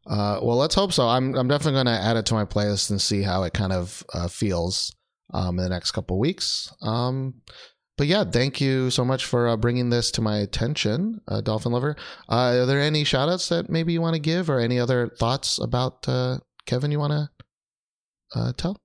Uh, 0.09 0.39
well, 0.43 0.57
let's 0.57 0.75
hope 0.75 0.93
so. 0.93 1.09
I'm 1.09 1.35
I'm 1.35 1.49
definitely 1.49 1.83
going 1.83 1.87
to 1.87 2.03
add 2.03 2.17
it 2.17 2.27
to 2.27 2.35
my 2.35 2.45
playlist 2.45 2.91
and 2.91 3.01
see 3.01 3.23
how 3.23 3.43
it 3.43 3.55
kind 3.55 3.73
of 3.73 4.05
uh, 4.15 4.29
feels 4.29 4.95
um, 5.35 5.59
in 5.59 5.65
the 5.65 5.69
next 5.69 5.93
couple 5.93 6.19
weeks. 6.19 6.73
Um, 6.81 7.43
but 7.99 8.07
yeah, 8.07 8.25
thank 8.25 8.61
you 8.61 8.91
so 8.91 9.05
much 9.05 9.25
for 9.25 9.49
uh, 9.49 9.57
bringing 9.57 9.91
this 9.91 10.11
to 10.13 10.21
my 10.21 10.39
attention, 10.39 11.21
uh, 11.29 11.41
Dolphin 11.41 11.73
Lover. 11.73 11.97
Uh, 12.29 12.59
are 12.63 12.67
there 12.67 12.81
any 12.81 13.05
shout 13.05 13.29
outs 13.29 13.49
that 13.49 13.71
maybe 13.71 13.93
you 13.93 14.01
want 14.01 14.15
to 14.15 14.21
give 14.21 14.51
or 14.51 14.61
any 14.61 14.79
other 14.79 15.09
thoughts 15.09 15.59
about 15.59 16.07
uh, 16.09 16.39
Kevin 16.67 16.93
you 16.93 16.99
want 16.99 17.31
to 18.33 18.53
tell? 18.59 18.77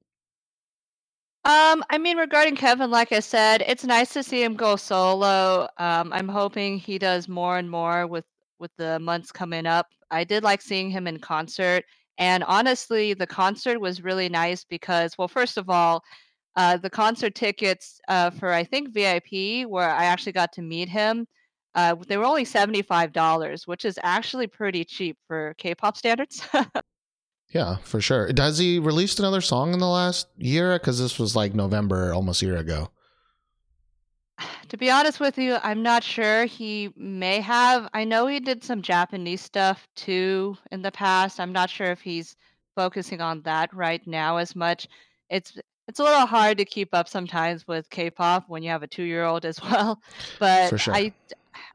Um, 1.44 1.84
I 1.90 1.98
mean, 1.98 2.18
regarding 2.18 2.56
Kevin, 2.56 2.92
like 2.92 3.12
I 3.12 3.20
said, 3.20 3.64
it's 3.68 3.84
nice 3.84 4.14
to 4.14 4.22
see 4.22 4.44
him 4.44 4.56
go 4.56 4.76
solo. 4.76 5.68
Um, 5.78 6.14
I'm 6.14 6.28
hoping 6.28 6.78
he 6.78 7.00
does 7.00 7.28
more 7.28 7.58
and 7.58 7.70
more 7.70 8.06
with 8.06 8.26
with 8.62 8.72
the 8.78 9.00
months 9.00 9.32
coming 9.32 9.66
up. 9.66 9.88
I 10.12 10.24
did 10.24 10.44
like 10.44 10.62
seeing 10.62 10.90
him 10.90 11.08
in 11.08 11.20
concert. 11.20 11.84
And 12.18 12.44
honestly, 12.44 13.14
the 13.14 13.28
concert 13.28 13.80
was 13.80 14.04
really 14.04 14.30
nice 14.30 14.64
because, 14.64 15.18
well, 15.18 15.28
first 15.28 15.58
of 15.58 15.70
all, 15.70 16.04
uh, 16.56 16.78
the 16.78 16.90
concert 16.90 17.36
tickets 17.36 18.00
uh, 18.08 18.30
for 18.30 18.54
I 18.54 18.64
think 18.64 18.94
VIP, 18.94 19.68
where 19.68 19.90
I 19.90 20.06
actually 20.06 20.34
got 20.34 20.52
to 20.54 20.62
meet 20.62 20.88
him, 20.88 21.28
uh, 21.76 21.96
they 22.08 22.18
were 22.18 22.26
only 22.26 22.46
seventy 22.46 22.82
five 22.82 23.14
dollars, 23.14 23.66
which 23.66 23.86
is 23.86 23.98
actually 24.04 24.48
pretty 24.48 24.84
cheap 24.84 25.18
for 25.28 25.56
K-pop 25.58 25.98
standards. 25.98 26.48
Yeah, 27.54 27.78
for 27.84 28.00
sure. 28.00 28.30
Has 28.38 28.58
he 28.58 28.80
released 28.80 29.20
another 29.20 29.42
song 29.42 29.74
in 29.74 29.80
the 29.80 29.88
last 29.88 30.28
year? 30.38 30.80
Because 30.80 31.00
this 31.00 31.20
was 31.20 31.36
like 31.36 31.54
November, 31.54 32.14
almost 32.14 32.42
a 32.42 32.46
year 32.46 32.58
ago. 32.58 32.92
To 34.70 34.78
be 34.78 34.90
honest 34.90 35.20
with 35.20 35.38
you, 35.38 35.58
I'm 35.64 35.84
not 35.84 36.04
sure. 36.04 36.46
He 36.46 36.90
may 36.96 37.40
have. 37.42 37.90
I 37.94 38.04
know 38.04 38.28
he 38.28 38.40
did 38.40 38.64
some 38.64 38.82
Japanese 38.82 39.42
stuff 39.42 39.88
too 39.96 40.58
in 40.72 40.82
the 40.82 40.92
past. 40.92 41.40
I'm 41.40 41.52
not 41.52 41.70
sure 41.70 41.92
if 41.92 42.02
he's 42.02 42.36
focusing 42.76 43.22
on 43.22 43.42
that 43.42 43.74
right 43.74 44.06
now 44.08 44.38
as 44.38 44.56
much. 44.56 44.88
It's 45.30 45.58
it's 45.88 46.00
a 46.00 46.04
little 46.04 46.26
hard 46.26 46.58
to 46.58 46.66
keep 46.66 46.94
up 46.94 47.08
sometimes 47.08 47.68
with 47.68 47.90
K-pop 47.90 48.46
when 48.48 48.64
you 48.64 48.70
have 48.70 48.84
a 48.84 48.88
two-year-old 48.88 49.46
as 49.46 49.62
well. 49.72 50.02
But 50.40 50.80
sure. 50.80 50.94
I 50.94 51.14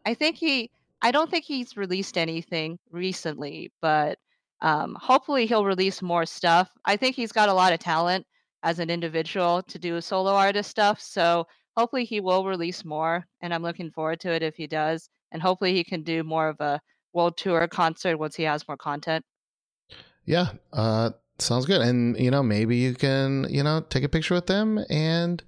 I 0.05 0.15
think 0.15 0.37
he 0.37 0.71
I 1.03 1.11
don't 1.11 1.31
think 1.31 1.45
he's 1.45 1.77
released 1.77 2.17
anything 2.17 2.79
recently, 2.91 3.73
but 3.81 4.19
um, 4.63 4.97
hopefully 5.01 5.47
he'll 5.47 5.65
release 5.65 6.01
more 6.01 6.25
stuff. 6.25 6.71
I 6.85 6.97
think 6.97 7.15
he's 7.15 7.33
got 7.33 7.49
a 7.49 7.55
lot 7.55 7.73
of 7.73 7.79
talent 7.79 8.27
as 8.63 8.79
an 8.79 8.91
individual 8.91 9.63
to 9.63 9.79
do 9.79 10.01
solo 10.01 10.33
artist 10.33 10.71
stuff. 10.71 11.01
So 11.01 11.47
hopefully 11.77 12.05
he 12.05 12.21
will 12.21 12.45
release 12.47 12.85
more 12.85 13.27
and 13.41 13.53
i'm 13.55 13.63
looking 13.63 13.91
forward 13.91 14.21
to 14.21 14.33
it 14.33 14.43
if 14.43 14.57
he 14.57 14.67
does 14.67 15.09
and 15.33 15.43
hopefully 15.43 15.75
he 15.75 15.85
can 15.85 16.03
do 16.03 16.23
more 16.25 16.49
of 16.49 16.61
a 16.61 16.81
world 17.13 17.37
tour 17.37 17.67
concert 17.69 18.17
once 18.19 18.37
he 18.37 18.43
has 18.45 18.67
more 18.69 18.77
content 18.77 19.25
Yeah, 20.25 20.53
uh, 20.73 21.11
sounds 21.39 21.67
good. 21.67 21.81
And 21.81 22.19
you 22.19 22.31
know, 22.31 22.43
maybe 22.43 22.77
you 22.77 22.95
can, 22.95 23.47
you 23.49 23.63
know, 23.63 23.81
take 23.81 24.05
a 24.05 24.09
picture 24.09 24.35
with 24.35 24.47
them 24.47 24.85
and 24.91 25.43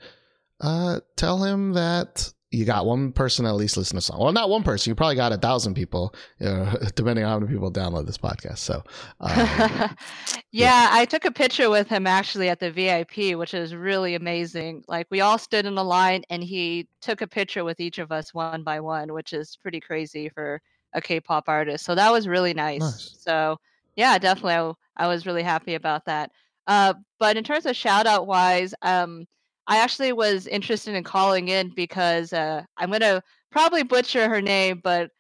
uh, 0.61 1.01
tell 1.17 1.45
him 1.45 1.73
that 1.73 2.33
you 2.51 2.65
got 2.65 2.87
one 2.87 3.13
person 3.13 3.45
at 3.45 3.55
least 3.57 3.77
listen 3.77 3.97
to 3.97 4.01
song. 4.01 4.21
Well, 4.21 4.33
not 4.33 4.49
one 4.49 4.63
person. 4.63 4.91
You 4.91 4.95
probably 4.95 5.17
got 5.17 5.33
a 5.33 5.37
thousand 5.37 5.75
people, 5.75 6.15
know, 6.41 6.75
depending 6.95 7.25
on 7.25 7.31
how 7.31 7.39
many 7.39 7.53
people 7.53 7.71
download 7.71 8.07
this 8.07 8.17
podcast. 8.17 8.59
So, 8.59 8.83
um, 9.21 9.97
yeah, 10.53 10.89
I 10.91 11.05
took 11.05 11.27
a 11.27 11.31
picture 11.31 11.69
with 11.69 11.89
him 11.89 12.07
actually 12.07 12.49
at 12.49 12.59
the 12.59 12.71
VIP, 12.71 13.37
which 13.39 13.53
is 13.53 13.75
really 13.75 14.15
amazing. 14.15 14.83
Like 14.89 15.07
we 15.11 15.21
all 15.21 15.37
stood 15.37 15.67
in 15.67 15.77
a 15.77 15.83
line 15.83 16.23
and 16.31 16.43
he 16.43 16.89
took 17.03 17.21
a 17.21 17.27
picture 17.27 17.65
with 17.65 17.81
each 17.81 17.99
of 17.99 18.11
us 18.11 18.33
one 18.33 18.63
by 18.63 18.81
one, 18.81 19.13
which 19.13 19.35
is 19.35 19.59
pretty 19.61 19.81
crazy 19.81 20.31
for 20.31 20.63
a 20.95 21.03
K-pop 21.03 21.45
artist. 21.49 21.85
So 21.85 21.95
that 21.95 22.11
was 22.11 22.27
really 22.27 22.55
nice. 22.55 22.81
Nice. 22.81 23.17
So 23.19 23.59
yeah, 23.95 24.17
definitely, 24.17 24.75
I 24.97 25.07
was 25.07 25.27
really 25.27 25.43
happy 25.43 25.75
about 25.75 26.07
that. 26.07 26.31
Uh, 26.67 26.95
but 27.19 27.37
in 27.37 27.45
terms 27.45 27.67
of 27.67 27.77
shout 27.77 28.07
out 28.07 28.27
wise, 28.27 28.75
um, 28.83 29.27
I 29.69 29.79
actually 29.79 30.13
was 30.13 30.47
interested 30.47 30.95
in 30.95 31.05
calling 31.05 31.49
in 31.49 31.71
because 31.77 32.33
uh, 32.33 32.63
I'm 32.79 32.91
gonna 32.91 33.23
probably 33.53 33.83
butcher 33.83 34.29
her 34.29 34.41
name, 34.41 34.81
but 34.83 35.11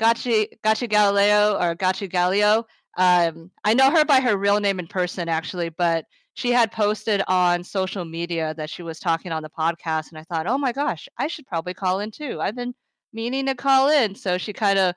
Gachi 0.00 0.48
Gachi 0.64 0.88
Galileo 0.88 1.56
or 1.60 1.76
Gachi 1.76 2.10
Galileo. 2.10 2.64
Um, 2.96 3.50
I 3.64 3.74
know 3.74 3.90
her 3.90 4.04
by 4.04 4.20
her 4.20 4.36
real 4.36 4.60
name 4.60 4.80
in 4.80 4.86
person, 4.88 5.28
actually, 5.28 5.68
but 5.68 6.06
she 6.34 6.50
had 6.52 6.72
posted 6.72 7.22
on 7.28 7.62
social 7.62 8.04
media 8.04 8.54
that 8.56 8.70
she 8.70 8.82
was 8.82 8.98
talking 8.98 9.30
on 9.30 9.42
the 9.42 9.50
podcast, 9.50 10.10
and 10.10 10.18
I 10.18 10.24
thought, 10.24 10.46
oh 10.46 10.58
my 10.58 10.72
gosh, 10.72 11.08
I 11.18 11.26
should 11.26 11.46
probably 11.46 11.74
call 11.74 12.00
in 12.00 12.10
too. 12.10 12.40
I've 12.40 12.56
been 12.56 12.74
meaning 13.12 13.46
to 13.46 13.54
call 13.54 13.88
in, 13.90 14.14
so 14.14 14.38
she 14.38 14.52
kind 14.52 14.78
of 14.78 14.94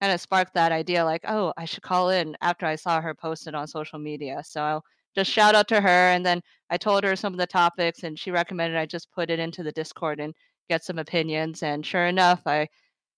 kind 0.00 0.12
of 0.12 0.20
sparked 0.20 0.54
that 0.54 0.72
idea, 0.72 1.04
like, 1.04 1.22
oh, 1.28 1.52
I 1.56 1.66
should 1.66 1.82
call 1.82 2.10
in 2.10 2.36
after 2.40 2.66
I 2.66 2.76
saw 2.76 3.00
her 3.00 3.14
posted 3.14 3.54
on 3.54 3.66
social 3.66 3.98
media. 3.98 4.42
So 4.44 4.82
just 5.14 5.30
shout 5.30 5.54
out 5.54 5.68
to 5.68 5.80
her, 5.80 5.88
and 5.88 6.24
then 6.24 6.40
I 6.70 6.76
told 6.76 7.04
her 7.04 7.16
some 7.16 7.32
of 7.32 7.38
the 7.38 7.46
topics, 7.46 8.02
and 8.02 8.18
she 8.18 8.30
recommended 8.30 8.78
I 8.78 8.86
just 8.86 9.12
put 9.12 9.30
it 9.30 9.38
into 9.38 9.62
the 9.62 9.72
Discord 9.72 10.20
and 10.20 10.34
get 10.68 10.84
some 10.84 10.98
opinions. 10.98 11.62
And 11.62 11.84
sure 11.84 12.06
enough, 12.06 12.42
I 12.46 12.68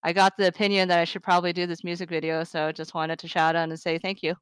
I 0.03 0.13
got 0.13 0.37
the 0.37 0.49
opinion 0.49 0.89
that 0.89 0.99
I 0.99 1.05
should 1.05 1.23
probably 1.23 1.53
do 1.53 1.67
this 1.67 1.85
music 1.85 2.09
video, 2.09 2.45
so 2.45 2.73
just 2.73 2.95
wanted 2.95 3.19
to 3.21 3.29
shout 3.29 3.57
out 3.57 3.69
and 3.69 3.81
say 3.81 3.99
thank 3.99 4.23
you. 4.23 4.35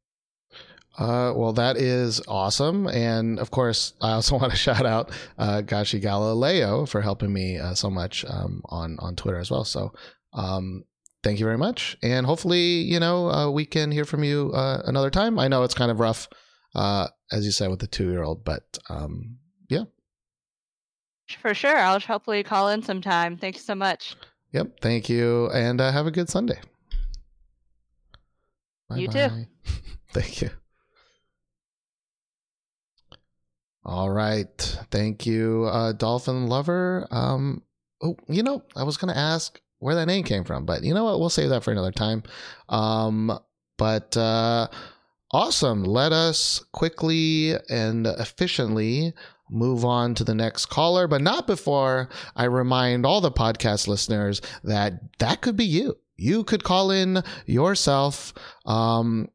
Uh, 0.97 1.33
well, 1.35 1.53
that 1.53 1.77
is 1.77 2.21
awesome. 2.29 2.87
And 2.87 3.39
of 3.39 3.51
course, 3.51 3.95
I 4.01 4.13
also 4.13 4.37
want 4.39 4.53
to 4.53 4.59
shout 4.59 4.87
out 4.87 5.11
uh, 5.39 5.63
Gashi 5.65 6.01
Galileo 6.01 6.87
for 6.87 7.01
helping 7.01 7.33
me 7.33 7.59
uh, 7.59 7.75
so 7.75 7.91
much 7.91 8.25
um, 8.27 8.63
on, 8.67 8.97
on 9.01 9.17
Twitter 9.17 9.39
as 9.39 9.51
well. 9.51 9.65
So 9.65 9.93
um, 10.33 10.85
thank 11.23 11.39
you 11.41 11.45
very 11.45 11.59
much. 11.59 11.97
And 12.03 12.27
hopefully, 12.27 12.61
you 12.61 13.01
know, 13.01 13.31
uh, 13.31 13.51
we 13.51 13.67
can 13.67 13.91
hear 13.91 14.05
from 14.05 14.23
you 14.23 14.53
uh, 14.55 14.83
another 14.85 15.11
time. 15.11 15.39
I 15.39 15.49
know 15.49 15.65
it's 15.65 15.75
kind 15.75 15.91
of 15.91 15.99
rough, 15.99 16.29
uh, 16.75 17.09
as 17.33 17.45
you 17.45 17.53
said, 17.53 17.71
with 17.71 17.81
the 17.81 17.87
two 17.87 18.11
year 18.11 18.23
old, 18.23 18.45
but 18.45 18.79
um, 18.89 19.39
yeah. 19.69 19.85
For 21.41 21.55
sure, 21.55 21.77
I'll 21.77 22.01
hopefully 22.01 22.43
call 22.43 22.69
in 22.69 22.83
sometime. 22.83 23.37
Thank 23.37 23.57
you 23.57 23.63
so 23.63 23.75
much. 23.75 24.17
Yep. 24.53 24.81
Thank 24.81 25.09
you. 25.09 25.51
And 25.51 25.81
uh, 25.81 25.91
have 25.91 26.07
a 26.07 26.11
good 26.11 26.29
Sunday. 26.29 26.61
You 28.95 29.09
too. 29.09 29.29
Thank 30.13 30.43
you. 30.43 30.51
All 33.85 34.11
right. 34.11 34.79
Thank 34.91 35.27
you, 35.27 35.69
uh, 35.71 35.93
Dolphin 35.93 36.47
Lover. 36.47 37.07
Um, 37.11 37.63
oh, 38.03 38.17
you 38.29 38.43
know, 38.43 38.63
I 38.77 38.85
was 38.85 38.97
going 38.97 39.13
to 39.13 39.19
ask 39.19 39.61
where 39.79 39.95
that 39.97 40.07
name 40.07 40.25
came 40.25 40.45
from, 40.45 40.65
but 40.65 40.85
you 40.85 40.95
know 40.95 41.05
what? 41.05 41.21
We'll 41.21 41.29
save 41.29 41.51
that 41.51 41.65
for 41.65 41.73
another 41.73 41.93
time. 41.93 42.23
Um, 42.69 43.39
but 43.77 44.17
uh, 44.17 44.69
awesome. 45.35 45.83
Let 45.83 46.13
us 46.13 46.65
quickly 46.73 47.55
and 47.69 48.07
efficiently 48.07 49.13
move 49.51 49.85
on 49.85 50.15
to 50.15 50.23
the 50.25 50.35
next 50.35 50.67
caller, 50.67 51.09
but 51.09 51.21
not 51.21 51.49
before 51.49 52.09
I 52.37 52.45
remind 52.45 53.05
all 53.05 53.21
the 53.21 53.33
podcast 53.33 53.89
listeners 53.89 54.41
that 54.63 54.93
that 55.19 55.41
could 55.41 55.57
be 55.57 55.65
you. 55.65 55.97
You 56.17 56.45
could 56.45 56.63
call 56.63 56.93
in 56.93 57.25
yourself. 57.47 58.33
Um, 58.65 59.29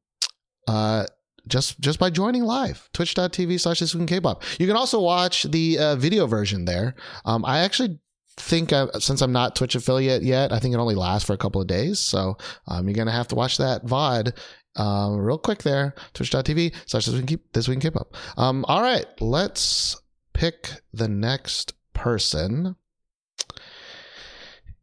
uh, 0.67 1.05
just 1.47 1.79
just 1.81 1.99
by 1.99 2.09
joining 2.09 2.43
live 2.43 2.89
twitch.tv 2.93 3.59
slash 3.59 3.79
this 3.79 3.95
k-pop 4.05 4.43
you 4.59 4.67
can 4.67 4.75
also 4.75 5.01
watch 5.01 5.43
the 5.43 5.79
uh, 5.79 5.95
video 5.95 6.27
version 6.27 6.65
there 6.65 6.93
um, 7.25 7.43
i 7.43 7.59
actually 7.59 7.97
think 8.37 8.71
I, 8.71 8.87
since 8.99 9.21
i'm 9.21 9.31
not 9.31 9.55
twitch 9.55 9.73
affiliate 9.73 10.21
yet 10.21 10.53
i 10.53 10.59
think 10.59 10.75
it 10.75 10.77
only 10.77 10.93
lasts 10.93 11.25
for 11.25 11.33
a 11.33 11.37
couple 11.37 11.59
of 11.59 11.65
days 11.65 11.99
so 11.99 12.37
um, 12.67 12.87
you're 12.87 12.93
gonna 12.93 13.11
have 13.11 13.29
to 13.29 13.35
watch 13.35 13.57
that 13.57 13.83
vod 13.83 14.37
um, 14.75 15.17
real 15.17 15.37
quick 15.37 15.63
there 15.63 15.95
twitch.tv 16.13 16.73
slash 16.85 17.05
this 17.05 17.15
Week 17.15 17.39
this 17.53 17.67
week 17.67 17.75
in 17.77 17.81
k-pop 17.81 18.13
um, 18.37 18.65
all 18.67 18.81
right 18.81 19.05
let's 19.19 20.01
pick 20.33 20.81
the 20.93 21.07
next 21.07 21.73
person 21.93 22.75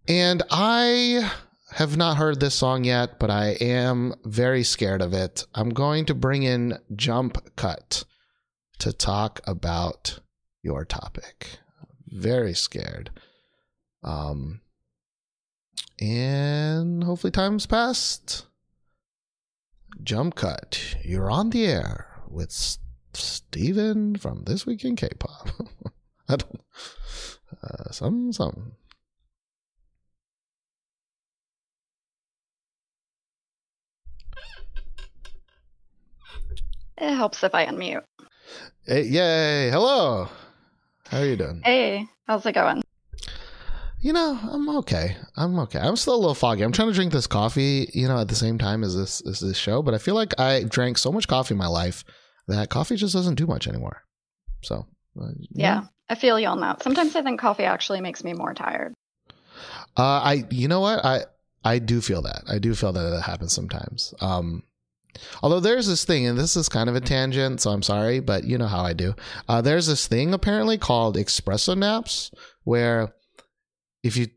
and 0.09 0.43
i 0.51 1.31
have 1.77 1.97
not 1.97 2.17
heard 2.17 2.41
this 2.41 2.55
song 2.55 2.85
yet, 2.85 3.19
but 3.19 3.31
I 3.31 3.51
am 3.61 4.15
very 4.25 4.63
scared 4.63 5.03
of 5.03 5.13
it. 5.13 5.45
I'm 5.55 5.69
going 5.69 6.07
to 6.07 6.15
bring 6.15 6.43
in 6.43 6.79
Jump 6.95 7.55
Cut 7.55 8.05
to 8.79 8.95
talk 8.95 9.41
about 9.47 10.21
your 10.63 10.87
topic. 10.87 11.59
Very 12.07 12.55
scared. 12.55 13.11
Um, 14.03 14.63
and 16.01 17.05
hopefully, 17.05 17.31
time's 17.31 17.67
passed. 17.67 18.47
Jump 20.03 20.35
Cut, 20.35 20.97
you're 21.05 21.31
on 21.31 21.51
the 21.51 21.67
air 21.67 22.09
with 22.29 22.49
S- 22.49 22.79
Steven 23.15 24.17
from 24.17 24.45
This 24.45 24.67
Week 24.67 24.85
in 24.85 24.95
K 24.97 25.09
pop. 25.19 25.49
I 26.29 26.37
don't. 26.37 26.61
Uh, 27.63 27.91
some, 27.91 28.33
some. 28.33 28.73
It 36.99 37.15
helps 37.15 37.43
if 37.45 37.55
I 37.55 37.67
unmute. 37.67 38.03
Hey, 38.87 39.03
yay! 39.03 39.71
Hello. 39.71 40.29
How 41.09 41.19
are 41.19 41.27
you 41.27 41.37
doing? 41.37 41.61
Hey, 41.65 42.07
how's 42.27 42.47
it 42.47 42.53
going? 42.53 42.83
You 44.01 44.13
know, 44.13 44.39
I'm 44.43 44.69
okay. 44.79 45.17
I'm 45.37 45.59
okay. 45.61 45.79
I'm 45.79 45.97
still 45.97 46.15
a 46.15 46.17
little 46.17 46.35
foggy. 46.35 46.63
I'm 46.63 46.73
trying 46.73 46.89
to 46.89 46.95
drink 46.95 47.13
this 47.13 47.27
coffee, 47.27 47.91
you 47.93 48.07
know, 48.07 48.19
at 48.19 48.29
the 48.29 48.35
same 48.35 48.59
time 48.59 48.85
as 48.85 48.95
this 48.97 49.21
as 49.27 49.41
this 49.41 49.57
show, 49.57 49.83
but 49.83 49.95
I 49.95 49.99
feel 49.99 50.15
like 50.15 50.39
I 50.39 50.65
drank 50.65 50.99
so 50.99 51.11
much 51.11 51.27
coffee 51.27 51.55
in 51.55 51.59
my 51.59 51.67
life 51.67 52.05
that 52.47 52.69
coffee 52.69 52.97
just 52.97 53.15
doesn't 53.15 53.35
do 53.35 53.47
much 53.47 53.67
anymore. 53.67 54.03
So, 54.63 54.87
uh, 55.21 55.29
Yeah, 55.51 55.85
I 56.09 56.15
feel 56.15 56.39
you 56.39 56.47
on 56.47 56.61
that. 56.61 56.83
Sometimes 56.83 57.17
I 57.17 57.23
think 57.23 57.41
coffee 57.41 57.65
actually 57.65 58.01
makes 58.01 58.23
me 58.23 58.33
more 58.33 58.55
tired. 58.55 58.95
Uh, 59.97 60.03
I, 60.23 60.45
you 60.51 60.69
know 60.69 60.81
what? 60.81 61.05
I, 61.05 61.25
I 61.65 61.79
do 61.79 62.01
feel 62.01 62.23
that. 62.23 62.43
I 62.47 62.59
do 62.59 62.75
feel 62.75 62.93
that 62.93 63.11
that 63.11 63.23
happens 63.23 63.53
sometimes. 63.53 64.15
Um, 64.21 64.63
although 65.43 65.61
there's 65.61 65.87
this 65.87 66.05
thing, 66.05 66.27
and 66.27 66.39
this 66.39 66.57
is 66.57 66.69
kind 66.69 66.89
of 66.89 66.95
a 66.97 67.01
tangent, 67.01 67.63
so 67.63 67.71
I'm 67.71 67.83
sorry, 67.83 68.21
but 68.21 68.45
you 68.45 68.59
know 68.59 68.67
how 68.67 68.83
I 68.83 68.93
do. 68.93 69.15
Uh, 69.49 69.63
there's 69.63 69.87
this 69.87 70.07
thing 70.07 70.35
apparently 70.35 70.77
called 70.79 71.17
espresso 71.17 71.77
naps, 71.77 72.31
where 72.65 73.15
if 74.07 74.17
you 74.17 74.29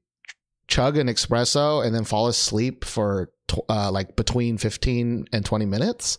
chug 0.68 0.98
an 0.98 1.08
espresso 1.08 1.86
and 1.86 1.94
then 1.96 2.04
fall 2.04 2.28
asleep 2.28 2.86
for 2.86 3.32
uh, 3.70 3.92
like 3.92 4.16
between 4.16 4.58
15 4.58 5.26
and 5.34 5.46
20 5.46 5.66
minutes, 5.66 6.18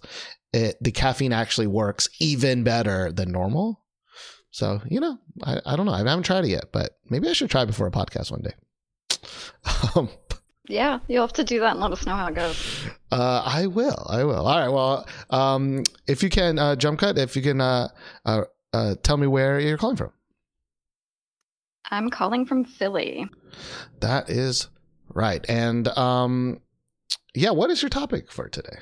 it, 0.52 0.76
the 0.80 0.90
caffeine 0.90 1.32
actually 1.32 1.66
works 1.66 2.08
even 2.20 2.64
better 2.64 3.12
than 3.12 3.30
normal. 3.30 3.80
So, 4.50 4.80
you 4.88 4.98
know, 4.98 5.18
I, 5.44 5.60
I 5.64 5.76
don't 5.76 5.86
know. 5.86 5.92
I 5.92 5.98
haven't 5.98 6.24
tried 6.24 6.44
it 6.44 6.48
yet, 6.50 6.72
but 6.72 6.98
maybe 7.08 7.28
I 7.28 7.32
should 7.32 7.50
try 7.50 7.64
before 7.64 7.86
a 7.86 7.92
podcast 7.92 8.30
one 8.30 8.42
day. 8.42 8.54
Um, 9.94 10.08
Yeah, 10.68 11.00
you'll 11.08 11.22
have 11.26 11.32
to 11.34 11.44
do 11.44 11.60
that 11.60 11.72
and 11.72 11.80
let 11.80 11.90
us 11.92 12.06
know 12.06 12.14
how 12.14 12.28
it 12.28 12.34
goes. 12.34 12.84
uh, 13.12 13.42
I 13.44 13.66
will. 13.66 14.06
I 14.08 14.24
will. 14.24 14.46
All 14.46 14.58
right. 14.58 14.68
Well, 14.68 15.06
um, 15.30 15.82
if 16.06 16.22
you 16.22 16.30
can, 16.30 16.58
uh, 16.58 16.76
jump 16.76 17.00
cut, 17.00 17.18
if 17.18 17.34
you 17.36 17.42
can, 17.42 17.60
uh, 17.60 17.88
uh, 18.24 18.42
uh, 18.72 18.94
tell 19.02 19.16
me 19.16 19.26
where 19.26 19.58
you're 19.60 19.78
calling 19.78 19.96
from. 19.96 20.12
I'm 21.90 22.11
calling 22.11 22.46
from 22.46 22.64
Philly. 22.64 23.29
That 24.00 24.31
is 24.31 24.68
right. 25.09 25.44
And, 25.48 25.88
um, 25.88 26.61
yeah, 27.35 27.50
what 27.50 27.70
is 27.70 27.83
your 27.83 27.90
topic 27.90 28.31
for 28.31 28.48
today? 28.48 28.79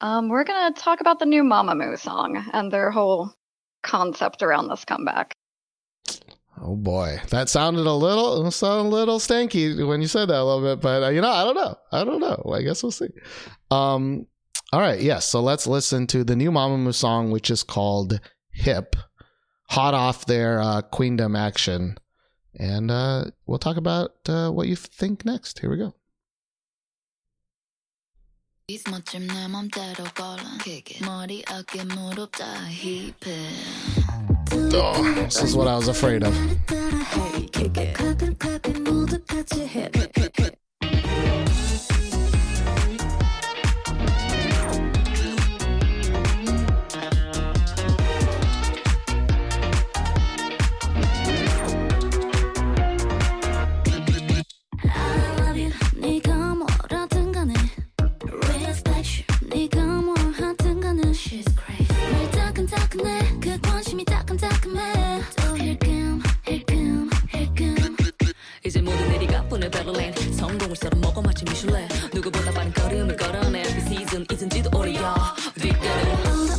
Um, 0.00 0.28
we're 0.28 0.44
gonna 0.44 0.74
talk 0.74 1.00
about 1.00 1.18
the 1.18 1.26
new 1.26 1.42
Mamamoo 1.42 1.98
song 1.98 2.44
and 2.52 2.70
their 2.70 2.90
whole 2.90 3.32
concept 3.82 4.42
around 4.42 4.68
this 4.68 4.84
comeback. 4.84 5.34
Oh 6.60 6.76
boy, 6.76 7.20
that 7.30 7.48
sounded 7.48 7.86
a 7.86 7.92
little, 7.92 8.50
sounded 8.50 8.88
a 8.88 8.94
little 8.94 9.18
stanky 9.18 9.86
when 9.86 10.00
you 10.00 10.08
said 10.08 10.28
that 10.28 10.40
a 10.40 10.44
little 10.44 10.62
bit, 10.62 10.82
but 10.82 11.02
uh, 11.02 11.08
you 11.08 11.20
know, 11.20 11.30
I 11.30 11.44
don't 11.44 11.54
know. 11.54 11.76
I 11.92 12.04
don't 12.04 12.20
know. 12.20 12.50
I 12.54 12.62
guess 12.62 12.82
we'll 12.82 12.92
see. 12.92 13.08
Um, 13.70 14.26
all 14.72 14.80
right. 14.80 15.00
Yes. 15.00 15.26
so 15.28 15.40
let's 15.40 15.66
listen 15.66 16.06
to 16.08 16.24
the 16.24 16.36
new 16.36 16.50
Mamamoo 16.50 16.94
song, 16.94 17.30
which 17.30 17.50
is 17.50 17.62
called 17.62 18.20
Hip, 18.52 18.96
hot 19.69 19.93
off 19.93 20.25
their 20.25 20.59
uh, 20.61 20.81
Queendom 20.81 21.35
action. 21.35 21.97
And 22.57 22.91
uh, 22.91 23.25
we'll 23.45 23.59
talk 23.59 23.77
about 23.77 24.11
uh, 24.27 24.49
what 24.49 24.67
you 24.67 24.75
think 24.75 25.25
next. 25.25 25.59
Here 25.59 25.69
we 25.69 25.77
go. 25.77 25.93
멋짐 28.89 29.27
내 29.27 29.47
맘대로 29.49 30.05
걸어 30.15 30.43
머리 31.05 31.43
어깨 31.51 31.83
무릎 31.83 32.31
다 32.31 32.45
힙해 32.69 33.11
Oh, 34.73 35.03
this 35.15 35.41
is 35.43 35.55
what 35.55 35.67
I 35.67 35.75
was 35.75 35.87
afraid 35.89 36.23
of. 36.23 36.33
I 36.33 37.41
힐끔 65.56 66.20
힐끔 66.44 67.10
힐끔. 67.30 67.96
이제 68.64 68.80
모든 68.82 69.14
일이 69.14 69.26
가뿐해 69.26 69.70
베를린 69.70 70.32
성공을 70.34 70.76
썰어 70.76 70.90
먹어 71.00 71.22
마치 71.22 71.44
미슐랭 71.44 71.88
누구보다 72.12 72.50
빠른 72.50 72.72
걸음을 72.72 73.16
걸어내. 73.16 73.62
그 73.62 73.80
시즌 73.88 74.26
이젠지도 74.30 74.76
오래야 74.78 75.14
뒷걸음 75.60 76.55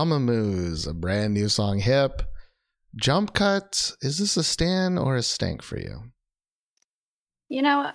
was 0.00 0.08
Mamamoo's 0.08 0.86
a 0.86 0.94
brand 0.94 1.34
new 1.34 1.48
song, 1.48 1.78
Hip. 1.78 2.22
Jump 2.96 3.34
Cut, 3.34 3.92
is 4.00 4.18
this 4.18 4.36
a 4.36 4.42
stan 4.42 4.96
or 4.98 5.16
a 5.16 5.22
stank 5.22 5.62
for 5.62 5.78
you? 5.78 6.12
You 7.48 7.62
know, 7.62 7.92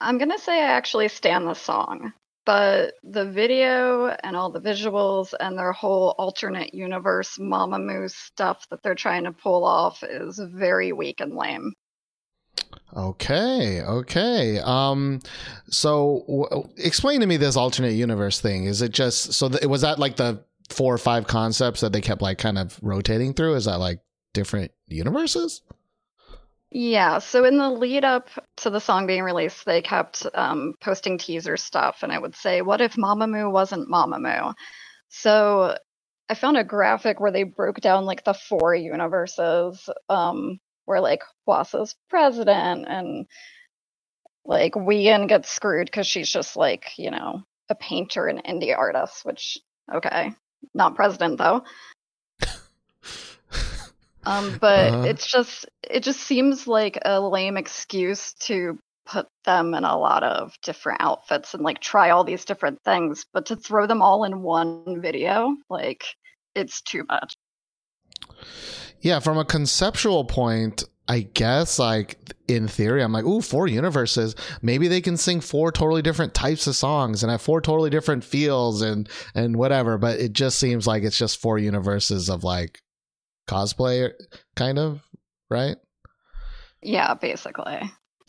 I'm 0.00 0.18
gonna 0.18 0.38
say 0.38 0.60
I 0.60 0.72
actually 0.72 1.08
stand 1.08 1.46
the 1.46 1.54
song, 1.54 2.12
but 2.44 2.94
the 3.04 3.30
video 3.30 4.08
and 4.22 4.36
all 4.36 4.50
the 4.50 4.60
visuals 4.60 5.32
and 5.38 5.56
their 5.56 5.72
whole 5.72 6.14
alternate 6.18 6.74
universe 6.74 7.38
Mamamoo 7.38 8.10
stuff 8.10 8.66
that 8.70 8.82
they're 8.82 8.94
trying 8.94 9.24
to 9.24 9.32
pull 9.32 9.64
off 9.64 10.02
is 10.02 10.40
very 10.52 10.92
weak 10.92 11.20
and 11.20 11.34
lame. 11.34 11.72
Okay, 12.96 13.82
okay. 13.82 14.58
Um, 14.58 15.20
so 15.68 16.24
w- 16.28 16.68
explain 16.76 17.20
to 17.20 17.26
me 17.26 17.36
this 17.36 17.56
alternate 17.56 17.94
universe 17.94 18.40
thing. 18.40 18.64
Is 18.64 18.82
it 18.82 18.92
just 18.92 19.32
so? 19.32 19.48
Th- 19.48 19.64
was 19.64 19.80
that 19.80 19.98
like 19.98 20.16
the 20.16 20.44
four 20.70 20.94
or 20.94 20.98
five 20.98 21.26
concepts 21.26 21.80
that 21.80 21.92
they 21.92 22.00
kept 22.00 22.22
like 22.22 22.38
kind 22.38 22.58
of 22.58 22.78
rotating 22.82 23.34
through? 23.34 23.54
Is 23.54 23.66
that 23.66 23.78
like 23.78 24.00
different 24.32 24.72
universes? 24.86 25.62
Yeah, 26.76 27.20
so 27.20 27.44
in 27.44 27.56
the 27.56 27.70
lead 27.70 28.04
up 28.04 28.30
to 28.56 28.70
the 28.70 28.80
song 28.80 29.06
being 29.06 29.22
released, 29.22 29.64
they 29.64 29.80
kept 29.80 30.26
um, 30.34 30.74
posting 30.80 31.18
teaser 31.18 31.56
stuff, 31.56 32.02
and 32.02 32.10
I 32.10 32.18
would 32.18 32.34
say, 32.34 32.62
What 32.62 32.80
if 32.80 32.94
Mamamoo 32.94 33.50
wasn't 33.50 33.88
Mamamoo? 33.88 34.54
So 35.08 35.76
I 36.28 36.34
found 36.34 36.56
a 36.56 36.64
graphic 36.64 37.20
where 37.20 37.30
they 37.30 37.44
broke 37.44 37.80
down 37.80 38.06
like 38.06 38.24
the 38.24 38.34
four 38.34 38.74
universes, 38.74 39.88
um, 40.08 40.58
where 40.84 41.00
like 41.00 41.22
Hwasa's 41.46 41.94
president, 42.10 42.86
and 42.88 43.26
like 44.44 44.74
Wheein 44.74 45.28
gets 45.28 45.50
screwed 45.50 45.86
because 45.86 46.08
she's 46.08 46.28
just 46.28 46.56
like, 46.56 46.98
you 46.98 47.12
know, 47.12 47.42
a 47.68 47.76
painter 47.76 48.26
and 48.26 48.42
indie 48.42 48.76
artist, 48.76 49.24
which, 49.24 49.58
okay, 49.94 50.32
not 50.74 50.94
president 50.94 51.38
though. 51.38 51.64
Um, 54.26 54.56
but 54.58 54.94
Uh-huh. 54.94 55.06
it's 55.06 55.26
just 55.30 55.66
it 55.82 56.02
just 56.02 56.20
seems 56.20 56.66
like 56.66 56.98
a 57.04 57.20
lame 57.20 57.56
excuse 57.58 58.32
to 58.40 58.78
put 59.06 59.28
them 59.44 59.74
in 59.74 59.84
a 59.84 59.98
lot 59.98 60.22
of 60.22 60.54
different 60.62 61.02
outfits 61.02 61.52
and 61.52 61.62
like 61.62 61.78
try 61.80 62.10
all 62.10 62.24
these 62.24 62.46
different 62.46 62.80
things, 62.84 63.26
but 63.34 63.46
to 63.46 63.56
throw 63.56 63.86
them 63.86 64.00
all 64.00 64.24
in 64.24 64.42
one 64.42 65.00
video, 65.02 65.54
like 65.68 66.04
it's 66.54 66.80
too 66.80 67.04
much. 67.08 67.34
Yeah, 69.00 69.20
from 69.20 69.36
a 69.36 69.44
conceptual 69.44 70.24
point, 70.24 70.84
I 71.06 71.20
guess 71.20 71.78
like 71.78 72.18
in 72.48 72.66
theory, 72.68 73.02
I'm 73.02 73.12
like, 73.12 73.24
ooh, 73.24 73.42
four 73.42 73.66
universes. 73.66 74.34
Maybe 74.62 74.88
they 74.88 75.00
can 75.00 75.16
sing 75.16 75.40
four 75.40 75.70
totally 75.70 76.02
different 76.02 76.34
types 76.34 76.66
of 76.66 76.76
songs 76.76 77.22
and 77.22 77.30
have 77.30 77.42
four 77.42 77.60
totally 77.60 77.90
different 77.90 78.24
feels 78.24 78.82
and 78.82 79.08
and 79.34 79.56
whatever. 79.56 79.98
But 79.98 80.18
it 80.18 80.32
just 80.32 80.58
seems 80.58 80.86
like 80.86 81.02
it's 81.02 81.18
just 81.18 81.40
four 81.40 81.58
universes 81.58 82.30
of 82.30 82.42
like 82.44 82.80
cosplay, 83.48 84.12
kind 84.56 84.78
of, 84.78 85.02
right? 85.50 85.76
Yeah, 86.82 87.14
basically. 87.14 87.80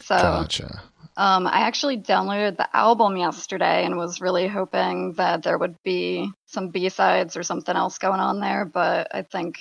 So 0.01 0.15
Gotcha. 0.15 0.81
um, 1.17 1.47
I 1.47 1.61
actually 1.61 1.97
downloaded 1.97 2.57
the 2.57 2.75
album 2.75 3.15
yesterday 3.15 3.85
and 3.85 3.97
was 3.97 4.21
really 4.21 4.47
hoping 4.47 5.13
that 5.13 5.43
there 5.43 5.57
would 5.57 5.75
be 5.83 6.29
some 6.45 6.69
B 6.69 6.89
sides 6.89 7.37
or 7.37 7.43
something 7.43 7.75
else 7.75 7.97
going 7.97 8.19
on 8.19 8.39
there, 8.39 8.65
but 8.65 9.07
I 9.13 9.21
think 9.21 9.59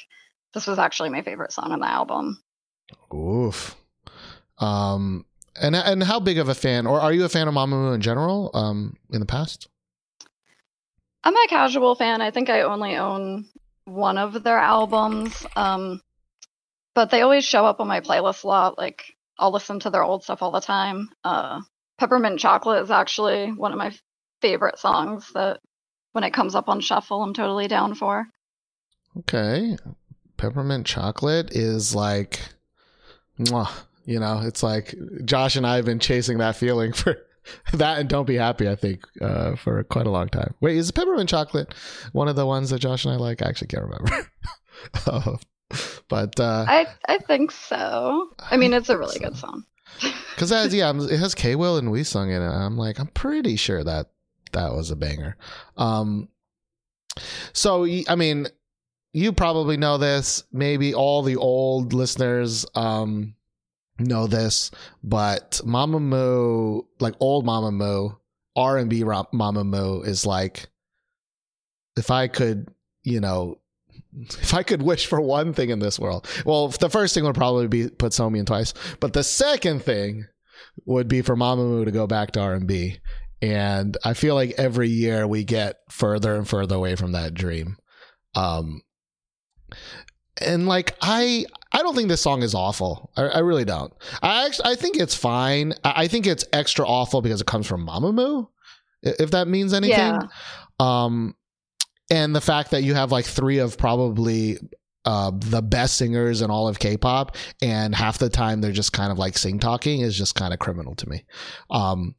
this 0.53 0.67
was 0.67 0.79
actually 0.79 1.11
my 1.11 1.23
favorite 1.23 1.53
song 1.53 1.73
on 1.73 1.81
the 1.81 1.89
album. 1.89 2.41
Oof. 3.13 3.77
Um, 4.59 5.25
and 5.61 5.77
and 5.77 6.03
how 6.03 6.21
big 6.21 6.39
of 6.39 6.49
a 6.49 6.55
fan, 6.55 6.87
or 6.87 7.01
are 7.01 7.13
you 7.13 7.25
a 7.25 7.29
fan 7.29 7.49
of 7.49 7.55
Mamamoo 7.55 7.95
in 7.95 8.01
general? 8.01 8.51
Um, 8.55 8.97
in 9.11 9.21
the 9.21 9.27
past. 9.27 9.69
I'm 11.23 11.37
a 11.37 11.47
casual 11.49 11.95
fan. 11.95 12.21
I 12.21 12.31
think 12.31 12.51
I 12.51 12.63
only 12.63 12.97
own 12.97 13.47
one 13.85 14.19
of 14.19 14.43
their 14.43 14.59
albums. 14.59 15.47
Um, 15.57 16.03
but 16.95 17.11
they 17.11 17.23
always 17.23 17.45
show 17.45 17.65
up 17.65 17.81
on 17.81 17.89
my 17.89 18.01
playlist 18.01 18.45
a 18.45 18.47
lot. 18.47 18.79
Like 18.79 19.15
I'll 19.39 19.53
listen 19.53 19.81
to 19.81 19.91
their 19.91 20.05
old 20.05 20.23
stuff 20.23 20.43
all 20.43 20.51
the 20.51 20.61
time. 20.61 21.11
Uh, 21.25 21.61
Peppermint 21.99 22.41
Chocolate 22.41 22.83
is 22.83 22.91
actually 22.91 23.51
one 23.51 23.73
of 23.73 23.79
my 23.79 23.93
favorite 24.41 24.79
songs 24.79 25.31
that 25.35 25.61
when 26.13 26.25
it 26.25 26.33
comes 26.33 26.55
up 26.55 26.69
on 26.69 26.81
shuffle, 26.81 27.23
I'm 27.23 27.35
totally 27.35 27.69
down 27.69 27.95
for. 27.95 28.27
Okay. 29.19 29.77
Peppermint 30.37 30.87
chocolate 30.87 31.53
is 31.53 31.95
like, 31.95 32.41
mwah, 33.39 33.71
you 34.05 34.21
know, 34.21 34.41
it's 34.45 34.63
like 34.63 34.95
Josh 35.25 35.57
and 35.57 35.67
I 35.67 35.77
have 35.77 35.85
been 35.85 35.99
chasing 35.99 36.39
that 36.39 36.57
feeling 36.57 36.93
for 36.93 37.17
that 37.73 37.99
and 37.99 38.09
Don't 38.09 38.27
Be 38.27 38.37
Happy, 38.37 38.69
I 38.69 38.77
think, 38.77 39.05
uh, 39.21 39.57
for 39.57 39.83
quite 39.85 40.07
a 40.07 40.11
long 40.11 40.29
time. 40.29 40.55
Wait, 40.61 40.77
is 40.77 40.91
peppermint 40.91 41.29
chocolate 41.29 41.75
one 42.13 42.29
of 42.29 42.37
the 42.37 42.47
ones 42.47 42.71
that 42.71 42.79
Josh 42.81 43.05
and 43.05 43.15
I 43.15 43.17
like? 43.17 43.43
I 43.43 43.49
actually 43.49 43.69
can't 43.69 43.85
remember. 43.85 44.29
Uh, 45.07 45.37
but, 46.09 46.39
uh, 46.39 46.67
I 46.69 46.87
I 47.07 47.19
think 47.19 47.51
so. 47.51 48.31
I 48.39 48.57
mean, 48.57 48.73
it's 48.73 48.89
a 48.89 48.99
really 48.99 49.19
good 49.19 49.37
song. 49.37 49.65
Because 50.35 50.51
has, 50.51 50.75
yeah, 50.75 50.93
it 50.93 51.21
has 51.21 51.35
K 51.35 51.55
Will 51.55 51.77
and 51.77 51.91
Wheesung 51.91 52.27
in 52.27 52.43
it. 52.43 52.51
I'm 52.51 52.77
like, 52.77 52.99
I'm 52.99 53.07
pretty 53.07 53.55
sure 53.55 53.85
that 53.85 54.11
that 54.53 54.73
was 54.73 54.91
a 54.91 54.97
banger. 54.97 55.37
Um, 55.77 56.29
so 57.53 57.87
I 58.09 58.17
mean, 58.17 58.49
you 59.15 59.33
probably 59.33 59.79
know 59.79 59.97
this. 59.97 60.45
Maybe 60.53 60.93
all 60.93 61.23
the 61.23 61.37
old 61.37 61.95
listeners 61.95 62.67
um 62.75 63.35
know 63.99 64.27
this, 64.27 64.71
but 65.03 65.61
Mamamoo, 65.65 66.85
like 67.01 67.15
old 67.21 67.47
Mamamoo, 67.47 68.17
R 68.57 68.77
and 68.77 68.91
B 68.91 69.03
Mamamoo 69.03 70.07
is 70.07 70.27
like, 70.27 70.69
if 71.97 72.11
I 72.11 72.29
could, 72.29 72.69
you 73.03 73.21
know. 73.21 73.61
If 74.17 74.55
I 74.55 74.63
could 74.63 74.83
wish 74.83 75.07
for 75.07 75.21
one 75.21 75.53
thing 75.53 75.71
in 75.71 75.81
this 75.81 75.99
world, 75.99 76.29
well, 76.45 76.69
the 76.69 76.91
first 76.91 77.15
thing 77.15 77.25
would 77.25 77.35
probably 77.35 77.67
be 77.67 77.89
put 77.89 78.13
Somi 78.13 78.39
in 78.39 78.47
twice, 78.47 78.73
but 79.01 79.13
the 79.13 79.25
second 79.25 79.83
thing 79.83 80.27
would 80.87 81.09
be 81.09 81.21
for 81.21 81.37
Mamamoo 81.37 81.85
to 81.85 81.91
go 81.91 82.07
back 82.07 82.31
to 82.33 82.41
R 82.41 82.55
and 82.55 82.67
B. 82.67 82.99
And 83.43 83.97
I 84.05 84.15
feel 84.15 84.37
like 84.37 84.53
every 84.57 84.89
year 84.89 85.27
we 85.27 85.43
get 85.43 85.79
further 85.91 86.37
and 86.37 86.49
further 86.49 86.77
away 86.77 86.95
from 86.95 87.13
that 87.13 87.35
dream. 87.35 87.77
Um, 88.37 88.83
and 90.41 90.67
like 90.67 90.97
I, 91.01 91.47
I 91.73 91.79
don't 91.83 91.95
think 91.95 92.09
this 92.09 92.21
song 92.21 92.43
is 92.43 92.55
awful. 92.55 93.11
I, 93.17 93.23
I 93.25 93.39
really 93.41 93.65
don't. 93.65 93.93
I 94.23 94.47
actually, 94.47 94.73
I 94.73 94.75
think 94.75 94.97
it's 94.97 95.15
fine. 95.15 95.75
I, 95.85 96.05
I 96.05 96.09
think 96.09 96.27
it's 96.27 96.45
extra 96.53 96.87
awful 96.87 97.23
because 97.23 97.41
it 97.41 97.47
comes 97.47 97.67
from 97.67 97.87
Mamamoo. 97.87 98.49
If 99.03 99.33
that 99.33 99.49
means 99.49 99.73
anything. 99.75 99.97
Yeah. 99.99 100.21
Um, 100.81 101.35
and 102.11 102.35
the 102.35 102.41
fact 102.41 102.71
that 102.73 102.83
you 102.83 102.95
have 102.95 103.13
like 103.13 103.25
three 103.27 103.59
of 103.59 103.77
probably 103.79 104.59
uh, 105.05 105.31
the 105.35 105.61
best 105.63 105.97
singers 105.99 106.41
in 106.43 106.51
all 106.51 106.69
of 106.69 106.79
K-pop, 106.79 107.37
and 107.61 107.95
half 107.95 108.19
the 108.19 108.31
time 108.31 108.61
they're 108.61 108.73
just 108.73 108.93
kind 108.93 109.13
of 109.13 109.19
like 109.19 109.37
sing 109.37 109.59
talking 109.59 110.01
is 110.01 110.17
just 110.17 110.35
kind 110.35 110.53
of 110.55 110.59
criminal 110.59 110.95
to 110.97 111.09
me. 111.09 111.25
Um, 111.71 112.15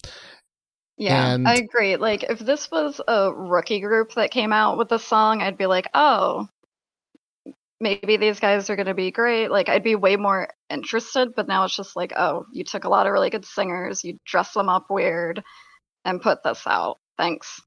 Yeah, 0.97 1.33
And- 1.33 1.47
I 1.47 1.55
agree. 1.55 1.97
Like, 1.97 2.23
if 2.23 2.39
this 2.39 2.69
was 2.71 3.01
a 3.07 3.33
rookie 3.33 3.81
group 3.81 4.13
that 4.13 4.31
came 4.31 4.53
out 4.53 4.77
with 4.77 4.91
a 4.91 4.99
song, 4.99 5.41
I'd 5.41 5.57
be 5.57 5.65
like, 5.65 5.87
oh, 5.93 6.47
maybe 7.79 8.17
these 8.17 8.39
guys 8.39 8.69
are 8.69 8.75
going 8.75 8.87
to 8.87 8.93
be 8.93 9.11
great. 9.11 9.49
Like, 9.49 9.69
I'd 9.69 9.83
be 9.83 9.95
way 9.95 10.15
more 10.15 10.49
interested. 10.69 11.35
But 11.35 11.47
now 11.47 11.65
it's 11.65 11.75
just 11.75 11.95
like, 11.95 12.13
oh, 12.15 12.45
you 12.51 12.63
took 12.63 12.83
a 12.83 12.89
lot 12.89 13.07
of 13.07 13.13
really 13.13 13.29
good 13.29 13.45
singers, 13.45 14.03
you 14.03 14.19
dress 14.25 14.53
them 14.53 14.69
up 14.69 14.87
weird, 14.89 15.43
and 16.03 16.21
put 16.21 16.43
this 16.43 16.63
out. 16.67 16.99
Thanks. 17.17 17.61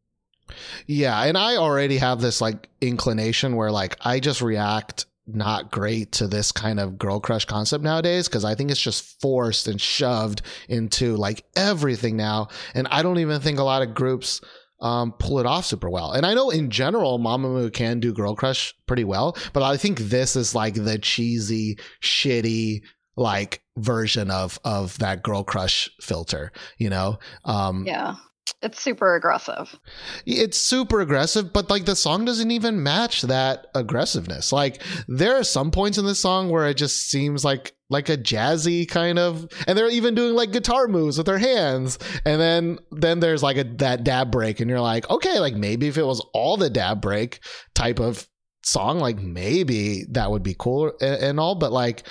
Yeah, 0.87 1.23
and 1.25 1.37
I 1.37 1.57
already 1.57 1.99
have 1.99 2.21
this 2.21 2.41
like 2.41 2.69
inclination 2.81 3.57
where 3.57 3.71
like 3.71 3.97
I 4.01 4.21
just 4.21 4.41
react 4.41 5.07
not 5.27 5.71
great 5.71 6.13
to 6.13 6.27
this 6.27 6.53
kind 6.53 6.81
of 6.81 6.97
girl 6.97 7.21
crush 7.21 7.45
concept 7.45 7.85
nowadays 7.85 8.29
because 8.29 8.47
I 8.47 8.55
think 8.55 8.71
it's 8.71 8.81
just 8.81 9.21
forced 9.21 9.69
and 9.69 9.79
shoved 9.79 10.41
into 10.69 11.17
like 11.17 11.45
everything 11.55 12.17
now, 12.17 12.49
and 12.75 12.89
I 12.91 13.03
don't 13.03 13.19
even 13.19 13.41
think 13.41 13.59
a 13.59 13.65
lot 13.65 13.83
of 13.83 13.95
groups 13.95 14.41
um, 14.81 15.13
pull 15.19 15.39
it 15.41 15.47
off 15.47 15.67
super 15.67 15.91
well. 15.91 16.13
And 16.13 16.25
I 16.25 16.35
know 16.35 16.51
in 16.51 16.71
general, 16.71 17.19
Mamamoo 17.19 17.73
can 17.73 18.01
do 18.01 18.13
girl 18.13 18.35
crush 18.35 18.75
pretty 18.87 19.05
well, 19.05 19.37
but 19.53 19.63
I 19.63 19.77
think 19.77 19.99
this 19.99 20.37
is 20.37 20.55
like 20.55 20.75
the 20.75 20.99
cheesy, 20.99 21.79
shitty 22.03 22.83
like 23.17 23.63
version 23.77 24.31
of 24.31 24.59
of 24.65 24.97
that 24.99 25.23
girl 25.23 25.43
crush 25.43 25.91
filter, 26.01 26.53
you 26.79 26.89
know? 26.91 27.19
Um, 27.45 27.85
Yeah. 27.87 28.15
It's 28.63 28.81
super 28.81 29.15
aggressive. 29.15 29.79
it's 30.27 30.59
super 30.59 31.01
aggressive, 31.01 31.53
but 31.53 31.71
like 31.71 31.85
the 31.85 31.97
song 31.97 32.25
doesn't 32.25 32.51
even 32.51 32.83
match 32.83 33.23
that 33.23 33.67
aggressiveness. 33.75 34.53
Like 34.53 34.83
there 35.07 35.37
are 35.37 35.45
some 35.45 35.71
points 35.71 35.99
in 35.99 36.05
this 36.05 36.21
song 36.21 36.51
where 36.51 36.67
it 36.67 36.77
just 36.77 37.09
seems 37.09 37.45
like 37.45 37.75
like 37.91 38.09
a 38.09 38.17
jazzy 38.17 38.87
kind 38.87 39.19
of, 39.19 39.49
and 39.67 39.77
they're 39.77 39.91
even 39.91 40.15
doing 40.15 40.35
like 40.35 40.53
guitar 40.53 40.89
moves 40.89 41.17
with 41.17 41.27
their 41.27 41.39
hands. 41.39 41.99
And 42.25 42.41
then 42.41 42.79
then 42.91 43.21
there's 43.21 43.43
like 43.43 43.57
a 43.57 43.65
that 43.79 44.05
dab 44.05 44.31
break, 44.31 44.61
and 44.61 44.69
you're 44.69 44.81
like, 44.81 45.09
okay, 45.11 45.39
like 45.39 45.55
maybe 45.55 45.89
if 45.89 45.99
it 45.99 46.07
was 46.07 46.25
all 46.35 46.57
the 46.57 46.71
dab 46.71 47.01
break 47.01 47.41
type 47.75 47.99
of 47.99 48.29
song, 48.65 48.99
like 48.99 49.19
maybe 49.19 50.05
that 50.11 50.31
would 50.31 50.43
be 50.43 50.57
cool 50.59 50.93
and, 51.01 51.23
and 51.23 51.41
all. 51.41 51.55
But 51.55 51.73
like 51.73 52.07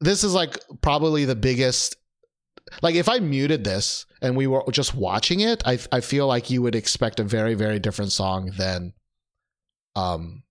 this 0.00 0.24
is 0.24 0.34
like 0.34 0.58
probably 0.82 1.24
the 1.24 1.36
biggest 1.36 1.96
like 2.82 2.94
if 2.94 3.08
I 3.08 3.18
muted 3.18 3.64
this 3.64 4.05
and 4.22 4.36
we 4.36 4.46
were 4.46 4.62
just 4.70 4.94
watching 4.94 5.40
it, 5.40 5.62
I 5.66 5.78
I 5.92 6.00
feel 6.00 6.26
like 6.26 6.50
you 6.50 6.62
would 6.62 6.74
expect 6.74 7.20
a 7.20 7.24
very 7.24 7.54
very 7.54 7.78
different 7.78 8.12
song 8.12 8.52
than 8.56 8.92
um 9.94 10.42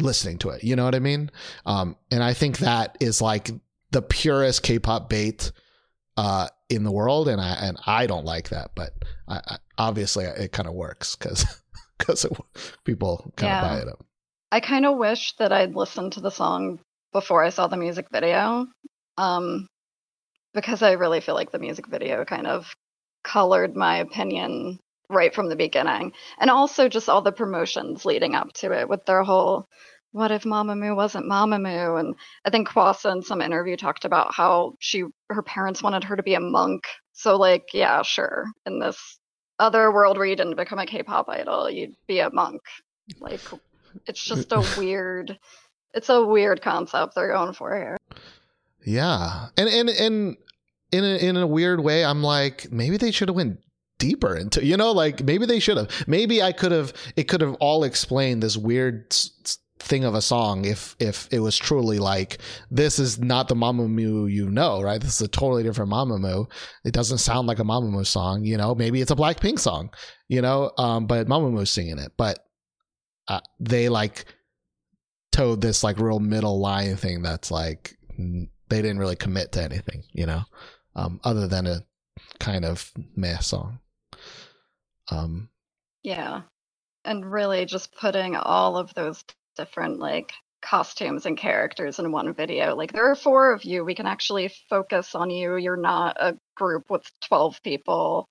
listening 0.00 0.38
to 0.38 0.50
it. 0.50 0.64
You 0.64 0.76
know 0.76 0.84
what 0.84 0.94
I 0.94 0.98
mean? 1.00 1.30
Um 1.64 1.96
and 2.10 2.22
I 2.22 2.34
think 2.34 2.58
that 2.58 2.96
is 3.00 3.20
like 3.22 3.50
the 3.90 4.02
purest 4.02 4.62
K-pop 4.62 5.08
bait 5.08 5.52
uh 6.16 6.48
in 6.68 6.84
the 6.84 6.90
world 6.92 7.28
and 7.28 7.40
I 7.40 7.54
and 7.60 7.78
I 7.86 8.06
don't 8.06 8.24
like 8.24 8.48
that, 8.50 8.72
but 8.74 8.92
I, 9.28 9.40
I 9.46 9.56
obviously 9.78 10.24
it 10.24 10.52
kind 10.52 10.68
of 10.68 10.74
works 10.74 11.14
cuz 11.14 11.44
cuz 11.98 12.26
people 12.84 13.32
kind 13.36 13.52
of 13.52 13.62
Yeah. 13.62 13.68
buy 13.68 13.80
it 13.82 13.88
up. 13.88 14.04
I 14.52 14.60
kind 14.60 14.86
of 14.86 14.96
wish 14.96 15.34
that 15.36 15.52
I'd 15.52 15.74
listened 15.74 16.12
to 16.12 16.20
the 16.20 16.30
song 16.30 16.78
before 17.12 17.42
I 17.42 17.50
saw 17.50 17.66
the 17.66 17.76
music 17.76 18.06
video. 18.12 18.66
Um, 19.18 19.66
because 20.54 20.82
I 20.82 20.92
really 20.92 21.20
feel 21.20 21.34
like 21.34 21.50
the 21.50 21.58
music 21.58 21.86
video 21.86 22.24
kind 22.24 22.46
of 22.46 22.74
colored 23.26 23.76
my 23.76 23.98
opinion 23.98 24.78
right 25.08 25.34
from 25.34 25.48
the 25.48 25.56
beginning. 25.56 26.12
And 26.38 26.50
also 26.50 26.88
just 26.88 27.08
all 27.08 27.22
the 27.22 27.32
promotions 27.32 28.04
leading 28.04 28.34
up 28.34 28.52
to 28.54 28.72
it 28.72 28.88
with 28.88 29.04
their 29.04 29.22
whole 29.22 29.68
what 30.12 30.30
if 30.30 30.44
Mamamoo 30.44 30.96
wasn't 30.96 31.26
Mamamoo? 31.26 32.00
And 32.00 32.14
I 32.42 32.48
think 32.48 32.68
Hwasa 32.68 33.12
in 33.12 33.20
some 33.20 33.42
interview 33.42 33.76
talked 33.76 34.06
about 34.06 34.32
how 34.32 34.72
she 34.78 35.04
her 35.28 35.42
parents 35.42 35.82
wanted 35.82 36.04
her 36.04 36.16
to 36.16 36.22
be 36.22 36.32
a 36.32 36.40
monk. 36.40 36.84
So 37.12 37.36
like, 37.36 37.64
yeah, 37.74 38.00
sure. 38.00 38.46
In 38.64 38.78
this 38.78 39.18
other 39.58 39.92
world 39.92 40.16
where 40.16 40.24
you 40.24 40.34
didn't 40.34 40.56
become 40.56 40.78
a 40.78 40.86
K-pop 40.86 41.28
idol, 41.28 41.70
you'd 41.70 41.96
be 42.06 42.20
a 42.20 42.30
monk. 42.30 42.62
Like, 43.20 43.42
it's 44.06 44.30
uh, 44.30 44.36
just 44.36 44.52
a 44.52 44.64
weird. 44.78 45.38
It's 45.92 46.08
a 46.08 46.24
weird 46.24 46.62
concept 46.62 47.14
they're 47.14 47.32
going 47.32 47.52
for 47.52 47.76
here. 47.76 47.98
Yeah, 48.86 49.48
and 49.58 49.68
and 49.68 49.90
and 49.90 50.36
in 50.92 51.04
a, 51.04 51.16
in 51.16 51.36
a 51.36 51.46
weird 51.46 51.80
way, 51.80 52.04
I'm 52.04 52.22
like 52.22 52.70
maybe 52.70 52.96
they 52.96 53.10
should 53.10 53.28
have 53.28 53.36
went 53.36 53.58
deeper 53.98 54.36
into 54.36 54.62
you 54.62 54.76
know 54.76 54.92
like 54.92 55.22
maybe 55.22 55.46
they 55.46 55.58
should 55.58 55.78
have 55.78 55.90
maybe 56.06 56.42
I 56.42 56.52
could 56.52 56.70
have 56.72 56.92
it 57.16 57.24
could 57.24 57.40
have 57.40 57.54
all 57.60 57.82
explained 57.82 58.42
this 58.42 58.56
weird 58.56 59.16
thing 59.78 60.04
of 60.04 60.14
a 60.14 60.20
song 60.20 60.64
if 60.64 60.96
if 60.98 61.28
it 61.30 61.40
was 61.40 61.56
truly 61.56 61.98
like 61.98 62.38
this 62.70 62.98
is 62.98 63.18
not 63.18 63.48
the 63.48 63.54
Mamamoo 63.54 64.30
you 64.30 64.50
know 64.50 64.82
right? 64.82 65.00
This 65.00 65.14
is 65.14 65.22
a 65.22 65.28
totally 65.28 65.62
different 65.62 65.90
Mamamoo 65.90 66.50
it 66.84 66.92
doesn't 66.92 67.18
sound 67.18 67.46
like 67.46 67.58
a 67.58 67.64
Mamamoo 67.64 68.06
song 68.06 68.44
you 68.44 68.58
know? 68.58 68.74
Maybe 68.74 69.00
it's 69.00 69.10
a 69.10 69.16
Blackpink 69.16 69.58
song 69.58 69.90
you 70.28 70.42
know? 70.42 70.72
Um 70.76 71.06
but 71.06 71.26
Mamamoo's 71.26 71.70
singing 71.70 71.98
it. 71.98 72.12
But 72.18 72.40
uh, 73.28 73.40
they 73.58 73.88
like 73.88 74.26
towed 75.32 75.60
this 75.60 75.82
like 75.82 75.98
real 75.98 76.20
middle 76.20 76.60
line 76.60 76.96
thing 76.96 77.22
that's 77.22 77.50
like 77.50 77.96
they 78.18 78.82
didn't 78.82 78.98
really 78.98 79.16
commit 79.16 79.52
to 79.52 79.62
anything, 79.62 80.02
you 80.12 80.26
know, 80.26 80.42
um, 80.96 81.20
other 81.22 81.46
than 81.46 81.66
a 81.66 81.82
kind 82.40 82.64
of 82.64 82.90
meh 83.14 83.38
song. 83.38 83.78
Um, 85.10 85.50
Yeah. 86.02 86.42
And 87.04 87.30
really 87.30 87.64
just 87.66 87.94
putting 87.94 88.34
all 88.34 88.76
of 88.76 88.92
those 88.94 89.22
different 89.56 90.00
like 90.00 90.32
costumes 90.62 91.26
and 91.26 91.38
characters 91.38 92.00
in 92.00 92.10
one 92.10 92.34
video. 92.34 92.74
Like 92.74 92.92
there 92.92 93.08
are 93.10 93.14
four 93.14 93.52
of 93.52 93.64
you. 93.64 93.84
We 93.84 93.94
can 93.94 94.06
actually 94.06 94.50
focus 94.68 95.14
on 95.14 95.30
you. 95.30 95.56
You're 95.56 95.76
not 95.76 96.16
a 96.18 96.36
group 96.56 96.90
with 96.90 97.08
12 97.28 97.62
people. 97.62 98.28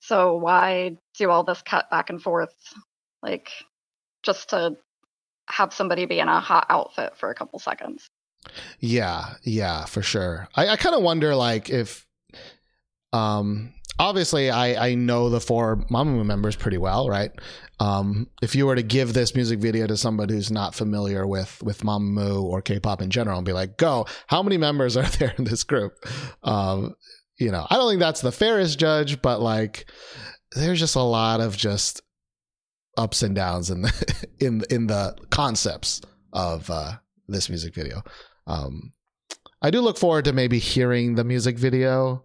So 0.00 0.36
why 0.36 0.96
do 1.18 1.30
all 1.30 1.44
this 1.44 1.62
cut 1.62 1.90
back 1.90 2.08
and 2.10 2.22
forth 2.22 2.54
like 3.22 3.50
just 4.22 4.50
to 4.50 4.76
have 5.48 5.74
somebody 5.74 6.06
be 6.06 6.20
in 6.20 6.28
a 6.28 6.40
hot 6.40 6.66
outfit 6.70 7.16
for 7.16 7.30
a 7.30 7.34
couple 7.34 7.58
seconds? 7.58 8.08
Yeah, 8.80 9.34
yeah, 9.42 9.84
for 9.84 10.02
sure. 10.02 10.48
I, 10.54 10.68
I 10.68 10.76
kind 10.76 10.94
of 10.94 11.02
wonder 11.02 11.34
like 11.34 11.70
if, 11.70 12.06
um, 13.12 13.74
obviously 13.98 14.50
I, 14.50 14.88
I 14.88 14.94
know 14.94 15.30
the 15.30 15.40
four 15.40 15.76
Mamamoo 15.90 16.24
members 16.24 16.56
pretty 16.56 16.78
well, 16.78 17.08
right? 17.08 17.30
Um, 17.80 18.28
if 18.42 18.54
you 18.54 18.66
were 18.66 18.76
to 18.76 18.82
give 18.82 19.12
this 19.12 19.34
music 19.34 19.58
video 19.58 19.86
to 19.86 19.96
somebody 19.96 20.34
who's 20.34 20.50
not 20.50 20.74
familiar 20.74 21.26
with 21.26 21.62
with 21.62 21.82
Mamamoo 21.82 22.42
or 22.42 22.62
K-pop 22.62 23.02
in 23.02 23.10
general 23.10 23.38
and 23.38 23.46
be 23.46 23.52
like, 23.52 23.76
"Go, 23.76 24.06
how 24.26 24.42
many 24.42 24.56
members 24.56 24.96
are 24.96 25.02
there 25.18 25.34
in 25.38 25.44
this 25.44 25.64
group?" 25.64 25.92
Um, 26.42 26.94
you 27.38 27.50
know, 27.50 27.66
I 27.68 27.76
don't 27.76 27.90
think 27.90 28.00
that's 28.00 28.20
the 28.20 28.32
fairest 28.32 28.78
judge, 28.78 29.20
but 29.20 29.40
like, 29.40 29.86
there's 30.52 30.78
just 30.78 30.96
a 30.96 31.02
lot 31.02 31.40
of 31.40 31.56
just 31.56 32.00
ups 32.96 33.22
and 33.22 33.34
downs 33.34 33.70
in 33.70 33.82
the 33.82 34.26
in 34.38 34.62
in 34.70 34.86
the 34.86 35.16
concepts 35.30 36.00
of 36.32 36.70
uh, 36.70 36.92
this 37.28 37.48
music 37.48 37.74
video. 37.74 38.02
Um, 38.46 38.92
I 39.62 39.70
do 39.70 39.80
look 39.80 39.96
forward 39.96 40.26
to 40.26 40.32
maybe 40.32 40.58
hearing 40.58 41.14
the 41.14 41.24
music 41.24 41.58
video 41.58 42.24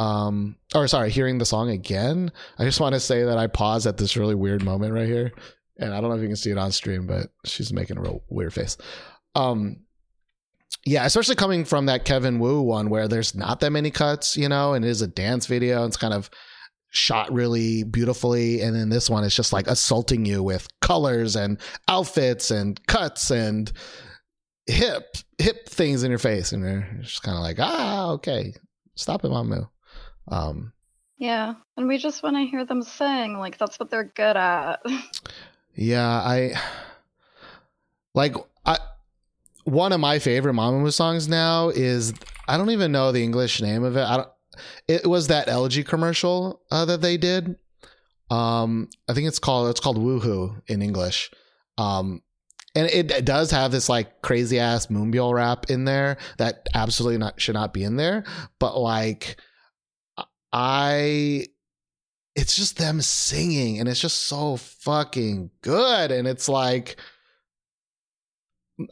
um 0.00 0.56
or 0.74 0.88
sorry 0.88 1.08
hearing 1.08 1.38
the 1.38 1.44
song 1.44 1.70
again. 1.70 2.32
I 2.58 2.64
just 2.64 2.80
want 2.80 2.94
to 2.94 3.00
say 3.00 3.22
that 3.22 3.38
i 3.38 3.46
paused 3.46 3.86
at 3.86 3.96
this 3.96 4.16
really 4.16 4.34
weird 4.34 4.64
moment 4.64 4.92
right 4.92 5.06
here 5.06 5.32
and 5.78 5.94
i 5.94 6.00
don't 6.00 6.10
know 6.10 6.16
if 6.16 6.22
you 6.22 6.26
can 6.26 6.36
see 6.36 6.50
it 6.50 6.58
on 6.58 6.72
stream 6.72 7.06
but 7.06 7.28
she's 7.44 7.72
making 7.72 7.96
a 7.98 8.00
real 8.00 8.24
weird 8.28 8.52
face. 8.52 8.76
Um 9.36 9.84
yeah 10.84 11.04
especially 11.04 11.36
coming 11.36 11.64
from 11.64 11.86
that 11.86 12.04
Kevin 12.04 12.40
Woo 12.40 12.60
one 12.60 12.90
where 12.90 13.06
there's 13.06 13.36
not 13.36 13.60
that 13.60 13.70
many 13.70 13.92
cuts 13.92 14.36
you 14.36 14.48
know 14.48 14.74
and 14.74 14.84
it 14.84 14.88
is 14.88 15.00
a 15.00 15.06
dance 15.06 15.46
video 15.46 15.84
And 15.84 15.88
it's 15.88 15.96
kind 15.96 16.12
of 16.12 16.28
shot 16.90 17.32
really 17.32 17.84
beautifully 17.84 18.62
and 18.62 18.74
then 18.74 18.88
this 18.88 19.08
one 19.08 19.22
is 19.22 19.34
just 19.34 19.52
like 19.52 19.68
assaulting 19.68 20.24
you 20.26 20.42
with 20.42 20.66
colors 20.80 21.36
and 21.36 21.60
outfits 21.86 22.50
and 22.50 22.84
cuts 22.88 23.30
and 23.30 23.72
hip 24.66 25.16
hip 25.38 25.68
things 25.68 26.02
in 26.02 26.10
your 26.10 26.18
face 26.18 26.52
and 26.52 26.62
you're 26.64 26.88
just 27.02 27.22
kind 27.22 27.36
of 27.36 27.42
like 27.42 27.58
ah 27.60 28.10
okay 28.12 28.54
stop 28.94 29.24
it 29.24 29.30
mamu 29.30 29.68
um 30.28 30.72
Yeah. 31.18 31.54
And 31.76 31.86
we 31.86 31.98
just 31.98 32.22
want 32.22 32.36
to 32.36 32.44
hear 32.44 32.64
them 32.64 32.82
sing. 32.82 33.38
Like 33.38 33.56
that's 33.58 33.78
what 33.78 33.90
they're 33.90 34.04
good 34.04 34.36
at. 34.36 34.82
Yeah, 35.76 36.08
I 36.08 36.54
like 38.14 38.36
I 38.64 38.78
one 39.64 39.92
of 39.92 40.00
my 40.00 40.18
favorite 40.18 40.54
Mamamoo 40.54 40.92
songs 40.92 41.26
now 41.28 41.70
is 41.70 42.14
I 42.46 42.56
don't 42.56 42.70
even 42.70 42.92
know 42.92 43.10
the 43.10 43.22
English 43.24 43.60
name 43.60 43.82
of 43.82 43.96
it. 43.96 44.04
I 44.04 44.16
don't 44.18 44.28
it 44.86 45.06
was 45.06 45.26
that 45.28 45.48
LG 45.48 45.84
commercial 45.86 46.60
uh, 46.70 46.84
that 46.84 47.00
they 47.00 47.16
did. 47.16 47.56
Um 48.30 48.88
I 49.08 49.14
think 49.14 49.26
it's 49.26 49.40
called 49.40 49.68
it's 49.70 49.80
called 49.80 49.98
Woohoo 49.98 50.62
in 50.68 50.80
English. 50.80 51.30
Um 51.76 52.22
and 52.74 52.90
it, 52.90 53.24
does 53.24 53.50
have 53.52 53.70
this 53.70 53.88
like 53.88 54.20
crazy 54.20 54.58
ass 54.58 54.88
Moonbyul 54.88 55.32
rap 55.32 55.70
in 55.70 55.84
there 55.84 56.16
that 56.38 56.68
absolutely 56.74 57.18
not 57.18 57.40
should 57.40 57.54
not 57.54 57.72
be 57.72 57.84
in 57.84 57.96
there, 57.96 58.24
but 58.58 58.76
like 58.76 59.36
I 60.52 61.46
it's 62.34 62.56
just 62.56 62.76
them 62.76 63.00
singing 63.00 63.78
and 63.78 63.88
it's 63.88 64.00
just 64.00 64.26
so 64.26 64.56
fucking 64.56 65.50
good. 65.62 66.10
And 66.10 66.26
it's 66.26 66.48
like 66.48 66.96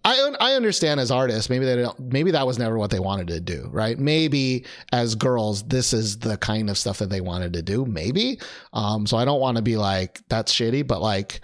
I 0.04 0.32
I 0.38 0.52
understand 0.52 1.00
as 1.00 1.10
artists 1.10 1.50
maybe 1.50 1.64
they 1.64 1.74
don't 1.74 1.98
maybe 1.98 2.30
that 2.30 2.46
was 2.46 2.60
never 2.60 2.78
what 2.78 2.90
they 2.90 3.00
wanted 3.00 3.26
to 3.28 3.40
do 3.40 3.68
right? 3.72 3.98
Maybe 3.98 4.64
as 4.92 5.16
girls 5.16 5.64
this 5.64 5.92
is 5.92 6.20
the 6.20 6.36
kind 6.36 6.70
of 6.70 6.78
stuff 6.78 6.98
that 6.98 7.10
they 7.10 7.20
wanted 7.20 7.52
to 7.54 7.62
do 7.62 7.84
maybe. 7.84 8.38
Um 8.72 9.08
so 9.08 9.16
I 9.16 9.24
don't 9.24 9.40
want 9.40 9.56
to 9.56 9.62
be 9.62 9.76
like 9.76 10.20
that's 10.28 10.52
shitty 10.54 10.86
but 10.86 11.00
like 11.00 11.40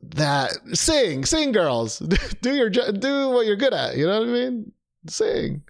that 0.00 0.52
sing 0.74 1.24
sing 1.24 1.52
girls 1.52 1.98
do 2.40 2.54
your 2.54 2.70
do 2.70 3.30
what 3.30 3.46
you're 3.46 3.56
good 3.56 3.74
at 3.74 3.96
you 3.96 4.06
know 4.06 4.20
what 4.20 4.28
I 4.28 4.32
mean 4.32 4.72
sing 5.08 5.62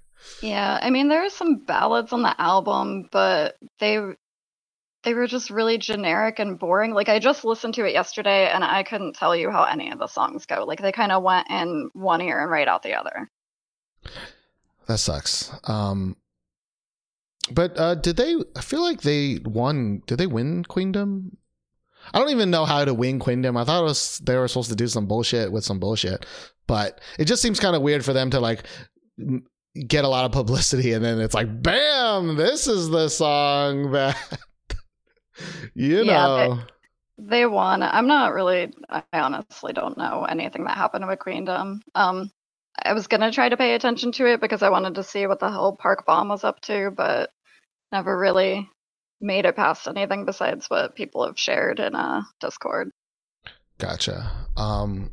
Yeah, 0.42 0.78
I 0.82 0.90
mean 0.90 1.08
there 1.08 1.24
are 1.24 1.30
some 1.30 1.64
ballads 1.64 2.12
on 2.12 2.22
the 2.22 2.38
album, 2.40 3.08
but 3.10 3.56
they 3.80 3.98
they 5.04 5.14
were 5.14 5.26
just 5.26 5.50
really 5.50 5.78
generic 5.78 6.38
and 6.38 6.58
boring. 6.58 6.92
Like 6.92 7.08
I 7.08 7.18
just 7.18 7.44
listened 7.44 7.74
to 7.74 7.84
it 7.86 7.92
yesterday 7.92 8.50
and 8.50 8.64
I 8.64 8.82
couldn't 8.82 9.14
tell 9.14 9.34
you 9.34 9.50
how 9.50 9.64
any 9.64 9.90
of 9.90 9.98
the 9.98 10.06
songs 10.06 10.44
go. 10.46 10.64
Like 10.64 10.82
they 10.82 10.92
kind 10.92 11.12
of 11.12 11.22
went 11.22 11.48
in 11.50 11.90
one 11.92 12.20
ear 12.20 12.40
and 12.42 12.50
right 12.50 12.68
out 12.68 12.82
the 12.82 12.94
other. 12.94 13.30
That 14.86 14.98
sucks. 14.98 15.52
Um, 15.64 16.16
but 17.50 17.78
uh, 17.78 17.94
did 17.94 18.16
they? 18.16 18.36
I 18.56 18.60
feel 18.60 18.82
like 18.82 19.02
they 19.02 19.38
won. 19.44 20.02
Did 20.06 20.18
they 20.18 20.26
win 20.26 20.64
Queendom? 20.64 21.36
I 22.14 22.18
don't 22.18 22.30
even 22.30 22.50
know 22.50 22.64
how 22.64 22.84
to 22.84 22.94
win 22.94 23.18
Queendom. 23.18 23.56
I 23.56 23.64
thought 23.64 23.80
it 23.80 23.84
was 23.84 24.18
they 24.18 24.36
were 24.36 24.48
supposed 24.48 24.70
to 24.70 24.76
do 24.76 24.88
some 24.88 25.06
bullshit 25.06 25.52
with 25.52 25.64
some 25.64 25.78
bullshit, 25.78 26.26
but 26.66 27.00
it 27.18 27.26
just 27.26 27.42
seems 27.42 27.60
kind 27.60 27.76
of 27.76 27.82
weird 27.82 28.04
for 28.04 28.12
them 28.12 28.30
to 28.30 28.40
like 28.40 28.64
get 29.86 30.04
a 30.04 30.08
lot 30.08 30.24
of 30.24 30.32
publicity 30.32 30.92
and 30.92 31.04
then 31.04 31.20
it's 31.20 31.34
like, 31.34 31.62
bam! 31.62 32.36
This 32.36 32.66
is 32.66 32.88
the 32.90 33.08
song 33.08 33.92
that 33.92 34.16
you 35.74 36.04
Yeah, 36.04 36.04
know. 36.04 36.60
They 37.18 37.46
won. 37.46 37.82
I'm 37.82 38.06
not 38.06 38.34
really 38.34 38.72
I 38.88 39.02
honestly 39.12 39.72
don't 39.72 39.98
know 39.98 40.24
anything 40.24 40.64
that 40.64 40.76
happened 40.76 41.06
with 41.06 41.18
Queendom. 41.20 41.82
Um 41.94 42.30
I 42.82 42.92
was 42.94 43.06
gonna 43.08 43.32
try 43.32 43.48
to 43.48 43.56
pay 43.56 43.74
attention 43.74 44.12
to 44.12 44.26
it 44.26 44.40
because 44.40 44.62
I 44.62 44.70
wanted 44.70 44.96
to 44.96 45.04
see 45.04 45.26
what 45.26 45.40
the 45.40 45.50
hell 45.50 45.76
Park 45.76 46.06
Bom 46.06 46.28
was 46.28 46.44
up 46.44 46.60
to, 46.62 46.90
but 46.90 47.30
never 47.92 48.18
really 48.18 48.70
made 49.20 49.44
it 49.44 49.56
past 49.56 49.86
anything 49.88 50.24
besides 50.24 50.68
what 50.68 50.94
people 50.94 51.26
have 51.26 51.38
shared 51.38 51.80
in 51.80 51.94
uh 51.94 52.22
Discord. 52.40 52.90
Gotcha. 53.78 54.30
Um, 54.56 55.10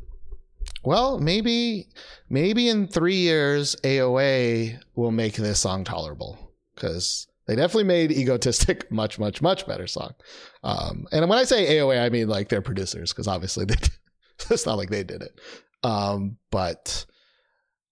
well, 0.84 1.18
maybe 1.18 1.88
maybe 2.28 2.68
in 2.68 2.88
three 2.88 3.16
years, 3.16 3.76
AOA 3.82 4.80
will 4.94 5.10
make 5.10 5.34
this 5.34 5.60
song 5.60 5.84
tolerable 5.84 6.52
because 6.74 7.26
they 7.46 7.56
definitely 7.56 7.84
made 7.84 8.12
"Egotistic" 8.12 8.90
much, 8.90 9.18
much, 9.18 9.40
much 9.40 9.66
better 9.66 9.86
song. 9.86 10.14
Um, 10.62 11.06
and 11.12 11.28
when 11.28 11.38
I 11.38 11.44
say 11.44 11.76
AOA, 11.76 12.04
I 12.04 12.08
mean 12.08 12.28
like 12.28 12.48
their 12.48 12.62
producers 12.62 13.12
because 13.12 13.28
obviously 13.28 13.64
they 13.64 13.74
it's 14.50 14.66
not 14.66 14.78
like 14.78 14.90
they 14.90 15.04
did 15.04 15.22
it. 15.22 15.40
Um, 15.82 16.38
but 16.50 17.06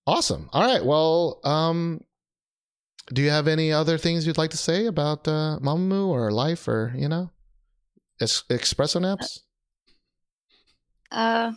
awesome. 0.07 0.49
All 0.53 0.63
right. 0.63 0.85
Well, 0.85 1.41
um, 1.45 2.01
do 3.13 3.23
you 3.23 3.31
have 3.31 3.49
any 3.49 3.73
other 3.73 3.99
things 3.99 4.27
you'd 4.27 4.39
like 4.39 4.51
to 4.51 4.57
say 4.57 4.87
about 4.87 5.29
uh, 5.29 5.59
Mamamoo 5.61 6.09
or 6.09 6.31
life 6.31 6.67
or 6.69 6.95
you 6.97 7.09
know, 7.09 7.31
es- 8.21 8.45
espresso 8.49 9.01
naps? 9.01 9.43
Uh, 11.11 11.53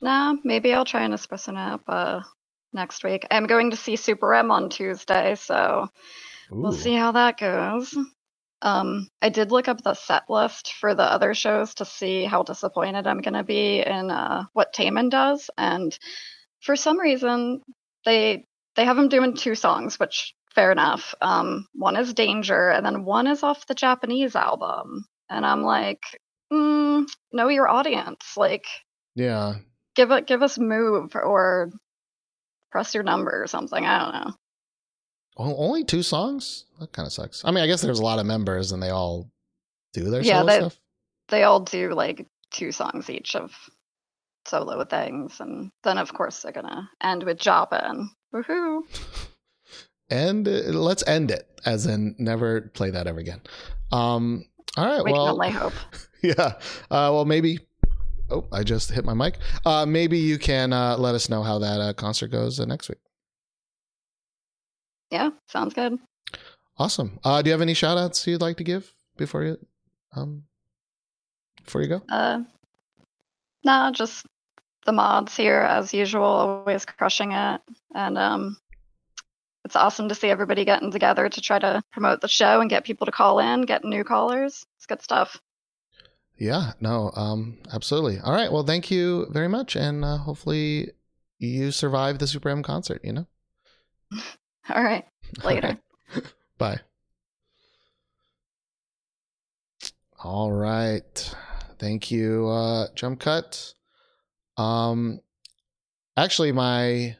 nah, 0.00 0.34
maybe 0.44 0.72
I'll 0.72 0.84
try 0.84 1.02
an 1.04 1.12
espresso 1.12 1.54
nap 1.54 1.82
uh, 1.86 2.20
next 2.72 3.04
week. 3.04 3.26
I'm 3.30 3.46
going 3.46 3.70
to 3.70 3.76
see 3.76 3.96
Super 3.96 4.34
M 4.34 4.50
on 4.50 4.70
Tuesday, 4.70 5.34
so 5.36 5.88
we'll 6.50 6.72
see 6.72 6.94
how 6.94 7.12
that 7.12 7.38
goes. 7.38 7.96
Um, 8.60 9.08
I 9.22 9.28
did 9.28 9.52
look 9.52 9.68
up 9.68 9.82
the 9.82 9.94
set 9.94 10.24
list 10.28 10.72
for 10.72 10.94
the 10.94 11.04
other 11.04 11.32
shows 11.32 11.74
to 11.74 11.84
see 11.84 12.24
how 12.24 12.42
disappointed 12.42 13.06
I'm 13.06 13.20
going 13.20 13.34
to 13.34 13.44
be 13.44 13.80
in 13.80 14.10
uh, 14.10 14.46
what 14.52 14.74
Taemin 14.74 15.10
does, 15.10 15.48
and 15.56 15.96
for 16.60 16.74
some 16.74 16.98
reason 16.98 17.62
they 18.04 18.46
they 18.74 18.84
have 18.84 18.98
him 18.98 19.08
doing 19.08 19.34
two 19.34 19.54
songs, 19.54 19.98
which 20.00 20.34
fair 20.58 20.72
enough. 20.72 21.14
Um, 21.20 21.68
one 21.74 21.96
is 21.96 22.12
Danger, 22.14 22.68
and 22.70 22.84
then 22.84 23.04
one 23.04 23.28
is 23.28 23.44
off 23.44 23.66
the 23.68 23.74
Japanese 23.76 24.34
album, 24.34 25.04
and 25.30 25.46
I'm 25.46 25.62
like, 25.62 26.02
mm, 26.52 27.06
know 27.32 27.46
your 27.48 27.68
audience, 27.68 28.36
like 28.36 28.64
Yeah. 29.14 29.54
give 29.94 30.10
it 30.10 30.26
give 30.26 30.42
us 30.42 30.58
move 30.58 31.14
or 31.14 31.70
press 32.72 32.92
your 32.92 33.04
number 33.04 33.40
or 33.40 33.46
something. 33.46 33.84
I 33.86 33.98
don't 34.00 34.14
know. 34.26 34.34
O- 35.36 35.56
only 35.58 35.84
two 35.84 36.02
songs? 36.02 36.64
That 36.80 36.90
kind 36.92 37.06
of 37.06 37.12
sucks. 37.12 37.44
I 37.44 37.52
mean, 37.52 37.62
I 37.62 37.68
guess 37.68 37.80
there's 37.82 38.00
a 38.00 38.04
lot 38.04 38.18
of 38.18 38.26
members 38.26 38.72
and 38.72 38.82
they 38.82 38.90
all 38.90 39.30
do 39.92 40.10
their 40.10 40.22
Yeah, 40.22 40.40
solo 40.40 40.46
they- 40.46 40.58
stuff. 40.58 40.78
they 41.28 41.42
all 41.44 41.60
do 41.60 41.94
like 41.94 42.26
two 42.50 42.72
songs 42.72 43.08
each 43.08 43.36
of 43.36 43.54
solo 44.44 44.84
things, 44.84 45.38
and 45.38 45.70
then 45.84 45.98
of 45.98 46.12
course 46.12 46.42
they're 46.42 46.50
gonna 46.50 46.90
end 47.00 47.22
with 47.22 47.38
Japan. 47.38 48.10
Woohoo! 48.34 48.82
And 50.10 50.46
uh, 50.48 50.50
let's 50.72 51.06
end 51.06 51.30
it, 51.30 51.48
as 51.64 51.86
in 51.86 52.14
never 52.18 52.62
play 52.62 52.90
that 52.90 53.06
ever 53.06 53.20
again. 53.20 53.40
Um. 53.92 54.44
All 54.76 54.86
right. 54.86 55.04
We 55.04 55.12
well, 55.12 55.28
only 55.28 55.50
hope. 55.50 55.72
yeah. 56.22 56.54
Uh, 56.90 57.10
well, 57.12 57.24
maybe. 57.24 57.60
Oh, 58.30 58.46
I 58.52 58.62
just 58.62 58.90
hit 58.90 59.06
my 59.06 59.14
mic. 59.14 59.38
Uh, 59.64 59.86
maybe 59.86 60.18
you 60.18 60.38
can 60.38 60.72
uh, 60.72 60.96
let 60.98 61.14
us 61.14 61.30
know 61.30 61.42
how 61.42 61.58
that 61.60 61.80
uh, 61.80 61.92
concert 61.94 62.28
goes 62.28 62.60
uh, 62.60 62.66
next 62.66 62.90
week. 62.90 62.98
Yeah, 65.10 65.30
sounds 65.46 65.72
good. 65.72 65.98
Awesome. 66.76 67.18
Uh, 67.24 67.42
do 67.42 67.48
you 67.48 67.52
have 67.52 67.62
any 67.62 67.74
shout 67.74 67.98
outs 67.98 68.26
you'd 68.26 68.40
like 68.40 68.58
to 68.58 68.64
give 68.64 68.92
before 69.16 69.42
you 69.42 69.58
um 70.14 70.44
before 71.64 71.82
you 71.82 71.88
go? 71.88 72.02
Uh, 72.08 72.42
nah, 73.64 73.90
just 73.90 74.26
the 74.86 74.92
mods 74.92 75.36
here 75.36 75.60
as 75.60 75.92
usual, 75.92 76.24
always 76.24 76.84
crushing 76.84 77.32
it, 77.32 77.60
and 77.94 78.16
um, 78.16 78.56
it's 79.68 79.76
awesome 79.76 80.08
to 80.08 80.14
see 80.14 80.30
everybody 80.30 80.64
getting 80.64 80.90
together 80.90 81.28
to 81.28 81.40
try 81.42 81.58
to 81.58 81.82
promote 81.92 82.22
the 82.22 82.28
show 82.28 82.62
and 82.62 82.70
get 82.70 82.84
people 82.84 83.04
to 83.04 83.12
call 83.12 83.38
in, 83.38 83.60
get 83.66 83.84
new 83.84 84.02
callers. 84.02 84.64
It's 84.78 84.86
good 84.86 85.02
stuff. 85.02 85.42
Yeah, 86.38 86.72
no, 86.80 87.10
um, 87.14 87.58
absolutely. 87.70 88.18
All 88.18 88.32
right. 88.32 88.50
Well, 88.50 88.62
thank 88.62 88.90
you 88.90 89.26
very 89.30 89.48
much, 89.48 89.76
and 89.76 90.06
uh, 90.06 90.16
hopefully 90.16 90.92
you 91.38 91.70
survive 91.70 92.18
the 92.18 92.26
Super 92.26 92.48
M 92.48 92.62
concert. 92.62 93.02
You 93.04 93.12
know. 93.12 93.26
All 94.70 94.82
right, 94.82 95.04
later. 95.44 95.78
Bye. 96.58 96.80
All 100.24 100.50
right. 100.50 101.34
Thank 101.78 102.10
you, 102.10 102.48
uh, 102.48 102.86
Jump 102.94 103.20
Cut. 103.20 103.74
Um, 104.56 105.20
actually, 106.16 106.52
my 106.52 107.18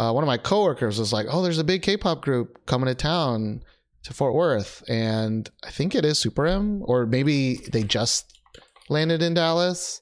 uh, 0.00 0.10
one 0.10 0.24
of 0.24 0.28
my 0.28 0.38
coworkers 0.38 0.98
was 0.98 1.12
like, 1.12 1.26
"Oh, 1.28 1.42
there's 1.42 1.58
a 1.58 1.64
big 1.64 1.82
K-pop 1.82 2.22
group 2.22 2.64
coming 2.64 2.86
to 2.86 2.94
town 2.94 3.62
to 4.04 4.14
Fort 4.14 4.32
Worth, 4.32 4.82
and 4.88 5.50
I 5.62 5.70
think 5.70 5.94
it 5.94 6.06
is 6.06 6.18
Super 6.18 6.46
M, 6.46 6.80
or 6.86 7.04
maybe 7.04 7.56
they 7.70 7.82
just 7.82 8.40
landed 8.88 9.20
in 9.20 9.34
Dallas." 9.34 10.00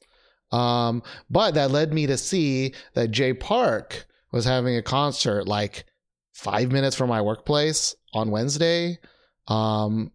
Um, 0.52 1.02
but 1.28 1.54
that 1.54 1.72
led 1.72 1.92
me 1.92 2.06
to 2.06 2.16
see 2.16 2.74
that 2.94 3.10
Jay 3.10 3.34
Park 3.34 4.06
was 4.30 4.44
having 4.44 4.76
a 4.76 4.82
concert 4.82 5.48
like 5.48 5.84
five 6.32 6.70
minutes 6.70 6.94
from 6.94 7.08
my 7.08 7.20
workplace 7.20 7.96
on 8.14 8.30
Wednesday. 8.30 8.98
Um, 9.48 10.12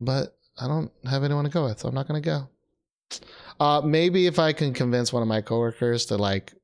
but 0.00 0.38
I 0.58 0.68
don't 0.68 0.90
have 1.04 1.22
anyone 1.22 1.44
to 1.44 1.50
go 1.50 1.66
with, 1.66 1.80
so 1.80 1.88
I'm 1.88 1.94
not 1.94 2.08
going 2.08 2.22
to 2.22 2.26
go. 2.26 2.48
Uh, 3.60 3.82
maybe 3.84 4.26
if 4.26 4.38
I 4.38 4.54
can 4.54 4.72
convince 4.72 5.12
one 5.12 5.20
of 5.20 5.28
my 5.28 5.42
coworkers 5.42 6.06
to 6.06 6.16
like 6.16 6.54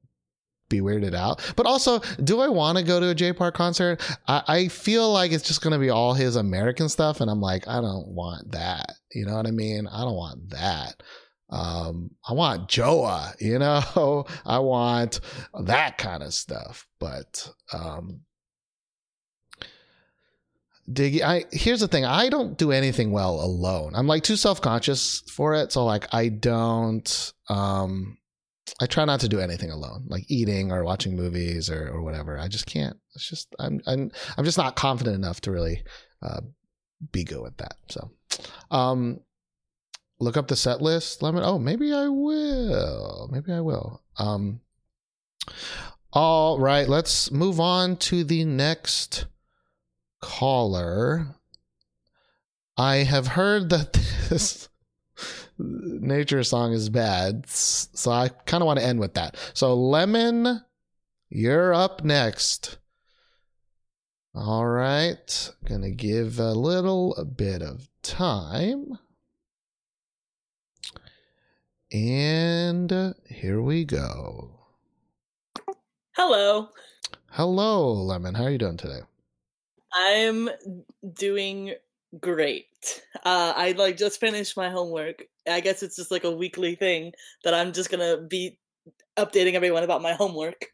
be 0.69 0.81
weirded 0.81 1.14
out. 1.14 1.53
But 1.57 1.67
also, 1.67 2.01
do 2.23 2.41
I 2.41 2.49
want 2.49 2.79
to 2.79 2.85
go 2.85 3.01
to 3.01 3.09
a 3.09 3.14
Jay 3.14 3.33
Park 3.33 3.55
concert? 3.55 4.01
I, 4.27 4.43
I 4.47 4.69
feel 4.69 5.12
like 5.12 5.33
it's 5.33 5.47
just 5.47 5.62
going 5.62 5.73
to 5.73 5.79
be 5.79 5.91
all 5.91 6.14
his 6.14 6.37
American 6.37 6.89
stuff, 6.89 7.21
and 7.21 7.31
I'm 7.31 7.41
like, 7.41 7.69
I 7.69 7.81
don't 7.81 8.09
want 8.09 8.53
that. 8.53 8.93
You 9.12 9.27
know 9.27 9.37
what 9.37 9.47
I 9.47 9.53
mean? 9.53 9.87
I 9.87 10.03
don't 10.03 10.17
want 10.17 10.51
that. 10.51 11.03
Um, 11.49 12.11
I 12.29 12.33
want 12.33 12.69
Joa, 12.69 13.35
you 13.39 13.59
know, 13.59 14.27
I 14.47 14.59
want 14.59 15.21
that 15.64 15.97
kind 15.97 16.23
of 16.23 16.35
stuff. 16.35 16.87
But 16.99 17.49
um, 17.73 18.23
Diggy, 20.91 21.21
I 21.23 21.45
here's 21.51 21.81
the 21.81 21.89
thing. 21.89 22.05
I 22.05 22.29
don't 22.29 22.57
do 22.57 22.71
anything 22.71 23.11
well 23.11 23.41
alone. 23.41 23.93
I'm 23.95 24.07
like 24.07 24.23
too 24.23 24.37
self 24.37 24.61
conscious 24.61 25.21
for 25.23 25.55
it. 25.55 25.73
So 25.73 25.85
like 25.85 26.12
I 26.12 26.29
don't 26.29 27.33
um 27.49 28.19
I 28.81 28.87
try 28.87 29.05
not 29.05 29.21
to 29.21 29.29
do 29.29 29.41
anything 29.41 29.71
alone, 29.71 30.05
like 30.09 30.25
eating 30.29 30.73
or 30.73 30.85
watching 30.85 31.17
movies 31.17 31.71
or, 31.71 31.89
or 31.89 32.03
whatever. 32.03 32.39
I 32.39 32.49
just 32.49 32.67
can't. 32.67 32.97
It's 33.14 33.29
just 33.29 33.55
I'm 33.59 33.81
I'm 33.87 34.11
I'm 34.37 34.45
just 34.45 34.59
not 34.59 34.77
confident 34.77 35.17
enough 35.17 35.41
to 35.43 35.51
really 35.51 35.83
uh, 36.23 36.41
be 37.12 37.25
good 37.25 37.43
with 37.43 37.57
that. 37.59 37.77
So, 37.89 38.11
um, 38.71 39.21
look 40.19 40.37
up 40.37 40.49
the 40.49 40.57
set 40.57 40.83
list. 40.83 41.23
Me. 41.23 41.31
Oh, 41.35 41.59
maybe 41.59 41.93
I 41.93 42.09
will. 42.09 43.29
Maybe 43.33 43.53
I 43.53 43.61
will. 43.61 44.03
Um. 44.19 44.61
All 46.12 46.59
right, 46.59 46.89
let's 46.89 47.31
move 47.31 47.61
on 47.61 47.97
to 47.99 48.25
the 48.25 48.45
next 48.45 49.27
caller. 50.21 51.37
I 52.77 52.97
have 52.97 53.29
heard 53.29 53.71
that 53.71 53.93
this 54.29 54.69
nature 55.59 56.42
song 56.42 56.72
is 56.72 56.88
bad, 56.88 57.46
so 57.48 58.11
I 58.11 58.28
kind 58.28 58.62
of 58.62 58.66
want 58.66 58.78
to 58.78 58.84
end 58.84 59.00
with 59.00 59.14
that. 59.14 59.36
So, 59.54 59.74
Lemon, 59.74 60.62
you're 61.28 61.74
up 61.74 62.04
next. 62.04 62.78
All 64.34 64.66
right, 64.66 65.50
gonna 65.64 65.90
give 65.90 66.38
a 66.38 66.52
little 66.52 67.24
bit 67.36 67.62
of 67.62 67.88
time. 68.02 68.98
And 71.92 73.14
here 73.26 73.62
we 73.62 73.84
go. 73.84 74.50
Hello. 76.12 76.68
Hello, 77.30 77.92
Lemon. 77.92 78.34
How 78.34 78.44
are 78.44 78.50
you 78.50 78.59
doing 78.59 78.76
today? 78.76 79.00
I'm 79.94 80.50
doing 81.14 81.74
great. 82.20 82.66
Uh, 83.24 83.52
I 83.57 83.72
like 83.72 83.96
just 83.96 84.20
finished 84.20 84.57
my 84.57 84.70
homework. 84.70 85.24
I 85.48 85.61
guess 85.61 85.82
it's 85.82 85.96
just 85.96 86.11
like 86.11 86.24
a 86.24 86.30
weekly 86.30 86.74
thing 86.74 87.12
that 87.44 87.54
I'm 87.54 87.72
just 87.72 87.90
gonna 87.90 88.18
be 88.18 88.59
updating 89.16 89.54
everyone 89.54 89.82
about 89.82 90.02
my 90.02 90.12
homework. 90.12 90.66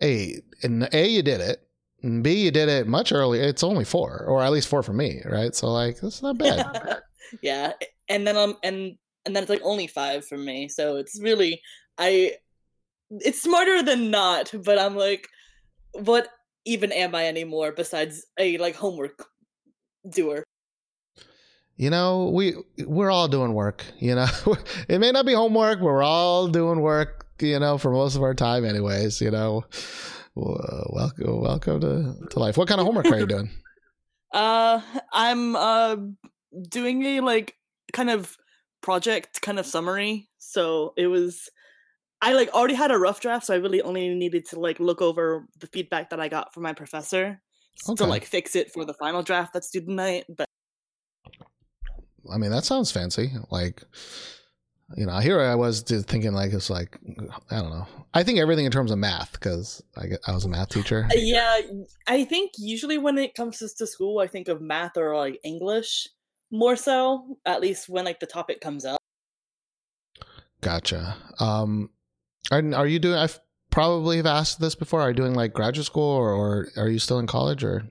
Hey, 0.00 0.42
and 0.62 0.88
A, 0.92 1.08
you 1.08 1.22
did 1.22 1.40
it. 1.40 1.66
And 2.02 2.24
B, 2.24 2.44
you 2.44 2.50
did 2.50 2.68
it 2.68 2.88
much 2.88 3.12
earlier. 3.12 3.42
It's 3.42 3.62
only 3.62 3.84
four, 3.84 4.24
or 4.26 4.42
at 4.42 4.50
least 4.50 4.68
four 4.68 4.82
for 4.82 4.92
me, 4.92 5.22
right? 5.24 5.54
So, 5.54 5.68
like, 5.68 6.00
that's 6.00 6.22
not 6.22 6.38
bad. 6.38 7.00
yeah, 7.42 7.72
and 8.08 8.26
then 8.26 8.36
um 8.36 8.56
and 8.64 8.96
and 9.24 9.36
then 9.36 9.44
it's 9.44 9.50
like 9.50 9.62
only 9.62 9.86
five 9.86 10.26
for 10.26 10.36
me. 10.36 10.68
So 10.68 10.96
it's 10.96 11.20
really 11.20 11.60
I. 11.98 12.34
It's 13.10 13.42
smarter 13.42 13.82
than 13.82 14.10
not, 14.10 14.50
but 14.64 14.78
I'm 14.78 14.96
like, 14.96 15.28
what 15.92 16.28
even 16.64 16.92
am 16.92 17.14
I 17.14 17.26
anymore 17.26 17.72
besides 17.72 18.24
a 18.38 18.56
like 18.56 18.74
homework 18.74 19.26
doer? 20.08 20.44
You 21.82 21.90
know, 21.90 22.30
we 22.32 22.54
we're 22.86 23.10
all 23.10 23.26
doing 23.26 23.54
work. 23.54 23.84
You 23.98 24.14
know, 24.14 24.28
it 24.88 25.00
may 25.00 25.10
not 25.10 25.26
be 25.26 25.32
homework, 25.34 25.80
but 25.80 25.86
we're 25.86 26.02
all 26.04 26.46
doing 26.46 26.80
work. 26.80 27.26
You 27.40 27.58
know, 27.58 27.76
for 27.76 27.90
most 27.90 28.14
of 28.14 28.22
our 28.22 28.34
time, 28.34 28.64
anyways. 28.64 29.20
You 29.20 29.32
know, 29.32 29.64
Well, 30.36 30.90
welcome, 30.92 31.40
welcome 31.40 31.80
to 31.80 32.14
to 32.30 32.38
life. 32.38 32.56
What 32.56 32.68
kind 32.68 32.80
of 32.80 32.86
homework 32.86 33.10
are 33.10 33.18
you 33.18 33.26
doing? 33.26 33.50
Uh, 34.32 34.80
I'm 35.12 35.56
uh 35.56 35.96
doing 36.68 37.02
a 37.04 37.20
like 37.20 37.56
kind 37.92 38.08
of 38.10 38.36
project 38.80 39.42
kind 39.42 39.58
of 39.58 39.66
summary. 39.66 40.30
So 40.38 40.94
it 40.96 41.08
was 41.08 41.50
I 42.22 42.34
like 42.34 42.50
already 42.54 42.74
had 42.74 42.90
a 42.90 42.98
rough 42.98 43.20
draft, 43.20 43.46
so 43.46 43.54
I 43.54 43.58
really 43.58 43.82
only 43.82 44.08
needed 44.14 44.46
to 44.50 44.60
like 44.60 44.80
look 44.80 45.02
over 45.02 45.46
the 45.58 45.66
feedback 45.66 46.10
that 46.10 46.20
I 46.20 46.28
got 46.28 46.54
from 46.54 46.62
my 46.62 46.72
professor 46.72 47.42
Okay. 47.88 47.96
to 47.96 48.06
like 48.06 48.24
fix 48.24 48.56
it 48.56 48.72
for 48.72 48.84
the 48.84 48.94
final 48.94 49.22
draft 49.22 49.52
that's 49.52 49.70
due 49.70 49.82
tonight. 49.82 50.24
But 50.34 50.46
I 52.30 52.38
mean, 52.38 52.50
that 52.50 52.64
sounds 52.64 52.90
fancy. 52.90 53.32
Like, 53.50 53.82
you 54.96 55.06
know, 55.06 55.18
here 55.18 55.40
I 55.40 55.54
was 55.54 55.82
thinking 55.82 56.32
like 56.32 56.52
it's 56.52 56.70
like 56.70 56.98
I 57.50 57.60
don't 57.60 57.70
know. 57.70 57.86
I 58.14 58.22
think 58.22 58.38
everything 58.38 58.66
in 58.66 58.72
terms 58.72 58.90
of 58.90 58.98
math 58.98 59.32
because 59.32 59.82
I 59.96 60.06
get, 60.06 60.20
I 60.26 60.32
was 60.32 60.44
a 60.44 60.48
math 60.48 60.70
teacher. 60.70 61.08
Uh, 61.10 61.14
yeah, 61.16 61.60
I 62.06 62.24
think 62.24 62.52
usually 62.58 62.98
when 62.98 63.18
it 63.18 63.34
comes 63.34 63.58
to 63.58 63.68
to 63.78 63.86
school, 63.86 64.18
I 64.18 64.26
think 64.26 64.48
of 64.48 64.60
math 64.60 64.96
or 64.96 65.16
like 65.16 65.40
English 65.44 66.08
more 66.50 66.76
so. 66.76 67.38
At 67.46 67.60
least 67.60 67.88
when 67.88 68.04
like 68.04 68.20
the 68.20 68.26
topic 68.26 68.60
comes 68.60 68.84
up. 68.84 69.00
Gotcha. 70.60 71.16
Um, 71.40 71.90
are, 72.50 72.62
are 72.74 72.86
you 72.86 72.98
doing? 72.98 73.16
I've 73.16 73.40
probably 73.70 74.18
have 74.18 74.26
asked 74.26 74.60
this 74.60 74.74
before. 74.74 75.00
Are 75.00 75.08
you 75.08 75.16
doing 75.16 75.34
like 75.34 75.52
graduate 75.52 75.86
school 75.86 76.04
or, 76.04 76.30
or 76.30 76.68
are 76.76 76.88
you 76.88 76.98
still 76.98 77.18
in 77.18 77.26
college 77.26 77.64
or? 77.64 77.84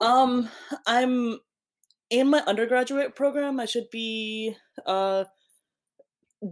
Um, 0.00 0.48
I'm 0.86 1.38
in 2.10 2.28
my 2.28 2.40
undergraduate 2.46 3.14
program, 3.14 3.60
I 3.60 3.66
should 3.66 3.88
be 3.90 4.56
uh 4.86 5.24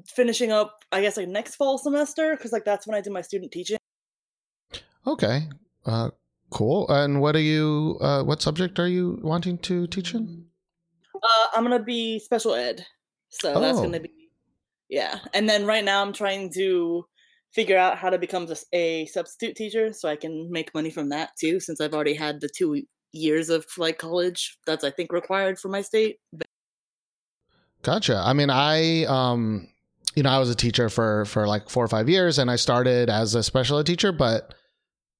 finishing 0.06 0.52
up, 0.52 0.84
I 0.92 1.00
guess, 1.00 1.16
like 1.16 1.28
next 1.28 1.56
fall 1.56 1.78
semester 1.78 2.36
because 2.36 2.52
like 2.52 2.64
that's 2.64 2.86
when 2.86 2.96
I 2.96 3.00
do 3.00 3.10
my 3.10 3.22
student 3.22 3.52
teaching. 3.52 3.78
Okay. 5.06 5.48
Uh, 5.86 6.10
cool. 6.50 6.86
And 6.90 7.20
what 7.20 7.34
are 7.34 7.40
you? 7.40 7.98
Uh, 8.00 8.22
what 8.22 8.42
subject 8.42 8.78
are 8.78 8.88
you 8.88 9.18
wanting 9.22 9.58
to 9.58 9.86
teach 9.86 10.14
in? 10.14 10.44
Uh, 11.14 11.46
I'm 11.54 11.64
gonna 11.64 11.82
be 11.82 12.18
special 12.18 12.54
ed, 12.54 12.84
so 13.28 13.58
that's 13.60 13.78
Oh. 13.78 13.82
gonna 13.82 14.00
be 14.00 14.12
yeah. 14.88 15.18
And 15.34 15.48
then 15.48 15.66
right 15.66 15.84
now 15.84 16.02
I'm 16.02 16.12
trying 16.12 16.52
to 16.54 17.04
figure 17.52 17.78
out 17.78 17.98
how 17.98 18.10
to 18.10 18.18
become 18.18 18.46
a 18.72 19.06
substitute 19.06 19.56
teacher 19.56 19.92
so 19.92 20.08
I 20.08 20.16
can 20.16 20.50
make 20.50 20.72
money 20.74 20.90
from 20.90 21.08
that 21.08 21.30
too, 21.40 21.60
since 21.60 21.80
I've 21.80 21.94
already 21.94 22.14
had 22.14 22.40
the 22.40 22.48
two 22.48 22.82
years 23.12 23.50
of 23.50 23.66
like 23.76 23.98
college 23.98 24.58
that's 24.66 24.84
I 24.84 24.90
think 24.90 25.12
required 25.12 25.58
for 25.58 25.68
my 25.68 25.82
state. 25.82 26.18
Gotcha. 27.82 28.22
I 28.24 28.32
mean, 28.32 28.50
I 28.50 29.04
um, 29.04 29.68
you 30.14 30.22
know, 30.22 30.30
I 30.30 30.38
was 30.38 30.50
a 30.50 30.54
teacher 30.54 30.88
for 30.88 31.24
for 31.26 31.46
like 31.46 31.70
four 31.70 31.84
or 31.84 31.88
five 31.88 32.08
years, 32.08 32.38
and 32.38 32.50
I 32.50 32.56
started 32.56 33.08
as 33.08 33.34
a 33.34 33.42
special 33.42 33.78
ed 33.78 33.86
teacher, 33.86 34.12
but 34.12 34.54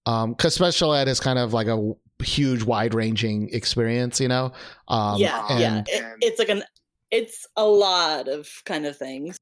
um, 0.07 0.33
because 0.33 0.55
special 0.55 0.95
ed 0.95 1.09
is 1.09 1.21
kind 1.21 1.39
of 1.39 1.53
like 1.53 1.69
a 1.69 1.93
huge, 2.23 2.63
wide 2.63 2.95
ranging 2.95 3.49
experience, 3.51 4.21
you 4.21 4.29
know. 4.29 4.53
Um, 4.89 5.21
yeah, 5.21 5.59
yeah. 5.59 5.83
It, 5.87 6.17
it's 6.21 6.39
like 6.39 6.49
an 6.49 6.65
it's 7.11 7.47
a 7.57 7.65
lot 7.65 8.29
of 8.29 8.49
kind 8.65 8.87
of 8.87 8.97
things. 8.97 9.39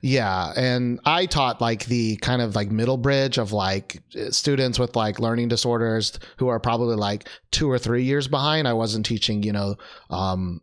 Yeah, 0.00 0.52
and 0.56 1.00
I 1.04 1.26
taught 1.26 1.60
like 1.60 1.86
the 1.86 2.16
kind 2.16 2.40
of 2.40 2.54
like 2.54 2.70
middle 2.70 2.96
bridge 2.96 3.36
of 3.38 3.52
like 3.52 4.02
students 4.30 4.78
with 4.78 4.96
like 4.96 5.20
learning 5.20 5.48
disorders 5.48 6.18
who 6.38 6.48
are 6.48 6.60
probably 6.60 6.96
like 6.96 7.28
two 7.50 7.70
or 7.70 7.78
three 7.78 8.04
years 8.04 8.28
behind. 8.28 8.66
I 8.66 8.72
wasn't 8.72 9.04
teaching, 9.04 9.42
you 9.42 9.52
know, 9.52 9.76
um, 10.08 10.60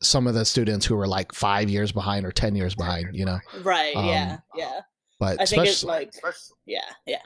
some 0.00 0.26
of 0.26 0.34
the 0.34 0.44
students 0.44 0.86
who 0.86 0.96
were 0.96 1.08
like 1.08 1.34
five 1.34 1.68
years 1.68 1.92
behind 1.92 2.24
or 2.24 2.32
ten 2.32 2.54
years 2.54 2.74
behind, 2.74 3.08
you 3.12 3.24
know. 3.24 3.38
Right, 3.62 3.94
yeah, 3.94 4.32
Um, 4.34 4.42
yeah. 4.56 4.80
But 5.18 5.40
I 5.40 5.44
think 5.46 5.66
it's 5.66 5.78
spec- 5.78 5.88
like 5.88 6.12
yeah, 6.66 6.78
yeah. 7.06 7.18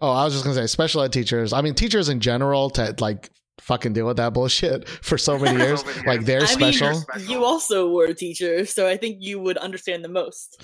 oh, 0.00 0.10
I 0.10 0.24
was 0.24 0.32
just 0.32 0.44
gonna 0.44 0.56
say 0.56 0.66
special 0.66 1.02
ed 1.02 1.12
teachers. 1.12 1.52
I 1.52 1.60
mean, 1.60 1.74
teachers 1.74 2.08
in 2.08 2.20
general 2.20 2.70
to 2.70 2.94
like 2.98 3.30
fucking 3.60 3.92
deal 3.92 4.06
with 4.06 4.16
that 4.18 4.32
bullshit 4.32 4.88
for 5.02 5.18
so 5.18 5.38
many 5.38 5.58
years. 5.62 5.84
like 6.06 6.24
they're 6.24 6.42
I 6.42 6.46
special. 6.46 7.04
mean, 7.16 7.28
you 7.28 7.44
also 7.44 7.90
were 7.90 8.06
a 8.06 8.14
teacher, 8.14 8.64
so 8.66 8.88
I 8.88 8.96
think 8.96 9.18
you 9.20 9.40
would 9.40 9.56
understand 9.58 10.04
the 10.04 10.08
most. 10.08 10.62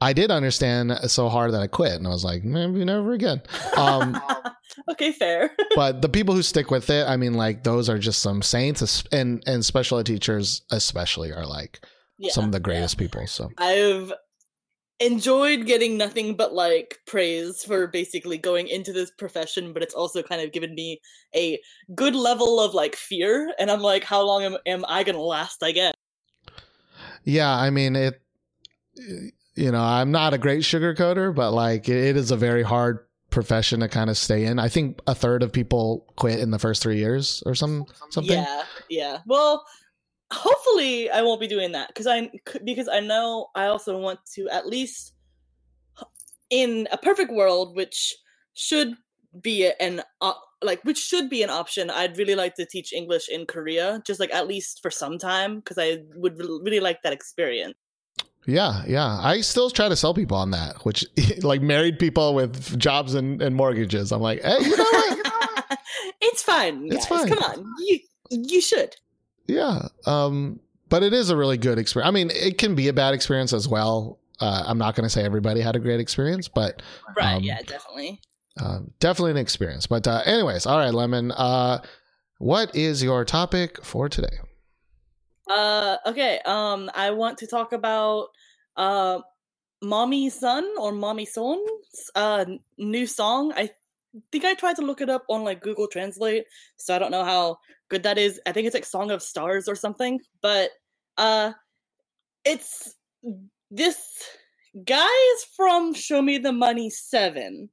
I 0.00 0.12
did 0.12 0.30
understand 0.30 0.92
so 1.06 1.28
hard 1.28 1.52
that 1.52 1.60
I 1.60 1.66
quit, 1.66 1.92
and 1.92 2.06
I 2.06 2.10
was 2.10 2.24
like, 2.24 2.44
maybe 2.44 2.84
never 2.84 3.12
again. 3.12 3.42
Um, 3.76 4.20
okay, 4.90 5.12
fair. 5.12 5.50
but 5.74 6.02
the 6.02 6.08
people 6.08 6.34
who 6.34 6.42
stick 6.42 6.70
with 6.70 6.90
it, 6.90 7.06
I 7.08 7.16
mean, 7.16 7.34
like 7.34 7.64
those 7.64 7.88
are 7.88 7.98
just 7.98 8.20
some 8.20 8.42
saints, 8.42 9.04
and 9.12 9.42
and 9.46 9.64
special 9.64 9.98
ed 9.98 10.06
teachers 10.06 10.62
especially 10.70 11.32
are 11.32 11.46
like 11.46 11.80
yeah. 12.18 12.32
some 12.32 12.44
of 12.44 12.52
the 12.52 12.60
greatest 12.60 12.98
people. 12.98 13.26
So 13.26 13.50
I've 13.58 14.12
enjoyed 15.00 15.66
getting 15.66 15.98
nothing 15.98 16.34
but 16.34 16.54
like 16.54 17.00
praise 17.06 17.62
for 17.62 17.86
basically 17.86 18.38
going 18.38 18.68
into 18.68 18.92
this 18.92 19.10
profession, 19.10 19.72
but 19.72 19.82
it's 19.82 19.94
also 19.94 20.22
kind 20.22 20.40
of 20.40 20.52
given 20.52 20.74
me 20.74 21.00
a 21.34 21.60
good 21.94 22.14
level 22.14 22.60
of 22.60 22.74
like 22.74 22.96
fear. 22.96 23.52
And 23.58 23.70
I'm 23.70 23.80
like, 23.80 24.04
how 24.04 24.22
long 24.22 24.44
am, 24.44 24.56
am 24.66 24.84
I 24.88 25.02
gonna 25.02 25.20
last? 25.20 25.62
I 25.62 25.72
guess. 25.72 25.94
yeah, 27.24 27.54
I 27.54 27.70
mean 27.70 27.96
it. 27.96 28.20
You 29.54 29.72
know, 29.72 29.82
I'm 29.82 30.10
not 30.10 30.34
a 30.34 30.38
great 30.38 30.64
sugar 30.64 30.94
sugarcoater, 30.94 31.34
but 31.34 31.52
like 31.52 31.88
it, 31.88 31.96
it 31.96 32.16
is 32.16 32.30
a 32.30 32.36
very 32.36 32.62
hard 32.62 33.00
profession 33.30 33.80
to 33.80 33.88
kind 33.88 34.08
of 34.08 34.16
stay 34.16 34.44
in. 34.44 34.58
I 34.58 34.68
think 34.68 35.00
a 35.06 35.14
third 35.14 35.42
of 35.42 35.52
people 35.52 36.06
quit 36.16 36.40
in 36.40 36.50
the 36.50 36.58
first 36.58 36.82
three 36.82 36.98
years 36.98 37.42
or 37.44 37.54
some 37.54 37.84
something. 38.10 38.32
Yeah, 38.32 38.62
yeah. 38.88 39.18
Well, 39.26 39.64
hopefully 40.32 41.10
I 41.10 41.22
won't 41.22 41.40
be 41.40 41.46
doing 41.46 41.72
that 41.72 41.88
because 41.88 42.06
I 42.06 42.30
because 42.64 42.88
I 42.88 43.00
know 43.00 43.48
I 43.54 43.66
also 43.66 43.98
want 43.98 44.20
to 44.34 44.48
at 44.48 44.66
least 44.66 45.12
in 46.50 46.88
a 46.92 46.98
perfect 46.98 47.32
world, 47.32 47.76
which 47.76 48.14
should 48.54 48.94
be 49.40 49.70
an 49.80 50.02
op- 50.20 50.42
like 50.62 50.82
which 50.84 50.98
should 50.98 51.28
be 51.28 51.42
an 51.42 51.50
option. 51.50 51.90
I'd 51.90 52.16
really 52.16 52.34
like 52.34 52.54
to 52.56 52.66
teach 52.66 52.92
English 52.92 53.28
in 53.28 53.46
Korea, 53.46 54.02
just 54.06 54.20
like 54.20 54.32
at 54.32 54.48
least 54.48 54.80
for 54.82 54.90
some 54.90 55.18
time, 55.18 55.56
because 55.56 55.78
I 55.78 55.98
would 56.14 56.38
really 56.38 56.80
like 56.80 57.02
that 57.02 57.12
experience. 57.12 57.74
Yeah, 58.46 58.84
yeah. 58.86 59.18
I 59.20 59.40
still 59.40 59.70
try 59.70 59.88
to 59.88 59.96
sell 59.96 60.14
people 60.14 60.36
on 60.36 60.52
that, 60.52 60.84
which 60.84 61.04
like 61.42 61.62
married 61.62 61.98
people 61.98 62.34
with 62.34 62.78
jobs 62.78 63.14
and, 63.14 63.42
and 63.42 63.56
mortgages. 63.56 64.12
I'm 64.12 64.22
like, 64.22 64.40
hey, 64.42 64.58
you 64.60 64.76
know 64.76 64.84
what? 64.84 65.78
it's 66.20 66.42
fine. 66.42 66.86
It's 66.86 67.08
guys. 67.08 67.28
fine. 67.28 67.28
Come 67.28 67.42
on, 67.42 67.74
you 67.80 67.98
you 68.30 68.60
should. 68.60 68.96
Yeah. 69.46 69.88
Um, 70.06 70.60
but 70.88 71.02
it 71.02 71.12
is 71.12 71.30
a 71.30 71.36
really 71.36 71.58
good 71.58 71.78
experience. 71.78 72.08
I 72.08 72.12
mean, 72.12 72.30
it 72.32 72.58
can 72.58 72.74
be 72.74 72.88
a 72.88 72.92
bad 72.92 73.14
experience 73.14 73.52
as 73.52 73.66
well. 73.68 74.18
Uh, 74.40 74.64
I'm 74.66 74.78
not 74.78 74.94
going 74.94 75.04
to 75.04 75.10
say 75.10 75.24
everybody 75.24 75.60
had 75.60 75.76
a 75.76 75.78
great 75.80 76.00
experience, 76.00 76.48
but 76.48 76.82
Right? 77.16 77.34
Um, 77.34 77.42
yeah, 77.42 77.60
definitely. 77.62 78.20
uh, 78.60 78.80
definitely 79.00 79.32
an 79.32 79.36
experience. 79.38 79.86
But, 79.86 80.06
uh, 80.06 80.22
anyways, 80.24 80.66
all 80.66 80.78
right, 80.78 80.92
Lemon. 80.92 81.32
Uh, 81.32 81.82
what 82.38 82.74
is 82.76 83.02
your 83.02 83.24
topic 83.24 83.82
for 83.84 84.08
today? 84.08 84.38
Uh, 85.48 85.96
okay. 86.06 86.40
Um, 86.44 86.90
I 86.94 87.10
want 87.10 87.38
to 87.38 87.46
talk 87.46 87.72
about 87.72 88.28
uh, 88.76 89.20
"Mommy 89.82 90.28
Son" 90.30 90.68
or 90.78 90.92
"Mommy 90.92 91.24
Son's" 91.24 92.10
uh 92.14 92.44
new 92.78 93.06
song. 93.06 93.52
I 93.56 93.70
think 94.32 94.44
I 94.44 94.54
tried 94.54 94.76
to 94.76 94.82
look 94.82 95.00
it 95.00 95.08
up 95.08 95.24
on 95.28 95.44
like 95.44 95.62
Google 95.62 95.86
Translate, 95.88 96.44
so 96.76 96.94
I 96.94 96.98
don't 96.98 97.10
know 97.10 97.24
how 97.24 97.58
good 97.88 98.02
that 98.04 98.18
is. 98.18 98.40
I 98.46 98.52
think 98.52 98.66
it's 98.66 98.74
like 98.74 98.84
"Song 98.84 99.10
of 99.10 99.22
Stars" 99.22 99.68
or 99.68 99.74
something. 99.74 100.20
But 100.42 100.70
uh, 101.18 101.52
it's 102.44 102.94
this 103.70 103.98
guy 104.84 105.34
is 105.34 105.44
from 105.56 105.94
Show 105.94 106.22
Me 106.22 106.38
the 106.38 106.52
Money 106.52 106.90
Seven, 106.90 107.70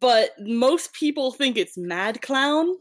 but 0.00 0.30
most 0.40 0.92
people 0.94 1.32
think 1.32 1.56
it's 1.56 1.76
Mad 1.76 2.22
Clown 2.22 2.76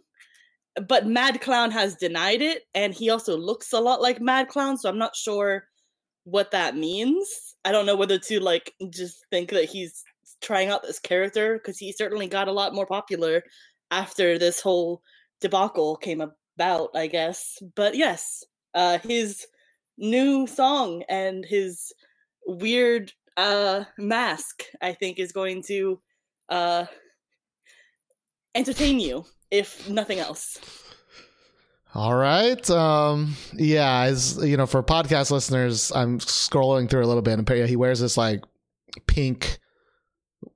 but 0.87 1.05
Mad 1.05 1.41
Clown 1.41 1.71
has 1.71 1.95
denied 1.95 2.41
it, 2.41 2.63
and 2.73 2.93
he 2.93 3.09
also 3.09 3.37
looks 3.37 3.73
a 3.73 3.79
lot 3.79 4.01
like 4.01 4.19
Mad 4.19 4.47
Clown, 4.47 4.77
so 4.77 4.89
I'm 4.89 4.97
not 4.97 5.15
sure 5.15 5.67
what 6.23 6.51
that 6.51 6.75
means. 6.75 7.55
I 7.65 7.71
don't 7.71 7.85
know 7.85 7.95
whether 7.95 8.17
to 8.17 8.39
like 8.39 8.73
just 8.89 9.25
think 9.29 9.51
that 9.51 9.65
he's 9.65 10.03
trying 10.41 10.69
out 10.69 10.83
this 10.83 10.99
character 10.99 11.55
because 11.55 11.77
he 11.77 11.91
certainly 11.91 12.27
got 12.27 12.47
a 12.47 12.51
lot 12.51 12.73
more 12.73 12.85
popular 12.85 13.43
after 13.91 14.37
this 14.39 14.61
whole 14.61 15.01
debacle 15.41 15.95
came 15.95 16.21
about, 16.55 16.91
I 16.95 17.07
guess. 17.07 17.61
But 17.75 17.95
yes, 17.95 18.43
uh, 18.73 18.99
his 18.99 19.45
new 19.97 20.47
song 20.47 21.03
and 21.09 21.45
his 21.45 21.93
weird 22.45 23.11
uh 23.37 23.83
mask, 23.97 24.63
I 24.81 24.93
think, 24.93 25.19
is 25.19 25.31
going 25.31 25.63
to 25.63 25.99
uh 26.49 26.85
entertain 28.55 28.99
you 28.99 29.25
if 29.51 29.89
nothing 29.89 30.19
else. 30.19 30.59
All 31.95 32.15
right. 32.15 32.67
Um, 32.71 33.35
yeah, 33.53 34.01
as 34.01 34.39
you 34.43 34.57
know, 34.57 34.65
for 34.65 34.81
podcast 34.81 35.29
listeners, 35.29 35.91
I'm 35.93 36.17
scrolling 36.19 36.89
through 36.89 37.03
a 37.03 37.05
little 37.05 37.21
bit, 37.21 37.37
and 37.37 37.69
he 37.69 37.75
wears 37.75 37.99
this 37.99 38.17
like 38.17 38.43
pink. 39.05 39.59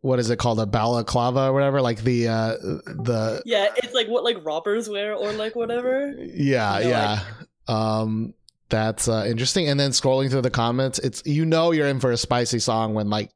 What 0.01 0.19
is 0.19 0.29
it 0.29 0.39
called? 0.39 0.59
A 0.59 0.65
balaclava 0.65 1.47
or 1.47 1.53
whatever? 1.53 1.81
Like 1.81 2.03
the 2.03 2.27
uh 2.27 2.51
the 2.57 3.41
Yeah, 3.45 3.67
it's 3.77 3.93
like 3.93 4.07
what 4.07 4.23
like 4.23 4.37
robbers 4.45 4.89
wear 4.89 5.13
or 5.13 5.31
like 5.33 5.55
whatever. 5.55 6.13
yeah 6.17 6.79
You 6.79 6.83
know, 6.85 6.89
yeah. 6.89 7.19
um, 7.67 8.33
that's 8.69 9.07
uh, 9.07 9.25
interesting. 9.27 9.69
And 9.69 9.79
then 9.79 9.91
scrolling 9.91 10.29
through 10.29 10.41
the 10.41 10.49
comments, 10.49 10.99
it's 10.99 11.23
you 11.25 11.45
know 11.45 11.71
you're 11.71 11.87
in 11.87 11.99
for 11.99 12.11
a 12.11 12.17
spicy 12.17 12.59
song 12.59 12.93
when 12.93 13.09
like 13.09 13.31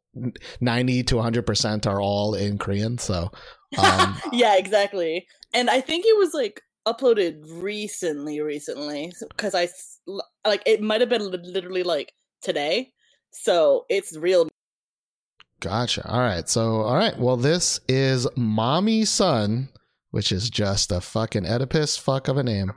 ninety 0.60 1.04
to 1.04 1.20
hundred 1.20 1.46
percent 1.46 1.88
are 1.88 2.02
all 2.02 2.36
in 2.36 2.58
Korean. 2.58 2.98
So 2.98 3.32
um, 3.78 4.18
yeah, 4.32 4.58
exactly. 4.58 5.26
And 5.54 5.70
I 5.70 5.82
think 5.82 6.06
it 6.06 6.18
was 6.18 6.34
like 6.34 6.62
uploaded 6.88 7.44
recently, 7.62 8.42
recently 8.42 9.14
because 9.30 9.54
i 9.54 9.68
like 10.46 10.64
it 10.66 10.82
might 10.82 11.00
have 11.02 11.10
been 11.10 11.30
literally 11.32 11.84
like 11.84 12.14
today. 12.42 12.92
So 13.32 13.86
it's 13.90 14.18
real. 14.18 14.50
Gotcha. 15.62 16.08
All 16.10 16.20
right. 16.20 16.50
So, 16.50 16.82
all 16.82 16.96
right. 16.96 17.18
Well, 17.18 17.38
this 17.38 17.80
is 17.88 18.28
Mommy 18.36 19.06
Son, 19.06 19.70
which 20.10 20.32
is 20.32 20.50
just 20.50 20.92
a 20.92 21.00
fucking 21.00 21.46
Oedipus 21.46 21.98
fuck 21.98 22.28
of 22.28 22.38
a 22.38 22.44
name. 22.44 22.74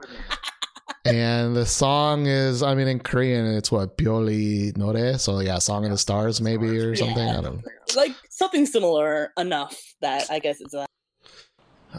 and 1.07 1.57
the 1.57 1.65
song 1.65 2.27
is, 2.27 2.63
I 2.63 2.75
mean, 2.75 2.87
in 2.87 3.01
Korean, 3.01 3.47
it's 3.47 3.73
what, 3.73 3.97
Bioli 3.97 4.77
Nore? 4.77 5.17
So, 5.17 5.41
yeah, 5.41 5.59
Song 5.59 5.87
of 5.87 5.93
the 5.93 5.99
Stars, 5.99 6.43
maybe, 6.43 6.79
or 6.79 6.95
something. 6.95 7.17
Yeah. 7.17 7.39
I 7.39 7.41
don't 7.41 7.57
know. 7.57 7.63
Like 7.97 8.13
something 8.29 8.67
similar 8.67 9.33
enough 9.39 9.81
that 10.03 10.31
I 10.31 10.39
guess 10.39 10.61
it's 10.61 10.73
that. 10.73 10.87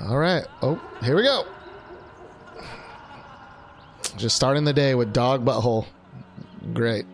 All 0.07 0.19
right. 0.19 0.45
Oh, 0.61 0.79
here 1.01 1.15
we 1.15 1.23
go. 1.23 1.47
Just 4.17 4.35
starting 4.35 4.65
the 4.65 4.73
day 4.73 4.93
with 4.93 5.13
Dog 5.13 5.43
Butthole. 5.43 5.87
Great. 6.73 7.05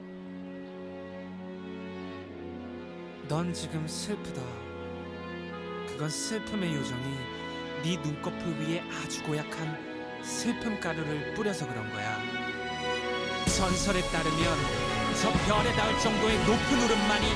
넌 3.31 3.53
지금 3.53 3.87
슬프다. 3.89 4.41
그건 5.89 6.09
슬픔의 6.11 6.75
요정이 6.75 7.03
네 7.83 7.97
눈꺼풀 7.97 8.57
위에 8.61 8.83
아주 9.03 9.23
고약한 9.23 9.79
슬픔 10.23 10.79
가루를 10.81 11.35
뿌려서 11.35 11.67
그런 11.67 11.91
거야. 11.93 12.19
전설에 13.47 14.01
따르면 14.11 14.59
저 15.21 15.31
별에 15.47 15.73
닿을 15.75 15.99
정도의 16.01 16.37
높은 16.39 16.83
울음만이 16.83 17.27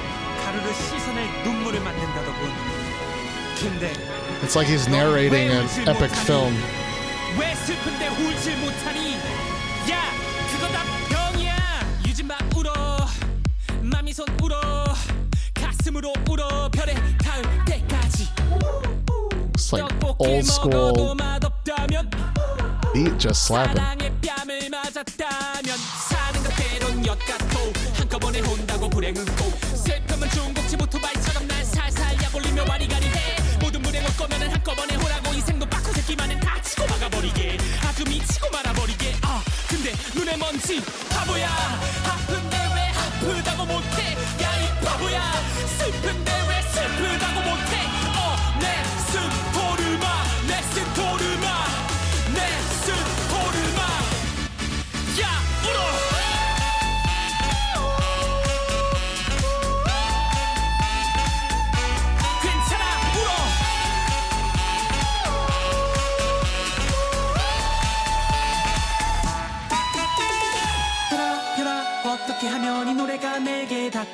가루를 0.45 0.75
씻어낼 0.75 1.27
눈물을 1.45 1.81
만든다더군. 1.81 2.51
근데 3.61 3.93
It's 4.43 4.57
like 4.57 4.67
he's 4.69 4.89
narrating 4.89 5.51
an 5.51 5.67
epic 5.89 6.13
film. 6.25 6.55
왜 7.39 7.55
슬픈데 7.55 8.09
울질 8.09 8.57
못하니? 8.59 9.15
야, 9.91 10.11
그거 10.51 10.67
다 10.69 10.83
병이야. 11.09 11.57
유진마 12.07 12.37
울어, 12.57 12.73
마미손 13.83 14.27
울어, 14.43 14.74
가슴으로 15.86 16.14
울어 16.30 16.70
별에 16.72 16.96
닿을 17.24 17.44
때까지 17.66 18.28
It's 19.54 19.72
like 19.72 19.86
old 20.18 20.46
school 20.46 21.16
beat 22.94 23.20
just 23.20 23.46
slapping. 23.46 23.96
눈에 40.16 40.38
먼지 40.38 40.82
바보야 41.10 41.95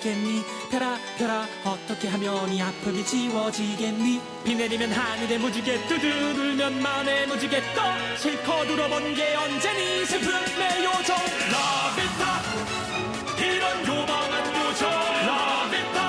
닿겠니? 0.01 0.43
별아 0.69 0.97
별아 1.17 1.47
어떻게 1.63 2.07
하면 2.09 2.51
이 2.51 2.61
아픔이 2.61 3.05
지워지겠니? 3.05 4.19
비 4.43 4.55
내리면 4.55 4.91
하늘에 4.91 5.37
무지개 5.37 5.87
두드르면 5.87 6.81
마음에 6.81 7.25
무지개 7.27 7.61
떠 7.75 8.17
실컷 8.17 8.69
울어본 8.69 9.13
게 9.13 9.35
언제니? 9.35 10.05
슬픔의 10.05 10.83
요정 10.83 11.15
라비타 11.51 12.41
이런 13.37 13.87
요망한 13.87 14.55
요정 14.55 14.89
라비타 14.89 16.00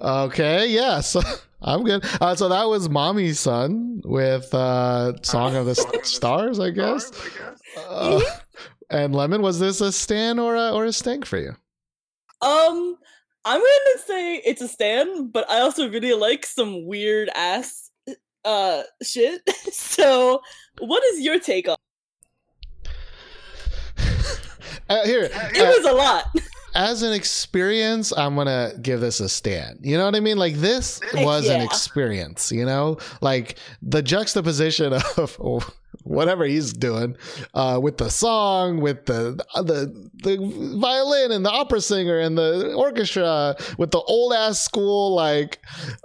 okay, 0.00 0.66
yes. 0.68 1.16
I'm 1.60 1.82
good. 1.82 2.04
Uh, 2.20 2.36
so 2.36 2.48
that 2.48 2.68
was 2.68 2.88
Mommy's 2.88 3.40
Son 3.40 4.00
with 4.04 4.52
uh, 4.54 5.20
Song 5.22 5.56
of 5.56 5.66
the 5.66 5.72
S- 5.72 6.08
Stars, 6.08 6.60
I 6.60 6.70
guess. 6.70 7.10
Uh, 7.76 8.20
and 8.90 9.14
Lemon, 9.14 9.42
was 9.42 9.58
this 9.58 9.80
a 9.80 9.90
Stan 9.90 10.38
or 10.38 10.54
a, 10.54 10.70
or 10.70 10.84
a 10.84 10.92
Stank 10.92 11.26
for 11.26 11.38
you? 11.38 11.56
Um, 12.40 12.96
I'm 13.44 13.60
gonna 13.60 14.02
say 14.06 14.36
it's 14.44 14.60
a 14.60 14.68
stan, 14.68 15.28
but 15.28 15.50
I 15.50 15.60
also 15.60 15.88
really 15.90 16.12
like 16.12 16.46
some 16.46 16.86
weird 16.86 17.28
ass 17.34 17.90
uh 18.44 18.82
shit. 19.02 19.42
so, 19.72 20.40
what 20.78 21.02
is 21.06 21.20
your 21.20 21.40
take 21.40 21.68
on? 21.68 21.76
Uh, 24.88 25.04
here, 25.04 25.24
It 25.24 25.60
uh, 25.60 25.66
was 25.76 25.84
a 25.84 25.92
lot. 25.92 26.24
As 26.78 27.02
an 27.02 27.12
experience, 27.12 28.12
I'm 28.16 28.36
gonna 28.36 28.70
give 28.80 29.00
this 29.00 29.18
a 29.18 29.28
stand. 29.28 29.80
You 29.82 29.98
know 29.98 30.04
what 30.04 30.14
I 30.14 30.20
mean? 30.20 30.36
Like 30.38 30.54
this 30.54 31.00
was 31.12 31.48
an 31.48 31.60
experience. 31.60 32.52
You 32.52 32.64
know, 32.64 32.98
like 33.20 33.58
the 33.82 34.00
juxtaposition 34.00 34.92
of 35.16 35.36
whatever 36.04 36.44
he's 36.44 36.72
doing 36.72 37.16
uh, 37.52 37.80
with 37.82 37.96
the 37.98 38.08
song, 38.08 38.80
with 38.80 39.06
the 39.06 39.44
the 39.56 40.10
the 40.22 40.36
violin 40.80 41.32
and 41.32 41.44
the 41.44 41.50
opera 41.50 41.80
singer 41.80 42.20
and 42.20 42.38
the 42.38 42.72
orchestra, 42.74 43.56
with 43.76 43.90
the 43.90 44.00
old 44.00 44.32
ass 44.32 44.62
school 44.62 45.16
like 45.16 45.58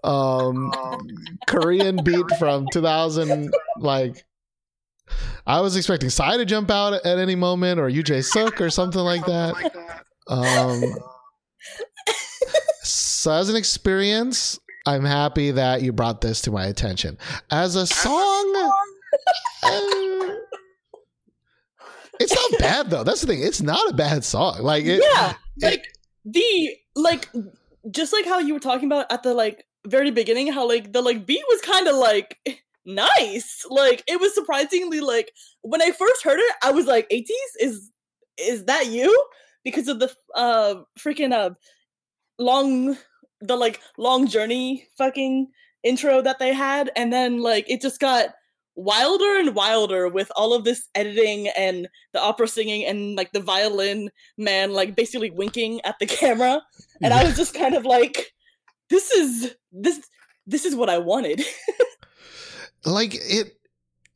um, 0.04 0.72
Korean 1.46 2.04
beat 2.04 2.26
from 2.40 2.68
2000, 2.72 3.54
like. 3.78 4.26
I 5.46 5.60
was 5.60 5.76
expecting 5.76 6.10
Psy 6.10 6.38
to 6.38 6.46
jump 6.46 6.72
out 6.72 6.94
at 6.94 7.20
any 7.20 7.36
moment, 7.36 7.78
or 7.78 7.90
Yoo 7.90 8.04
Jae 8.04 8.24
Suk, 8.24 8.62
or 8.62 8.70
something 8.70 9.02
like 9.02 9.26
that. 9.26 10.04
Um, 10.28 10.82
so 12.84 13.32
as 13.32 13.50
an 13.50 13.56
experience, 13.56 14.60
I'm 14.86 15.06
happy 15.06 15.52
that 15.52 15.82
you 15.82 15.94
brought 15.94 16.22
this 16.22 16.42
to 16.42 16.52
my 16.52 16.66
attention. 16.66 17.18
As 17.52 17.76
a 17.76 17.88
song, 17.88 18.72
uh, 19.64 20.30
it's 22.20 22.36
not 22.36 22.60
bad 22.60 22.90
though. 22.90 23.04
That's 23.04 23.22
the 23.22 23.28
thing. 23.28 23.42
It's 23.42 23.62
not 23.62 23.90
a 23.90 23.94
bad 23.94 24.24
song. 24.24 24.62
Like 24.62 24.86
it, 24.86 25.02
yeah, 25.02 25.34
like 25.62 25.86
the 26.26 26.76
like 26.96 27.30
just 27.92 28.14
like 28.14 28.26
how 28.26 28.40
you 28.40 28.54
were 28.54 28.60
talking 28.60 28.86
about 28.88 29.12
at 29.12 29.24
the 29.24 29.34
like 29.34 29.66
very 29.88 30.12
beginning, 30.12 30.52
how 30.52 30.68
like 30.68 30.94
the 30.94 31.02
like 31.02 31.26
beat 31.26 31.44
was 31.50 31.62
kind 31.62 31.88
of 31.88 31.96
like 31.96 32.38
nice. 32.86 33.66
Like 33.70 34.04
it 34.08 34.20
was 34.20 34.34
surprisingly 34.34 35.00
like 35.00 35.32
when 35.62 35.82
I 35.82 35.92
first 35.92 36.24
heard 36.24 36.40
it, 36.40 36.56
I 36.64 36.72
was 36.72 36.86
like, 36.86 37.10
"80s 37.10 37.28
is 37.60 37.90
is 38.38 38.66
that 38.66 38.88
you?" 38.88 39.26
Because 39.64 39.88
of 39.88 40.00
the 40.00 40.12
uh 40.36 40.76
freaking 41.00 41.32
uh 41.32 41.52
long 42.40 42.98
the 43.42 43.56
like 43.56 43.80
long 43.98 44.28
journey 44.28 44.88
fucking 44.98 45.48
intro 45.84 46.22
that 46.22 46.40
they 46.40 46.54
had, 46.54 46.92
and 46.96 47.12
then 47.12 47.42
like 47.42 47.70
it 47.70 47.82
just 47.82 48.00
got 48.00 48.30
wilder 48.76 49.38
and 49.38 49.56
wilder 49.56 50.08
with 50.08 50.32
all 50.36 50.54
of 50.54 50.64
this 50.64 50.88
editing 50.96 51.48
and 51.50 51.88
the 52.14 52.20
opera 52.20 52.48
singing 52.48 52.84
and 52.86 53.16
like 53.16 53.32
the 53.32 53.40
violin 53.40 54.10
man 54.38 54.74
like 54.74 54.96
basically 54.96 55.30
winking 55.30 55.80
at 55.86 55.96
the 56.00 56.06
camera. 56.20 56.62
And 57.02 57.14
i 57.14 57.24
was 57.24 57.36
just 57.42 57.54
kind 57.54 57.76
of 57.76 57.86
like 57.86 58.34
this 58.90 59.12
is 59.12 59.56
this 59.72 60.02
this 60.48 60.66
is 60.66 60.76
what 60.76 60.90
i 60.90 60.98
wanted. 60.98 61.44
Like 62.86 63.16
it 63.16 63.54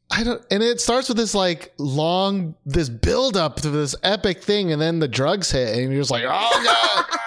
I 0.09 0.23
don't 0.23 0.41
and 0.49 0.63
it 0.63 0.79
starts 0.79 1.09
with 1.09 1.17
this 1.17 1.35
like 1.35 1.73
long 1.77 2.55
this 2.65 2.89
build 2.89 3.35
up 3.35 3.57
to 3.57 3.69
this 3.69 3.95
epic 4.03 4.41
thing 4.41 4.71
and 4.71 4.81
then 4.81 4.99
the 4.99 5.07
drugs 5.07 5.51
hit 5.51 5.77
and 5.77 5.91
you're 5.91 6.01
just 6.01 6.11
like 6.11 6.23
oh 6.25 6.63
god 6.63 7.19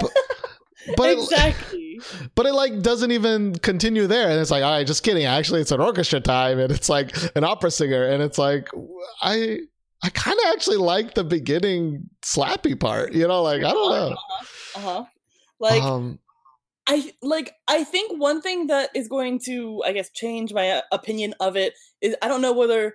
but, 0.00 0.10
but 0.96 1.10
it, 1.10 1.18
exactly 1.18 2.00
but 2.34 2.46
it 2.46 2.54
like 2.54 2.80
doesn't 2.80 3.10
even 3.10 3.54
continue 3.56 4.06
there 4.06 4.30
and 4.30 4.40
it's 4.40 4.50
like 4.50 4.64
all 4.64 4.72
right 4.72 4.86
just 4.86 5.02
kidding 5.02 5.24
actually 5.24 5.60
it's 5.60 5.72
an 5.72 5.80
orchestra 5.80 6.20
time 6.20 6.58
and 6.58 6.72
it's 6.72 6.88
like 6.88 7.14
an 7.36 7.44
opera 7.44 7.70
singer 7.70 8.04
and 8.04 8.22
it's 8.22 8.38
like 8.38 8.70
I 9.20 9.60
I 10.02 10.10
kind 10.10 10.38
of 10.38 10.52
actually 10.52 10.76
like 10.76 11.14
the 11.14 11.24
beginning 11.24 12.08
slappy 12.22 12.78
part. 12.78 13.12
You 13.12 13.26
know, 13.26 13.42
like 13.42 13.64
I 13.64 13.72
don't 13.72 13.90
know. 13.90 14.16
Uh 14.76 14.80
huh. 14.80 15.04
Like 15.58 15.82
um, 15.82 16.18
I 16.88 17.12
like 17.22 17.54
I 17.68 17.84
think 17.84 18.18
one 18.18 18.40
thing 18.40 18.68
that 18.68 18.90
is 18.94 19.08
going 19.08 19.40
to 19.40 19.82
I 19.86 19.92
guess 19.92 20.10
change 20.10 20.52
my 20.54 20.70
uh, 20.70 20.82
opinion 20.92 21.34
of 21.40 21.56
it 21.56 21.74
is 22.00 22.16
I 22.22 22.28
don't 22.28 22.40
know 22.42 22.52
whether 22.54 22.94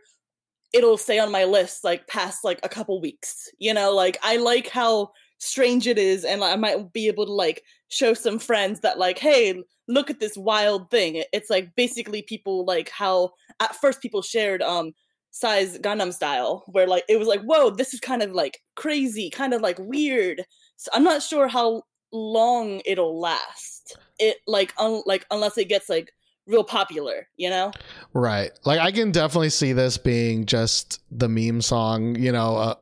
it'll 0.74 0.98
stay 0.98 1.20
on 1.20 1.32
my 1.32 1.46
list 1.46 1.84
like 1.84 2.08
past 2.08 2.44
like 2.44 2.60
a 2.64 2.70
couple 2.70 3.02
weeks. 3.02 3.50
You 3.60 3.74
know, 3.74 3.94
like 3.94 4.18
I 4.24 4.38
like 4.38 4.70
how 4.70 5.12
strange 5.40 5.88
it 5.88 5.98
is 6.00 6.26
and 6.26 6.44
I 6.44 6.56
might 6.58 6.94
be 6.94 7.08
able 7.08 7.26
to 7.28 7.34
like 7.34 7.64
show 7.90 8.14
some 8.14 8.40
friends 8.40 8.82
that 8.82 9.00
like 9.00 9.20
hey, 9.20 9.62
look 9.88 10.10
at 10.10 10.20
this 10.20 10.38
wild 10.38 10.90
thing. 10.92 11.24
It's 11.34 11.50
like 11.50 11.76
basically 11.76 12.24
people 12.24 12.66
like 12.66 12.90
how 12.90 13.32
at 13.62 13.76
first 13.78 14.02
people 14.02 14.22
shared 14.22 14.62
um 14.62 14.94
Psy's 15.32 15.78
Gangnam 15.80 16.14
Style 16.14 16.64
where 16.68 16.88
like 16.88 17.06
it 17.10 17.18
was 17.20 17.28
like 17.28 17.42
whoa, 17.42 17.70
this 17.72 17.94
is 17.94 18.00
kind 18.00 18.24
of 18.24 18.32
like 18.34 18.60
crazy, 18.76 19.30
kind 19.30 19.54
of 19.54 19.62
like 19.62 19.78
weird. 19.80 20.44
So 20.78 20.92
I'm 20.94 21.04
not 21.04 21.24
sure 21.24 21.48
how 21.48 21.84
long 22.12 22.82
it'll 22.86 23.20
last. 23.20 23.73
It 24.20 24.38
like 24.48 24.74
un- 24.78 25.04
like 25.06 25.26
unless 25.32 25.58
it 25.58 25.70
gets 25.70 25.90
like 25.90 26.14
real 26.46 26.64
popular, 26.64 27.28
you 27.38 27.50
know? 27.50 27.72
right. 28.14 28.52
Like 28.66 28.80
I 28.80 28.92
can 28.92 29.12
definitely 29.12 29.50
see 29.50 29.74
this 29.74 29.98
being 29.98 30.46
just 30.46 31.02
the 31.12 31.30
meme 31.30 31.62
song. 31.62 32.16
You 32.16 32.32
know, 32.32 32.56
uh, 32.58 32.76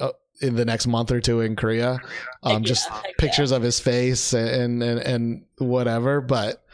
uh, 0.00 0.12
in 0.42 0.56
the 0.56 0.64
next 0.64 0.86
month 0.86 1.10
or 1.10 1.20
two 1.20 1.40
in 1.40 1.56
Korea. 1.56 2.00
Um, 2.42 2.54
Heck 2.54 2.62
just 2.62 2.88
yeah, 2.90 3.00
yeah. 3.04 3.12
pictures 3.18 3.52
of 3.52 3.62
his 3.62 3.78
face 3.80 4.32
and, 4.32 4.82
and 4.82 4.98
and 5.00 5.44
whatever. 5.58 6.20
But 6.20 6.64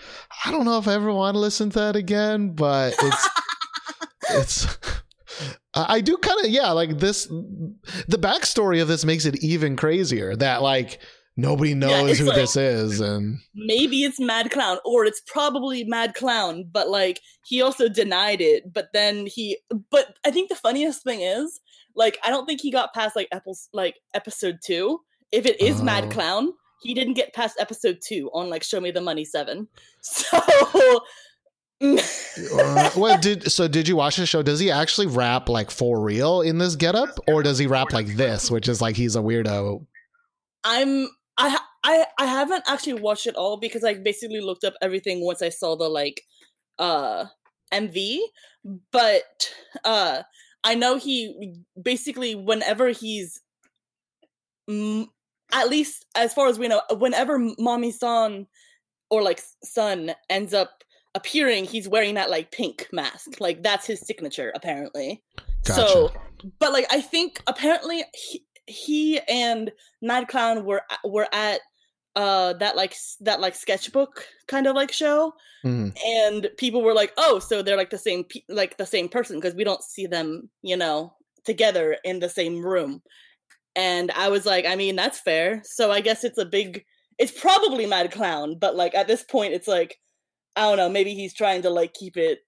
I 0.44 0.50
don't 0.50 0.64
know 0.64 0.78
if 0.78 0.88
I 0.88 0.94
ever 0.94 1.12
want 1.12 1.34
to 1.34 1.38
listen 1.38 1.70
to 1.70 1.78
that 1.80 1.96
again. 1.96 2.50
But 2.54 2.94
it's 3.00 3.28
it's. 4.30 4.78
I 5.74 5.96
I 5.96 6.00
do 6.00 6.16
kind 6.16 6.44
of 6.44 6.50
yeah 6.50 6.70
like 6.70 6.98
this. 6.98 7.26
The 7.26 8.18
backstory 8.18 8.80
of 8.80 8.88
this 8.88 9.04
makes 9.04 9.26
it 9.26 9.42
even 9.44 9.76
crazier. 9.76 10.34
That 10.34 10.62
like 10.62 10.98
nobody 11.38 11.72
knows 11.72 12.10
it's 12.10 12.20
who 12.20 12.26
like- 12.26 12.36
this 12.36 12.54
is, 12.56 13.00
and 13.00 13.38
Maybe 13.54 14.02
it's 14.02 14.20
Mad 14.20 14.50
Clown, 14.50 14.78
or 14.84 15.06
it's 15.06 15.22
probably 15.26 15.84
Mad 15.84 16.14
Clown, 16.14 16.68
but 16.70 16.90
like 16.90 17.20
he 17.46 17.62
also 17.62 17.88
denied 17.88 18.42
it. 18.42 18.70
But 18.70 18.88
then 18.92 19.26
he, 19.26 19.56
but 19.90 20.18
I 20.26 20.30
think 20.30 20.50
the 20.50 20.54
funniest 20.56 21.02
thing 21.02 21.22
is, 21.22 21.60
like, 21.96 22.18
I 22.22 22.28
don't 22.30 22.44
think 22.44 22.60
he 22.60 22.70
got 22.70 22.92
past 22.92 23.16
like 23.16 23.28
epis 23.32 23.68
like 23.72 23.96
episode 24.12 24.58
two. 24.62 25.00
If 25.32 25.46
it 25.46 25.60
is 25.60 25.80
Oh. 25.80 25.84
Mad 25.84 26.10
Clown, 26.10 26.52
he 26.82 26.92
didn't 26.94 27.14
get 27.14 27.32
past 27.34 27.56
episode 27.58 27.98
two 28.06 28.30
on 28.34 28.50
like 28.50 28.62
Show 28.62 28.80
Me 28.80 28.90
the 28.90 29.00
Money 29.00 29.24
Seven. 29.24 29.68
So. 30.02 31.00
Uh, 31.80 32.90
what 32.94 33.22
did 33.22 33.50
so 33.52 33.68
did 33.68 33.86
you 33.86 33.94
watch 33.94 34.16
the 34.16 34.26
show 34.26 34.42
does 34.42 34.58
he 34.58 34.68
actually 34.68 35.06
rap 35.06 35.48
like 35.48 35.70
for 35.70 36.00
real 36.00 36.40
in 36.40 36.58
this 36.58 36.74
getup 36.74 37.20
or 37.28 37.40
does 37.40 37.56
he 37.56 37.68
rap 37.68 37.92
like 37.92 38.08
this 38.16 38.50
which 38.50 38.68
is 38.68 38.80
like 38.80 38.96
he's 38.96 39.14
a 39.14 39.20
weirdo 39.20 39.86
I'm 40.64 41.08
I 41.38 41.58
I 41.84 42.06
I 42.18 42.26
haven't 42.26 42.64
actually 42.66 43.00
watched 43.00 43.26
it 43.26 43.36
all 43.36 43.56
because 43.56 43.84
I 43.84 43.94
basically 43.94 44.40
looked 44.40 44.64
up 44.64 44.74
everything 44.82 45.24
once 45.24 45.40
I 45.40 45.48
saw 45.48 45.76
the 45.76 45.88
like 45.88 46.22
uh 46.78 47.26
MV, 47.72 48.18
but 48.92 49.50
uh 49.84 50.22
I 50.64 50.74
know 50.74 50.96
he 50.96 51.54
basically 51.80 52.34
whenever 52.34 52.88
he's 52.88 53.40
at 54.68 55.68
least 55.70 56.04
as 56.14 56.34
far 56.34 56.48
as 56.48 56.58
we 56.58 56.68
know 56.68 56.82
whenever 56.98 57.38
mommy 57.58 57.90
son 57.90 58.46
or 59.08 59.22
like 59.22 59.40
son 59.64 60.12
ends 60.28 60.52
up 60.52 60.84
appearing 61.14 61.64
he's 61.64 61.88
wearing 61.88 62.16
that 62.16 62.30
like 62.30 62.50
pink 62.50 62.88
mask. 62.92 63.40
Like 63.40 63.62
that's 63.62 63.86
his 63.86 64.00
signature 64.00 64.52
apparently. 64.54 65.22
So 65.62 66.12
but 66.58 66.72
like 66.72 66.86
i 66.90 67.00
think 67.00 67.40
apparently 67.46 68.04
he, 68.14 68.44
he 68.68 69.18
and 69.28 69.72
Mad 70.02 70.28
Clown 70.28 70.64
were 70.64 70.82
were 71.04 71.28
at 71.32 71.60
uh 72.16 72.52
that 72.54 72.74
like 72.76 72.94
that 73.20 73.40
like 73.40 73.54
sketchbook 73.54 74.26
kind 74.46 74.66
of 74.66 74.74
like 74.74 74.90
show 74.92 75.32
Mhm. 75.64 75.96
and 76.04 76.48
people 76.56 76.82
were 76.82 76.94
like 76.94 77.12
oh 77.16 77.38
so 77.38 77.62
they're 77.62 77.76
like 77.76 77.90
the 77.90 77.98
same 77.98 78.24
pe- 78.24 78.42
like 78.48 78.76
the 78.76 78.86
same 78.86 79.08
person 79.08 79.36
because 79.36 79.54
we 79.54 79.62
don't 79.64 79.82
see 79.82 80.06
them 80.06 80.48
you 80.62 80.76
know 80.76 81.14
together 81.44 81.96
in 82.04 82.18
the 82.18 82.28
same 82.28 82.64
room 82.64 83.02
and 83.76 84.10
i 84.12 84.28
was 84.28 84.46
like 84.46 84.64
i 84.66 84.74
mean 84.74 84.96
that's 84.96 85.20
fair 85.20 85.60
so 85.64 85.92
i 85.92 86.00
guess 86.00 86.24
it's 86.24 86.38
a 86.38 86.44
big 86.46 86.84
it's 87.18 87.38
probably 87.40 87.86
mad 87.86 88.10
clown 88.10 88.56
but 88.58 88.74
like 88.74 88.94
at 88.94 89.06
this 89.06 89.22
point 89.24 89.52
it's 89.52 89.68
like 89.68 89.96
i 90.56 90.62
don't 90.62 90.76
know 90.78 90.88
maybe 90.88 91.12
he's 91.14 91.34
trying 91.34 91.60
to 91.62 91.70
like 91.70 91.92
keep 91.92 92.16
it 92.16 92.38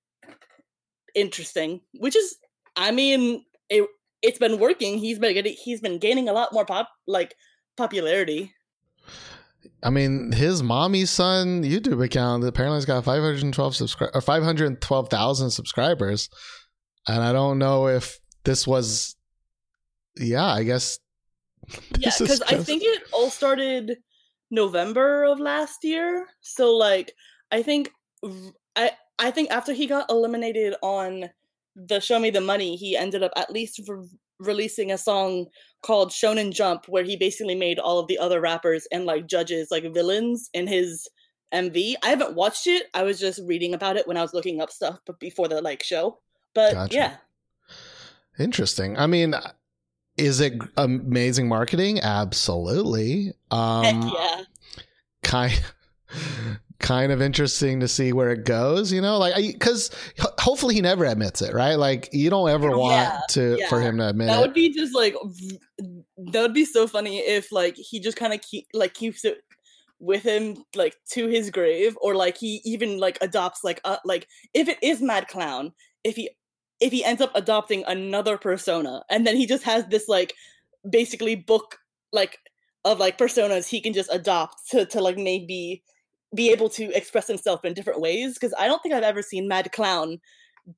interesting 1.15 1.81
which 1.99 2.17
is 2.17 2.37
i 2.77 2.91
mean 2.91 3.45
it 3.69 3.87
it's 4.23 4.39
been 4.39 4.59
working. 4.59 4.99
He's 4.99 5.19
been 5.19 5.35
getting 5.35 5.57
he's 5.63 5.81
been 5.81 5.99
gaining 5.99 6.29
a 6.29 6.33
lot 6.33 6.53
more 6.53 6.65
pop 6.65 6.89
like 7.07 7.35
popularity. 7.77 8.53
I 9.83 9.91
mean 9.91 10.33
his 10.33 10.63
mommy's 10.63 11.11
son 11.11 11.63
youtube 11.63 12.05
account 12.05 12.45
apparently 12.45 12.77
has 12.77 12.87
got 12.87 13.05
512 13.05 13.77
subscribers 13.77 14.15
or 14.15 14.21
512000 14.21 15.51
subscribers. 15.51 16.29
And 17.09 17.23
i 17.23 17.33
don't 17.33 17.59
know 17.59 17.89
if 17.89 18.19
this 18.45 18.67
was 18.67 19.17
yeah 20.17 20.47
i 20.47 20.65
guess 20.65 20.99
yeah 21.99 22.09
is 22.09 22.19
because 22.19 22.43
i 22.43 22.57
think 22.57 22.83
it 22.85 23.03
all 23.13 23.31
started 23.31 23.97
november 24.51 25.25
of 25.25 25.41
last 25.41 25.85
year. 25.85 26.27
So 26.41 26.75
like 26.77 27.13
i 27.51 27.63
think 27.63 27.91
I 28.77 28.93
I 29.19 29.31
think 29.31 29.51
after 29.51 29.73
he 29.73 29.87
got 29.87 30.11
eliminated 30.11 30.75
on 30.83 31.31
the 31.87 32.01
show 32.01 32.19
me 32.19 32.31
the 32.31 32.41
money 32.41 32.77
he 32.77 32.97
ended 32.97 33.23
up 33.23 33.33
at 33.37 33.51
least 33.51 33.81
re- 33.89 34.07
releasing 34.39 34.91
a 34.91 34.99
song 34.99 35.47
called 35.83 36.11
shonen 36.11 36.53
jump 36.53 36.87
where 36.89 37.05
he 37.05 37.17
basically 37.17 37.55
made 37.55 37.79
all 37.79 37.99
of 37.99 38.07
the 38.07 38.19
other 38.19 38.41
rappers 38.41 38.87
and 38.93 39.05
like 39.05 39.27
judges 39.27 39.69
like 39.71 39.85
villains 39.95 40.51
in 40.53 40.67
his 40.67 41.09
mv 41.53 41.95
i 42.03 42.09
haven't 42.09 42.35
watched 42.35 42.67
it. 42.67 42.87
I 42.95 43.03
was 43.03 43.19
just 43.19 43.41
reading 43.45 43.75
about 43.75 43.97
it 43.97 44.07
when 44.07 44.17
i 44.17 44.23
was 44.23 44.35
looking 44.35 44.61
up 44.61 44.71
stuff 44.71 45.01
but 45.07 45.19
before 45.19 45.49
the 45.49 45.61
like 45.61 45.83
show. 45.83 46.19
But 46.55 46.75
Gotcha. 46.75 46.95
yeah. 46.95 47.17
Interesting. 48.39 48.99
I 48.99 49.07
mean 49.07 49.35
is 50.17 50.41
it 50.41 50.55
amazing 50.77 51.49
marketing? 51.49 52.01
Absolutely. 52.01 53.33
Um 53.51 53.85
heck 53.85 54.13
yeah. 54.13 54.41
kind 55.23 55.63
kind 56.81 57.13
of 57.13 57.23
interesting 57.23 57.81
to 57.81 57.89
see 57.89 58.13
where 58.13 58.31
it 58.31 58.45
goes 58.45 58.93
you 58.93 59.01
know? 59.01 59.19
Like 59.19 59.35
because 59.37 59.91
hopefully 60.39 60.75
he 60.75 60.81
never 60.81 61.05
admits 61.05 61.43
it 61.43 61.55
right? 61.55 61.75
Like 61.77 62.09
you 62.13 62.31
don't 62.31 62.51
ever 62.51 62.71
want 62.71 63.09
Yeah, 63.11 63.21
to 63.31 63.67
for 63.69 63.81
him 63.81 63.99
to 63.99 64.09
admit 64.09 64.29
that 64.29 64.37
it. 64.37 64.41
would 64.41 64.55
be 64.55 64.73
just 64.73 64.95
like 64.95 65.15
that 65.79 66.43
would 66.43 66.55
be 66.55 66.65
so 66.65 66.87
funny 66.87 67.19
if 67.19 67.53
like 67.53 67.77
he 67.77 68.01
just 68.01 68.17
kind 68.17 68.33
of 68.33 68.41
keep 68.43 68.67
like 68.75 68.95
keeps 68.95 69.25
it 69.25 69.43
with 69.99 70.23
him 70.23 70.65
like 70.75 70.97
to 71.11 71.27
his 71.29 71.51
grave 71.51 71.97
or 72.01 72.15
like 72.15 72.37
he 72.39 72.61
even 72.65 72.99
like 72.99 73.19
adopts 73.21 73.63
like 73.63 73.81
uh, 73.85 73.99
like 74.05 74.27
if 74.55 74.69
it 74.69 74.79
is 74.83 75.03
mad 75.03 75.29
clown 75.29 75.73
if 76.05 76.17
he 76.17 76.31
if 76.81 76.91
he 76.91 77.05
ends 77.05 77.21
up 77.21 77.31
adopting 77.35 77.85
another 77.87 78.39
persona 78.39 79.03
and 79.11 79.27
then 79.27 79.37
he 79.37 79.47
just 79.47 79.63
has 79.65 79.85
this 79.89 80.09
like 80.09 80.35
basically 80.89 81.37
book 81.37 81.79
like 82.13 82.39
of 82.85 82.99
like 82.99 83.19
personas 83.19 83.69
he 83.69 83.81
can 83.81 83.93
just 83.93 84.13
adopt 84.13 84.69
to 84.71 84.87
to 84.87 85.01
like 85.03 85.19
maybe 85.19 85.83
be 86.35 86.51
able 86.51 86.69
to 86.69 86.91
express 86.97 87.27
himself 87.27 87.65
in 87.65 87.75
different 87.75 88.01
ways 88.01 88.35
because 88.35 88.55
i 88.59 88.67
don't 88.67 88.83
think 88.83 88.95
i've 88.95 89.03
ever 89.03 89.23
seen 89.23 89.49
mad 89.49 89.71
clown 89.73 90.21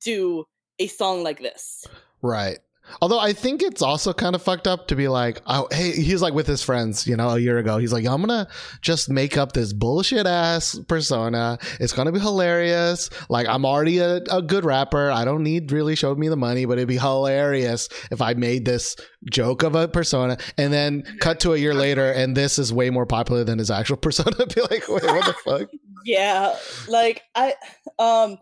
do 0.01 0.45
a 0.79 0.87
song 0.87 1.23
like 1.23 1.39
this. 1.39 1.85
Right 2.21 2.59
although 3.01 3.19
i 3.19 3.33
think 3.33 3.61
it's 3.61 3.81
also 3.81 4.13
kind 4.13 4.35
of 4.35 4.41
fucked 4.41 4.67
up 4.67 4.87
to 4.87 4.95
be 4.95 5.07
like 5.07 5.41
oh 5.47 5.67
hey 5.71 5.91
he's 5.91 6.21
like 6.21 6.33
with 6.33 6.47
his 6.47 6.61
friends 6.63 7.07
you 7.07 7.15
know 7.15 7.29
a 7.29 7.39
year 7.39 7.57
ago. 7.57 7.77
He's 7.77 7.93
like 7.93 8.05
i'm 8.05 8.21
gonna 8.21 8.47
just 8.81 9.09
make 9.09 9.37
up 9.37 9.53
this 9.53 9.73
bullshit 9.73 10.25
ass 10.25 10.79
persona. 10.87 11.57
It's 11.79 11.93
gonna 11.93 12.11
be 12.11 12.19
hilarious. 12.19 13.09
Like 13.29 13.47
i'm 13.47 13.65
already 13.65 13.99
a, 13.99 14.17
a 14.31 14.41
good 14.41 14.65
rapper. 14.65 15.11
I 15.11 15.25
don't 15.25 15.43
need 15.43 15.71
really 15.71 15.95
showed 15.95 16.17
me 16.17 16.27
the 16.27 16.35
money 16.35 16.65
but 16.65 16.77
it'd 16.77 16.87
be 16.87 16.97
hilarious 16.97 17.89
if 18.11 18.21
i 18.21 18.33
made 18.33 18.65
this 18.65 18.95
joke 19.29 19.63
of 19.63 19.75
a 19.75 19.87
persona. 19.87 20.37
And 20.57 20.71
then 20.73 21.03
cut 21.19 21.39
to 21.41 21.53
a 21.53 21.57
year 21.57 21.73
later 21.73 22.11
and 22.11 22.35
this 22.35 22.59
is 22.59 22.73
way 22.73 22.89
more 22.89 23.05
popular 23.05 23.43
than 23.43 23.59
his 23.59 23.71
actual 23.71 23.97
persona. 24.05 24.45
Be 24.45 24.61
like 24.61 24.87
wait 24.87 25.03
what 25.03 25.25
the 25.25 25.33
fuck? 25.45 25.69
Yeah. 26.05 26.57
Like 26.89 27.21
i 27.33 27.53
um 27.97 28.37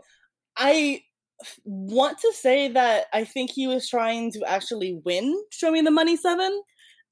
i 0.57 1.03
want 1.65 2.17
to 2.17 2.31
say 2.35 2.67
that 2.67 3.05
i 3.13 3.23
think 3.23 3.51
he 3.51 3.67
was 3.67 3.87
trying 3.89 4.31
to 4.31 4.43
actually 4.45 4.99
win 5.05 5.35
show 5.51 5.71
me 5.71 5.81
the 5.81 5.91
money 5.91 6.15
seven 6.15 6.61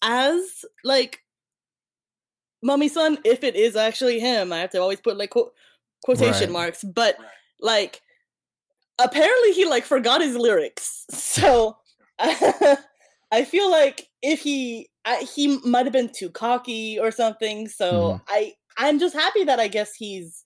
as 0.03 0.65
like 0.83 1.21
mummy 2.61 2.87
son 2.87 3.17
if 3.23 3.43
it 3.43 3.55
is 3.55 3.75
actually 3.75 4.19
him. 4.19 4.51
I 4.51 4.59
have 4.59 4.69
to 4.71 4.81
always 4.81 4.99
put 4.99 5.17
like 5.17 5.31
quote, 5.31 5.53
quotation 6.03 6.49
Right. 6.49 6.51
marks. 6.51 6.83
But 6.83 7.17
like 7.59 8.01
apparently 8.99 9.53
he 9.53 9.65
like 9.65 9.85
forgot 9.85 10.21
his 10.21 10.35
lyrics. 10.35 11.05
So 11.39 11.77
i 13.31 13.45
feel 13.45 13.71
like 13.71 14.09
if 14.21 14.41
he 14.41 14.89
I, 15.05 15.25
he 15.35 15.57
might 15.63 15.85
have 15.85 15.93
been 15.93 16.09
too 16.09 16.29
cocky 16.29 16.99
or 16.99 17.11
something. 17.11 17.67
So 17.67 17.91
mm-hmm. 17.91 18.23
i 18.27 18.53
i'm 18.77 18.99
just 18.99 19.15
happy 19.15 19.43
that 19.45 19.59
i 19.59 19.67
guess 19.67 19.93
he's 19.95 20.45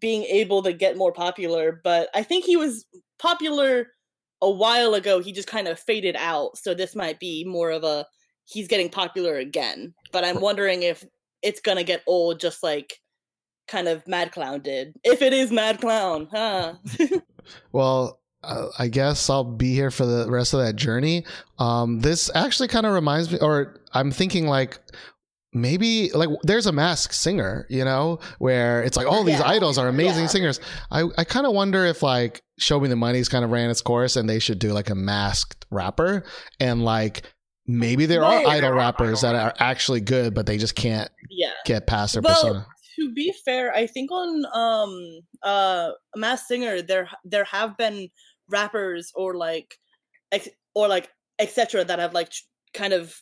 being 0.00 0.22
able 0.24 0.62
to 0.62 0.72
get 0.72 0.96
more 0.96 1.12
popular. 1.12 1.80
But 1.84 2.08
i 2.14 2.22
think 2.22 2.44
he 2.44 2.56
was 2.56 2.86
popular 3.18 3.88
a 4.42 4.50
while 4.50 4.94
ago 4.94 5.20
he 5.20 5.32
just 5.32 5.48
kind 5.48 5.68
of 5.68 5.78
faded 5.78 6.16
out. 6.18 6.58
So 6.58 6.74
this 6.74 6.94
might 6.94 7.18
be 7.20 7.44
more 7.44 7.70
of 7.70 7.84
a 7.84 8.06
he's 8.44 8.68
getting 8.68 8.88
popular 8.88 9.36
again. 9.36 9.94
But 10.12 10.24
I'm 10.24 10.40
wondering 10.40 10.82
if 10.82 11.04
it's 11.42 11.60
gonna 11.60 11.84
get 11.84 12.02
old, 12.06 12.40
just 12.40 12.62
like 12.62 13.00
kind 13.68 13.88
of 13.88 14.06
Mad 14.06 14.32
Clown 14.32 14.60
did. 14.60 14.94
If 15.04 15.22
it 15.22 15.32
is 15.32 15.50
Mad 15.50 15.80
Clown, 15.80 16.28
huh? 16.30 16.74
Well, 17.72 18.20
uh, 18.42 18.68
I 18.78 18.88
guess 18.88 19.28
I'll 19.30 19.44
be 19.44 19.74
here 19.74 19.90
for 19.90 20.06
the 20.06 20.30
rest 20.30 20.54
of 20.54 20.60
that 20.60 20.76
journey. 20.76 21.24
Um, 21.58 22.00
this 22.00 22.30
actually 22.34 22.68
kind 22.68 22.86
of 22.86 22.92
reminds 22.92 23.30
me, 23.30 23.38
or 23.40 23.80
I'm 23.92 24.10
thinking 24.10 24.46
like 24.46 24.78
maybe 25.54 26.10
like 26.12 26.28
there's 26.42 26.66
a 26.66 26.72
masked 26.72 27.14
singer, 27.14 27.66
you 27.70 27.84
know, 27.84 28.18
where 28.38 28.82
it's 28.82 28.96
like, 28.96 29.06
oh, 29.08 29.24
these 29.24 29.38
Yeah. 29.38 29.48
idols 29.48 29.78
are 29.78 29.88
amazing 29.88 30.22
Yeah. 30.24 30.28
singers. 30.28 30.60
I, 30.90 31.04
I 31.16 31.24
kind 31.24 31.46
of 31.46 31.52
wonder 31.54 31.84
if 31.86 32.02
like 32.02 32.42
Show 32.58 32.80
Me 32.80 32.88
the 32.88 32.96
Money's 32.96 33.28
kind 33.28 33.44
of 33.44 33.50
ran 33.50 33.70
its 33.70 33.80
course 33.80 34.16
and 34.16 34.28
they 34.28 34.38
should 34.40 34.58
do 34.58 34.72
like 34.72 34.90
a 34.90 34.94
masked 34.94 35.64
rapper 35.70 36.24
and 36.60 36.84
like 36.84 37.22
maybe 37.66 38.04
there 38.06 38.22
are 38.24 38.36
Right. 38.36 38.46
idol 38.46 38.72
rappers 38.72 39.22
that 39.22 39.34
are 39.34 39.54
actually 39.58 40.00
good, 40.00 40.34
but 40.34 40.44
they 40.46 40.58
just 40.58 40.74
can't 40.74 41.10
yeah. 41.30 41.52
get 41.64 41.86
past 41.86 42.12
their 42.14 42.22
Well, 42.22 42.34
persona. 42.34 42.66
to 42.98 43.12
be 43.14 43.32
fair, 43.44 43.72
I 43.74 43.86
think 43.86 44.10
on 44.12 44.44
um 44.54 45.20
uh 45.42 45.90
Mass 46.16 46.46
Singer 46.48 46.82
there 46.82 47.08
there 47.24 47.44
have 47.44 47.76
been 47.76 48.08
rappers 48.50 49.10
or 49.14 49.34
like 49.34 49.76
ex- 50.32 50.48
or 50.74 50.88
like 50.88 51.08
etc 51.38 51.84
that 51.84 51.98
have 51.98 52.12
like 52.12 52.30
kind 52.74 52.92
of 52.92 53.14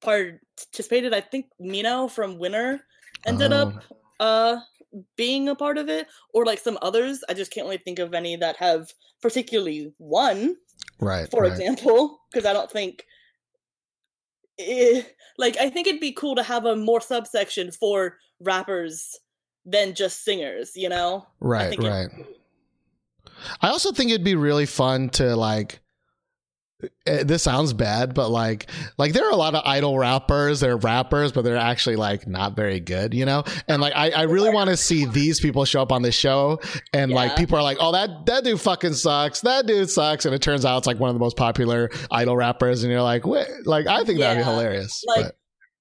participated. 0.00 1.12
I 1.14 1.20
think 1.20 1.46
Mino 1.58 2.08
from 2.08 2.38
Winner 2.38 2.80
ended 3.26 3.52
Oh. 3.52 3.56
up 3.68 3.84
uh 4.20 4.60
being 5.16 5.48
a 5.48 5.54
part 5.54 5.78
of 5.78 5.88
it 5.88 6.08
or 6.34 6.44
like 6.44 6.58
some 6.58 6.76
others. 6.82 7.22
I 7.28 7.34
just 7.34 7.52
can't 7.52 7.64
really 7.66 7.78
think 7.78 7.98
of 8.00 8.12
any 8.12 8.34
that 8.36 8.56
have 8.56 8.92
particularly 9.22 9.92
won 9.98 10.56
Right. 10.98 11.30
for 11.30 11.42
right. 11.42 11.52
example, 11.52 12.20
because 12.32 12.44
I 12.44 12.52
don't 12.52 12.70
think, 12.70 13.04
eh, 14.58 15.02
like, 15.38 15.56
I 15.58 15.70
think 15.70 15.86
it'd 15.86 16.00
be 16.00 16.12
cool 16.12 16.34
to 16.36 16.42
have 16.42 16.64
a 16.66 16.74
more 16.76 17.00
subsection 17.00 17.70
for 17.70 18.16
rappers 18.40 19.16
than 19.64 19.94
just 19.94 20.24
singers. 20.24 20.72
You 20.74 20.88
know? 20.88 21.26
I 21.40 21.44
Right, 21.44 21.72
it- 21.72 21.78
right. 21.78 22.10
I 23.62 23.68
also 23.70 23.92
think 23.92 24.10
it'd 24.10 24.24
be 24.24 24.34
really 24.34 24.66
fun 24.66 25.08
to 25.10 25.36
like. 25.36 25.80
Eh, 27.06 27.22
This 27.24 27.42
sounds 27.42 27.72
bad, 27.72 28.14
but 28.14 28.30
like, 28.30 28.70
like 28.98 29.12
there 29.12 29.26
are 29.26 29.32
a 29.32 29.36
lot 29.36 29.54
of 29.54 29.62
idol 29.64 29.98
rappers. 29.98 30.60
They're 30.60 30.76
rappers, 30.76 31.32
but 31.32 31.42
they're 31.42 31.56
actually 31.56 31.96
like 31.96 32.26
not 32.26 32.56
very 32.56 32.80
good, 32.80 33.14
you 33.14 33.24
know. 33.24 33.44
And 33.68 33.80
like, 33.82 33.92
I, 33.94 34.10
I 34.10 34.22
really 34.22 34.50
want 34.50 34.70
to 34.70 34.76
see 34.76 35.04
these 35.06 35.40
people 35.40 35.64
show 35.64 35.82
up 35.82 35.92
on 35.92 36.02
the 36.02 36.12
show, 36.12 36.60
and 36.92 37.10
like 37.12 37.36
people 37.36 37.58
are 37.58 37.62
like, 37.62 37.78
"Oh, 37.80 37.92
that 37.92 38.26
that 38.26 38.44
dude 38.44 38.60
fucking 38.60 38.94
sucks. 38.94 39.40
That 39.40 39.66
dude 39.66 39.90
sucks," 39.90 40.24
and 40.24 40.34
it 40.34 40.42
turns 40.42 40.64
out 40.64 40.78
it's 40.78 40.86
like 40.86 40.98
one 40.98 41.10
of 41.10 41.14
the 41.14 41.20
most 41.20 41.36
popular 41.36 41.90
idol 42.10 42.36
rappers, 42.36 42.82
and 42.82 42.92
you're 42.92 43.02
like, 43.02 43.26
"Wait, 43.26 43.48
like 43.64 43.86
I 43.86 44.04
think 44.04 44.18
that'd 44.20 44.38
be 44.44 44.44
hilarious." 44.50 45.02
Like, 45.06 45.32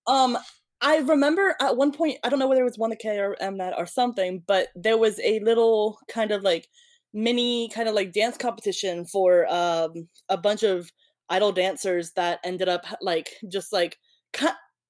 but 0.05 0.13
Um, 0.13 0.37
I 0.81 0.97
remember 0.99 1.55
at 1.61 1.75
one 1.75 1.91
point, 1.91 2.17
I 2.23 2.29
don't 2.29 2.39
know 2.39 2.47
whether 2.47 2.61
it 2.61 2.65
was 2.65 2.77
1theK 2.77 3.17
or 3.19 3.35
Mnet 3.41 3.77
or 3.77 3.85
something, 3.85 4.43
but 4.47 4.69
there 4.75 4.97
was 4.97 5.19
a 5.19 5.39
little 5.41 5.97
kind 6.07 6.31
of 6.31 6.41
like 6.41 6.67
mini 7.13 7.69
kind 7.69 7.89
of 7.89 7.95
like 7.95 8.11
dance 8.13 8.37
competition 8.37 9.05
for 9.05 9.47
um 9.53 10.07
a 10.29 10.37
bunch 10.37 10.63
of 10.63 10.91
idol 11.29 11.51
dancers 11.51 12.11
that 12.13 12.39
ended 12.43 12.69
up 12.69 12.85
like 13.01 13.29
just 13.51 13.71
like 13.73 13.97
ki- 14.33 14.47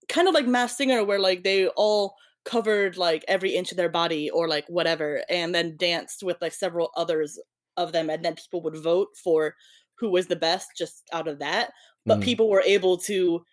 kind 0.08 0.28
of 0.28 0.34
like 0.34 0.48
Mass 0.48 0.76
Singer, 0.78 1.04
where 1.04 1.20
like 1.20 1.44
they 1.44 1.68
all 1.70 2.16
covered 2.46 2.98
like 2.98 3.24
every 3.28 3.56
inch 3.56 3.72
of 3.72 3.78
their 3.78 3.90
body 3.90 4.30
or 4.30 4.48
like 4.48 4.66
whatever, 4.68 5.24
and 5.30 5.54
then 5.54 5.78
danced 5.78 6.24
with 6.24 6.38
like 6.42 6.54
several 6.54 6.92
others 6.98 7.40
of 7.78 7.92
them, 7.92 8.10
and 8.10 8.24
then 8.26 8.36
people 8.36 8.62
would 8.64 8.78
vote 8.78 9.10
for 9.22 9.56
who 9.98 10.10
was 10.10 10.28
the 10.28 10.36
best 10.36 10.70
just 10.78 11.04
out 11.14 11.28
of 11.28 11.40
that. 11.40 11.72
But 12.08 12.20
Mm. 12.20 12.24
people 12.24 12.50
were 12.50 12.62
able 12.62 12.98
to 13.00 13.44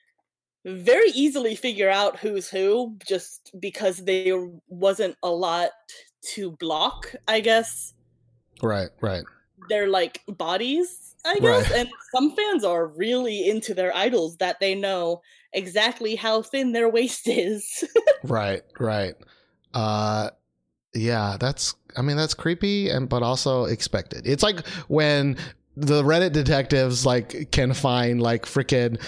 very 0.64 1.10
easily 1.10 1.54
figure 1.54 1.90
out 1.90 2.18
who's 2.18 2.48
who 2.48 2.96
just 3.06 3.50
because 3.60 3.98
there 4.04 4.48
wasn't 4.68 5.16
a 5.22 5.30
lot 5.30 5.70
to 6.34 6.52
block, 6.52 7.14
I 7.28 7.40
guess, 7.40 7.94
right, 8.62 8.88
right. 9.00 9.24
They're 9.68 9.88
like 9.88 10.22
bodies, 10.28 11.14
I 11.24 11.38
guess. 11.40 11.70
Right. 11.70 11.80
And 11.80 11.88
some 12.14 12.34
fans 12.36 12.64
are 12.64 12.86
really 12.86 13.48
into 13.48 13.74
their 13.74 13.94
idols 13.96 14.36
that 14.36 14.60
they 14.60 14.74
know 14.74 15.22
exactly 15.52 16.14
how 16.14 16.42
thin 16.42 16.72
their 16.72 16.88
waist 16.88 17.22
is. 17.28 17.84
Right, 18.24 18.62
right. 18.78 19.14
Uh 19.74 20.30
yeah, 20.94 21.36
that's 21.38 21.74
I 21.96 22.02
mean 22.02 22.16
that's 22.16 22.34
creepy 22.34 22.88
and 22.90 23.08
but 23.08 23.22
also 23.22 23.64
expected. 23.64 24.26
It's 24.26 24.42
like 24.42 24.66
when 24.88 25.36
the 25.76 26.02
Reddit 26.02 26.32
detectives 26.32 27.04
like 27.04 27.50
can 27.50 27.74
find 27.74 28.20
like 28.22 28.46
freaking 28.46 29.00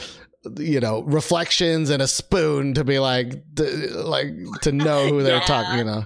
you 0.59 0.81
know 0.81 1.03
reflections 1.03 1.91
and 1.91 2.03
a 2.03 2.07
spoon 2.09 2.75
to 2.75 2.85
be 2.85 2.99
like 2.99 3.43
d- 3.55 3.89
like 3.91 4.33
to 4.63 4.73
know 4.73 5.09
who 5.09 5.23
they're 5.23 5.37
Yeah. 5.41 5.45
talking, 5.45 5.79
you 5.79 5.85
know. 5.85 6.05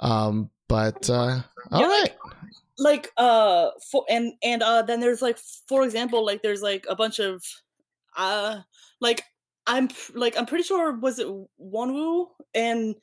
Um 0.00 0.50
but 0.68 1.08
uh 1.08 1.40
all 1.70 1.80
Yeah, 1.80 1.86
right. 1.86 2.00
like- 2.02 2.16
like 2.78 3.10
uh 3.16 3.70
for 3.90 4.04
and 4.08 4.32
and 4.42 4.62
uh 4.62 4.82
then 4.82 5.00
there's 5.00 5.22
like 5.22 5.38
for 5.68 5.84
example 5.84 6.24
like 6.24 6.42
there's 6.42 6.62
like 6.62 6.84
a 6.88 6.96
bunch 6.96 7.18
of 7.20 7.42
uh 8.16 8.60
like 9.00 9.22
i'm 9.66 9.88
like 10.14 10.36
i'm 10.36 10.46
pretty 10.46 10.64
sure 10.64 10.92
was 10.98 11.18
it 11.18 11.28
wonwoo 11.60 12.26
and 12.54 12.94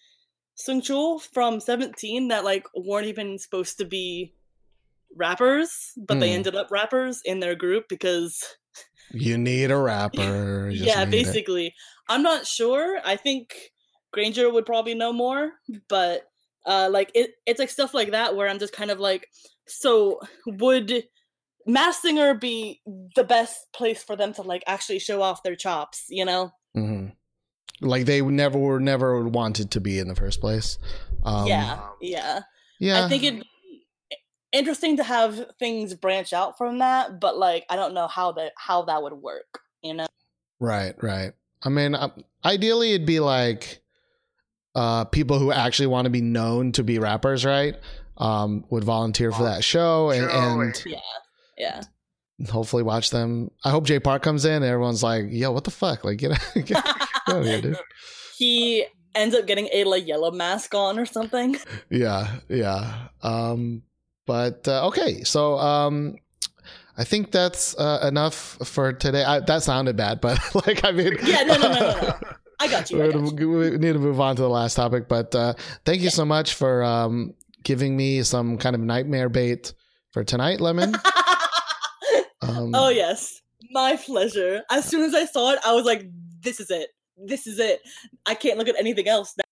Seungcheol 0.58 1.22
from 1.22 1.60
17 1.60 2.28
that 2.30 2.44
like 2.44 2.68
weren't 2.76 3.08
even 3.08 3.40
supposed 3.40 3.78
to 3.80 3.86
be 3.86 4.36
rappers 5.16 5.92
but 5.98 6.20
they 6.20 6.30
Hmm. 6.30 6.36
ended 6.36 6.56
up 6.56 6.72
rappers 6.72 7.22
in 7.26 7.40
their 7.40 7.56
group 7.56 7.86
because 7.90 8.44
You 9.14 9.38
need 9.38 9.72
a 9.72 9.78
rapper. 9.78 10.70
Yeah 10.70 11.06
need 11.06 11.08
it. 11.08 11.12
basically 11.12 11.74
i'm 12.10 12.24
not 12.24 12.46
sure 12.48 13.00
i 13.06 13.16
think 13.16 13.54
granger 14.14 14.50
would 14.52 14.66
probably 14.66 14.94
know 14.96 15.14
more 15.14 15.54
but 15.90 16.24
uh 16.66 16.90
like 16.92 17.12
it, 17.16 17.32
it's 17.46 17.60
like 17.60 17.70
stuff 17.70 17.94
like 17.94 18.12
that 18.12 18.36
where 18.36 18.48
i'm 18.48 18.60
just 18.60 18.74
kind 18.74 18.92
of 18.92 19.00
like 19.00 19.28
so 19.68 20.20
would 20.46 21.04
mass 21.66 22.02
singer 22.02 22.34
be 22.34 22.82
the 23.16 23.24
best 23.24 23.58
place 23.74 24.04
for 24.04 24.16
them 24.16 24.34
to 24.34 24.42
like 24.42 24.64
actually 24.68 25.00
show 25.00 25.22
off 25.22 25.44
their 25.44 25.56
chops 25.56 26.06
you 26.10 26.26
know 26.26 26.52
hmm 26.74 27.08
Like 27.82 28.06
they 28.06 28.22
never 28.22 28.58
were 28.58 28.80
never 28.80 29.28
wanted 29.28 29.72
to 29.72 29.82
be 29.82 30.00
in 30.00 30.08
the 30.08 30.16
first 30.16 30.42
place. 30.42 30.78
Um 31.24 31.48
yeah 31.48 31.80
yeah 32.02 32.40
Yeah. 32.80 33.06
i 33.06 33.08
think 33.08 33.24
it'd 33.24 33.40
be 33.40 33.86
interesting 34.52 34.98
to 34.98 35.04
have 35.04 35.46
things 35.60 35.94
branch 35.96 36.34
out 36.34 36.58
from 36.58 36.80
that 36.80 37.20
but 37.20 37.38
like 37.38 37.66
i 37.70 37.76
don't 37.76 37.94
know 37.94 38.08
how 38.08 38.32
that 38.34 38.52
how 38.58 38.82
that 38.84 39.02
would 39.04 39.14
work 39.14 39.60
you 39.82 39.94
know 39.94 40.08
Right, 40.60 40.94
right. 41.02 41.34
I 41.64 41.70
mean, 41.70 41.96
uh, 41.96 42.10
ideally, 42.46 42.94
it'd 42.94 43.08
be 43.08 43.20
like 43.20 43.82
uh, 44.76 45.06
people 45.06 45.40
who 45.40 45.52
actually 45.52 45.88
want 45.88 46.06
to 46.06 46.12
be 46.12 46.22
known 46.22 46.72
to 46.74 46.84
be 46.84 47.00
rappers, 47.00 47.44
right? 47.44 47.76
Um, 48.22 48.66
would 48.70 48.84
volunteer 48.84 49.32
for 49.32 49.44
that 49.44 49.64
show 49.64 50.12
and, 50.12 50.30
and 50.30 50.84
yeah 50.86 51.00
yeah 51.58 51.82
hopefully 52.50 52.84
watch 52.84 53.10
them. 53.10 53.50
I 53.64 53.70
hope 53.72 53.86
Jay 53.86 54.00
Park 54.00 54.24
comes 54.24 54.46
in 54.46 54.54
and 54.54 54.66
everyone's 54.66 55.04
like, 55.04 55.26
"Yo, 55.30 55.52
what 55.52 55.64
the 55.64 55.72
fuck? 55.72 56.04
Like, 56.04 56.18
get, 56.18 56.32
get, 56.54 56.66
get 56.66 56.86
out 56.86 57.38
of 57.38 57.46
here, 57.46 57.62
dude." 57.62 57.78
he 58.38 58.86
ends 59.14 59.36
up 59.36 59.46
getting 59.48 59.68
a 59.74 59.84
like 59.84 60.08
yellow 60.08 60.32
mask 60.32 60.74
on 60.74 60.98
or 60.98 61.06
something 61.06 61.58
Yeah, 61.90 62.28
yeah. 62.48 63.08
Um, 63.22 63.84
but 64.26 64.68
uh, 64.68 64.88
okay, 64.88 65.24
so 65.24 65.58
um, 65.58 66.16
I 66.98 67.04
think 67.04 67.32
that's 67.32 67.76
uh, 67.78 68.06
enough 68.08 68.36
for 68.64 68.94
today. 68.94 69.24
I, 69.24 69.40
that 69.42 69.64
sounded 69.64 69.96
bad, 69.98 70.22
but 70.22 70.40
like, 70.66 70.84
I 70.86 70.92
mean, 70.92 71.18
Yeah, 71.24 71.44
no, 71.44 71.58
no, 71.58 71.74
no, 71.74 71.80
no, 71.80 72.02
no. 72.02 72.20
I 72.60 72.68
got 72.68 72.92
you. 72.92 73.02
I 73.02 73.08
We're 73.08 73.12
got 73.14 73.36
gonna- 73.36 73.58
we 73.58 73.70
need 73.78 73.94
to 73.94 74.00
move 74.00 74.20
on 74.20 74.36
to 74.36 74.42
the 74.44 74.50
last 74.50 74.76
topic, 74.76 75.08
but 75.08 75.34
uh, 75.36 75.54
thank 75.86 76.02
you 76.02 76.10
so 76.12 76.26
much 76.26 76.54
for 76.54 76.84
um, 76.84 77.34
giving 77.64 77.96
me 77.96 78.24
some 78.24 78.58
kind 78.58 78.76
of 78.76 78.82
nightmare 78.82 79.30
bait 79.30 79.74
for 80.12 80.24
tonight, 80.24 80.62
Lemon. 80.62 80.96
Um, 82.42 82.72
oh 82.74 82.90
yes, 82.90 83.42
my 83.70 83.96
pleasure. 83.98 84.64
As 84.72 84.86
soon 84.86 85.04
as 85.04 85.14
I 85.14 85.26
saw 85.26 85.52
it, 85.52 85.60
I 85.66 85.74
was 85.74 85.86
like, 85.86 86.06
"This 86.42 86.60
is 86.60 86.72
it. 86.72 86.90
This 87.16 87.46
is 87.46 87.60
it. 87.60 87.82
I 88.26 88.34
can't 88.34 88.58
look 88.58 88.68
at 88.68 88.76
anything 88.80 89.08
else." 89.08 89.36
Now. 89.38 89.44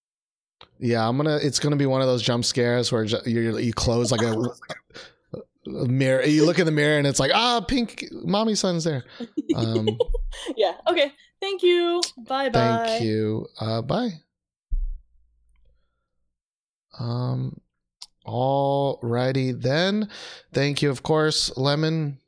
Yeah, 0.80 1.08
I'm 1.08 1.18
gonna. 1.18 1.38
It's 1.38 1.60
gonna 1.60 1.76
be 1.76 1.86
one 1.86 2.02
of 2.02 2.08
those 2.08 2.24
jump 2.24 2.46
scares 2.46 2.92
where 2.92 3.04
you 3.04 3.58
you 3.60 3.74
close 3.74 4.12
like 4.12 4.22
a, 4.22 4.34
a 5.68 5.86
mirror. 5.88 6.24
You 6.24 6.46
look 6.46 6.58
in 6.58 6.66
the 6.66 6.72
mirror 6.72 6.98
and 6.98 7.06
it's 7.06 7.20
like 7.20 7.32
ah, 7.34 7.62
pink 7.62 8.06
mommy 8.12 8.56
son's 8.56 8.86
there. 8.86 9.04
Um, 9.56 9.88
yeah. 10.58 10.74
Okay. 10.90 11.14
Thank 11.40 11.62
you. 11.62 12.02
Bye 12.18 12.50
bye. 12.50 12.86
Thank 12.88 13.04
you. 13.04 13.48
Uh, 13.60 13.82
bye. 13.82 14.10
Um, 17.00 17.62
alrighty 18.30 19.60
then. 19.60 20.10
Thank 20.54 20.82
you, 20.82 20.90
of 20.90 21.04
course, 21.04 21.56
Lemon, 21.58 22.20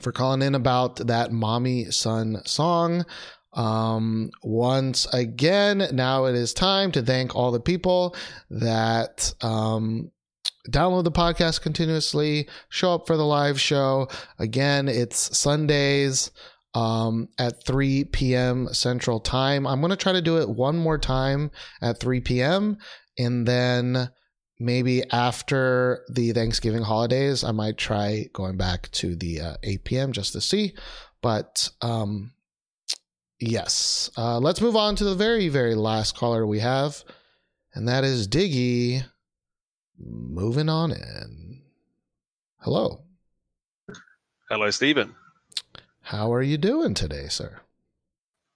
for 0.00 0.12
calling 0.12 0.42
in 0.42 0.54
about 0.54 0.96
that 1.06 1.32
mommy 1.32 1.90
son 1.90 2.40
song. 2.44 3.04
Um, 3.52 4.30
once 4.42 5.06
again, 5.12 5.88
now 5.92 6.24
it 6.24 6.34
is 6.34 6.52
time 6.52 6.90
to 6.92 7.02
thank 7.02 7.36
all 7.36 7.52
the 7.52 7.60
people 7.60 8.16
that 8.50 9.32
um 9.42 10.10
download 10.70 11.04
the 11.04 11.12
podcast 11.12 11.60
continuously, 11.60 12.48
show 12.68 12.94
up 12.94 13.06
for 13.06 13.16
the 13.16 13.26
live 13.26 13.60
show. 13.60 14.08
Again, 14.38 14.88
it's 14.88 15.36
Sundays 15.36 16.30
um, 16.74 17.28
at 17.38 17.64
3 17.64 18.04
p.m. 18.04 18.68
Central 18.72 19.20
Time. 19.20 19.66
I'm 19.66 19.80
going 19.80 19.90
to 19.90 19.96
try 19.96 20.12
to 20.12 20.22
do 20.22 20.38
it 20.38 20.48
one 20.48 20.76
more 20.76 20.98
time 20.98 21.50
at 21.80 22.00
3 22.00 22.20
p.m. 22.20 22.78
And 23.18 23.46
then 23.46 24.10
maybe 24.58 25.02
after 25.10 26.04
the 26.08 26.32
Thanksgiving 26.32 26.82
holidays, 26.82 27.44
I 27.44 27.52
might 27.52 27.76
try 27.76 28.28
going 28.32 28.56
back 28.56 28.90
to 28.92 29.16
the 29.16 29.40
uh, 29.40 29.56
8 29.62 29.84
p.m. 29.84 30.12
just 30.12 30.32
to 30.32 30.40
see. 30.40 30.74
But 31.22 31.70
um, 31.80 32.32
yes, 33.40 34.10
uh, 34.16 34.38
let's 34.38 34.60
move 34.60 34.76
on 34.76 34.96
to 34.96 35.04
the 35.04 35.14
very, 35.14 35.48
very 35.48 35.74
last 35.74 36.16
caller 36.16 36.46
we 36.46 36.60
have, 36.60 37.02
and 37.74 37.88
that 37.88 38.04
is 38.04 38.28
Diggy. 38.28 39.04
Moving 39.96 40.68
on 40.68 40.90
in. 40.90 41.62
Hello. 42.58 43.04
Hello, 44.50 44.70
Stephen. 44.70 45.14
How 46.02 46.32
are 46.32 46.42
you 46.42 46.58
doing 46.58 46.94
today, 46.94 47.28
sir? 47.28 47.60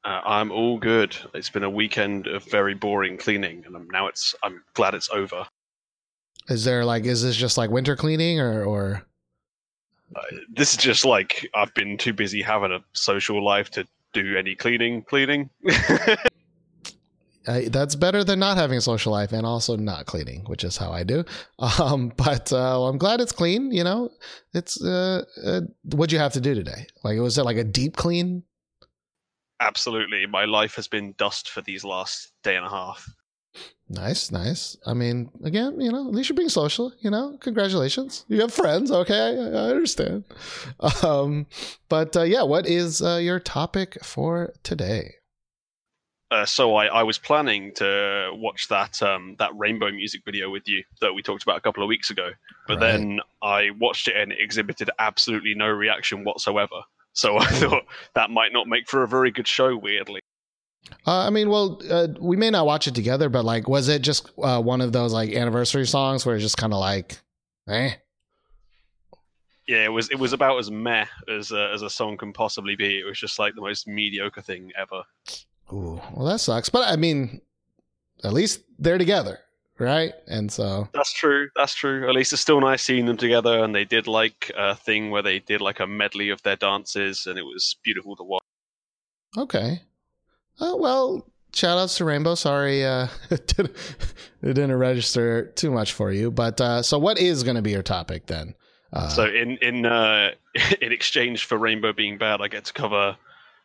Uh, 0.04 0.20
I'm 0.24 0.50
all 0.50 0.78
good. 0.78 1.16
It's 1.34 1.48
been 1.48 1.64
a 1.64 1.70
weekend 1.70 2.26
of 2.26 2.44
very 2.44 2.74
boring 2.74 3.16
cleaning, 3.16 3.64
and 3.66 3.76
I'm, 3.76 3.88
now 3.90 4.06
it's. 4.06 4.34
I'm 4.42 4.62
glad 4.74 4.94
it's 4.94 5.10
over. 5.10 5.46
Is 6.48 6.64
there 6.64 6.84
like, 6.84 7.04
is 7.04 7.22
this 7.22 7.36
just 7.36 7.58
like 7.58 7.70
winter 7.70 7.96
cleaning 7.96 8.40
or, 8.40 8.64
or 8.64 9.02
Uh, 10.16 10.20
this 10.50 10.70
is 10.72 10.78
just 10.78 11.04
like 11.04 11.48
I've 11.54 11.74
been 11.74 11.98
too 11.98 12.12
busy 12.12 12.40
having 12.42 12.72
a 12.72 12.80
social 12.94 13.44
life 13.44 13.70
to 13.72 13.86
do 14.12 14.36
any 14.36 14.54
cleaning. 14.54 15.02
Cleaning. 15.02 15.50
uh, 17.46 17.60
that's 17.68 17.94
better 17.94 18.24
than 18.24 18.38
not 18.38 18.56
having 18.56 18.78
a 18.78 18.80
social 18.80 19.12
life 19.12 19.32
and 19.32 19.46
also 19.46 19.76
not 19.76 20.06
cleaning, 20.06 20.44
which 20.46 20.64
is 20.64 20.76
how 20.76 20.90
I 20.90 21.02
do. 21.02 21.24
Um, 21.58 22.12
but 22.16 22.52
uh, 22.52 22.88
I'm 22.88 22.98
glad 22.98 23.20
it's 23.20 23.32
clean. 23.32 23.70
You 23.70 23.84
know, 23.84 24.10
it's 24.54 24.82
uh, 24.82 25.24
uh, 25.44 25.60
what'd 25.92 26.12
you 26.12 26.18
have 26.18 26.32
to 26.34 26.40
do 26.40 26.54
today? 26.54 26.86
Like, 27.04 27.18
was 27.18 27.38
it 27.38 27.44
like 27.44 27.56
a 27.56 27.64
deep 27.64 27.96
clean? 27.96 28.42
Absolutely, 29.60 30.24
my 30.26 30.44
life 30.44 30.76
has 30.76 30.86
been 30.86 31.14
dust 31.18 31.50
for 31.50 31.62
these 31.62 31.84
last 31.84 32.32
day 32.44 32.56
and 32.56 32.64
a 32.64 32.70
half. 32.70 33.08
Nice, 33.90 34.30
nice. 34.30 34.76
I 34.84 34.92
mean, 34.92 35.30
again, 35.42 35.80
you 35.80 35.90
know, 35.90 36.06
at 36.06 36.12
least 36.14 36.28
you're 36.28 36.36
being 36.36 36.50
social. 36.50 36.92
You 37.00 37.10
know, 37.10 37.38
congratulations. 37.40 38.26
You 38.28 38.40
have 38.42 38.52
friends. 38.52 38.90
Okay, 38.90 39.18
I, 39.18 39.30
I 39.30 39.70
understand. 39.70 40.24
Um, 41.02 41.46
but 41.88 42.14
uh, 42.16 42.22
yeah, 42.22 42.42
what 42.42 42.66
is 42.66 43.00
uh, 43.00 43.16
your 43.16 43.40
topic 43.40 43.96
for 44.04 44.52
today? 44.62 45.14
Uh, 46.30 46.44
so 46.44 46.74
I, 46.76 46.86
I 46.86 47.02
was 47.04 47.16
planning 47.16 47.72
to 47.76 48.30
watch 48.34 48.68
that 48.68 49.02
um, 49.02 49.36
that 49.38 49.56
rainbow 49.56 49.90
music 49.90 50.20
video 50.26 50.50
with 50.50 50.68
you 50.68 50.84
that 51.00 51.14
we 51.14 51.22
talked 51.22 51.42
about 51.42 51.56
a 51.56 51.60
couple 51.62 51.82
of 51.82 51.88
weeks 51.88 52.10
ago, 52.10 52.32
but 52.66 52.74
Right. 52.78 52.80
then 52.92 53.20
I 53.40 53.70
watched 53.80 54.08
it 54.08 54.16
and 54.16 54.32
it 54.32 54.38
exhibited 54.38 54.90
absolutely 54.98 55.54
no 55.54 55.68
reaction 55.68 56.24
whatsoever. 56.24 56.82
So 57.14 57.38
I 57.38 57.46
thought 57.46 57.84
that 58.14 58.30
might 58.30 58.52
not 58.52 58.66
make 58.66 58.86
for 58.90 59.02
a 59.02 59.08
very 59.08 59.30
good 59.30 59.48
show. 59.48 59.74
Weirdly, 59.74 60.20
Uh, 61.06 61.26
I 61.26 61.30
mean, 61.30 61.50
well, 61.50 61.80
uh, 61.90 62.08
we 62.18 62.36
may 62.36 62.50
not 62.50 62.66
watch 62.66 62.86
it 62.86 62.94
together, 62.94 63.28
but 63.28 63.44
like, 63.44 63.68
was 63.68 63.88
it 63.88 64.02
just 64.02 64.30
uh, 64.42 64.60
one 64.60 64.80
of 64.80 64.92
those 64.92 65.12
like 65.12 65.32
anniversary 65.32 65.86
songs 65.86 66.24
where 66.24 66.34
it's 66.34 66.44
just 66.44 66.56
kind 66.56 66.72
of 66.72 66.80
like, 66.80 67.18
eh? 67.68 67.92
yeah, 69.68 69.84
it 69.84 69.92
was 69.92 70.10
it 70.10 70.18
was 70.18 70.32
about 70.32 70.58
as 70.58 70.70
meh 70.70 71.04
as 71.28 71.52
a, 71.52 71.70
as 71.72 71.82
a 71.82 71.90
song 71.90 72.16
can 72.16 72.32
possibly 72.32 72.74
be. 72.74 72.98
It 72.98 73.04
was 73.04 73.18
just 73.18 73.38
like 73.38 73.54
the 73.54 73.60
most 73.60 73.86
mediocre 73.86 74.40
thing 74.40 74.72
ever. 74.76 75.02
Ooh, 75.72 76.00
well, 76.14 76.26
that 76.26 76.40
sucks. 76.40 76.70
But 76.70 76.88
I 76.88 76.96
mean, 76.96 77.42
at 78.24 78.32
least 78.32 78.62
they're 78.78 78.96
together, 78.96 79.38
right? 79.78 80.14
And 80.26 80.50
so, 80.50 80.88
That's 80.94 81.12
true. 81.12 81.50
That's 81.54 81.74
true. 81.74 82.08
At 82.08 82.14
least 82.14 82.32
it's 82.32 82.40
still 82.40 82.60
nice 82.62 82.82
seeing 82.82 83.04
them 83.04 83.18
together. 83.18 83.62
And 83.62 83.74
they 83.74 83.84
did 83.84 84.06
like 84.06 84.50
a 84.56 84.74
thing 84.74 85.10
where 85.10 85.22
they 85.22 85.38
did 85.38 85.60
like 85.60 85.80
a 85.80 85.86
medley 85.86 86.30
of 86.30 86.42
their 86.42 86.56
dances, 86.56 87.26
and 87.26 87.38
it 87.38 87.44
was 87.44 87.76
beautiful 87.84 88.16
to 88.16 88.24
watch. 88.24 88.42
okay. 89.36 89.82
Uh, 90.60 90.74
well, 90.76 91.26
shout 91.54 91.78
outs 91.78 91.96
to 91.98 92.04
Rainbow. 92.04 92.34
Sorry, 92.34 92.84
uh, 92.84 93.08
it 93.30 93.46
didn't, 93.46 93.76
it 94.42 94.54
didn't 94.54 94.76
register 94.76 95.46
too 95.54 95.70
much 95.70 95.92
for 95.92 96.12
you. 96.12 96.30
But 96.30 96.60
uh, 96.60 96.82
so, 96.82 96.98
what 96.98 97.18
is 97.18 97.42
going 97.42 97.56
to 97.56 97.62
be 97.62 97.70
your 97.70 97.82
topic 97.82 98.26
then? 98.26 98.54
Uh, 98.92 99.08
so 99.08 99.26
in 99.26 99.58
in 99.58 99.86
uh, 99.86 100.30
in 100.80 100.92
exchange 100.92 101.44
for 101.44 101.58
Rainbow 101.58 101.92
being 101.92 102.18
bad, 102.18 102.40
I 102.40 102.48
get 102.48 102.64
to 102.66 102.72
cover 102.72 103.16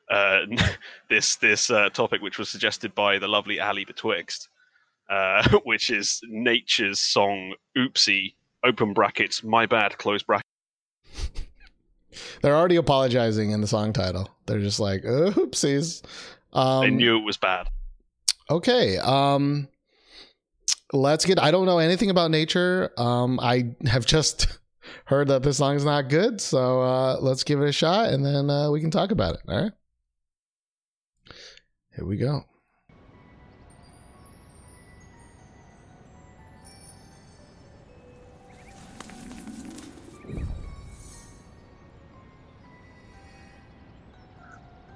uh, 0.10 0.39
this 1.10 1.36
this 1.38 1.70
uh, 1.70 1.89
topic, 1.89 2.22
which 2.22 2.38
was 2.38 2.50
suggested 2.50 2.94
by 2.96 3.20
the 3.20 3.28
lovely 3.28 3.60
Ali 3.60 3.86
Betwixt, 3.86 4.50
uh, 5.10 5.48
which 5.64 5.89
is 5.89 6.22
Nature's 6.30 7.00
song 7.00 7.56
"Oopsie." 7.78 8.34
Open 8.66 8.94
brackets, 8.94 9.44
my 9.44 9.66
bad, 9.66 9.98
close 9.98 10.24
brackets. 10.24 10.48
they're 12.41 12.56
already 12.56 12.78
apologizing 12.78 13.52
in 13.52 13.60
the 13.60 13.68
song 13.68 13.91
title. 13.91 14.30
They're 14.46 14.62
just 14.62 14.80
like, 14.80 15.04
oopsies. 15.04 16.02
Um, 16.54 16.84
I 16.84 16.89
knew 16.89 17.18
it 17.18 17.24
was 17.26 17.38
bad. 17.38 17.68
Okay. 18.49 18.97
Um 18.97 19.68
let's 20.91 21.26
get 21.26 21.41
I 21.41 21.51
don't 21.51 21.66
know 21.66 21.80
anything 21.80 22.10
about 22.10 22.32
nature. 22.32 22.91
Um 22.97 23.39
I 23.39 23.76
have 23.88 24.06
just 24.06 24.60
heard 25.06 25.28
that 25.30 25.43
this 25.43 25.58
song 25.58 25.76
is 25.76 25.86
not 25.86 26.10
good, 26.10 26.39
so 26.39 26.82
uh 26.82 27.18
let's 27.20 27.43
give 27.43 27.62
it 27.62 27.70
a 27.70 27.74
shot 27.74 28.10
and 28.10 28.26
then 28.26 28.49
uh 28.49 28.70
we 28.70 28.82
can 28.82 28.91
talk 28.91 29.12
about 29.12 29.36
it. 29.36 29.41
All 29.47 29.64
right. 29.64 29.72
Here 31.95 32.06
we 32.06 32.18
go. 32.18 32.43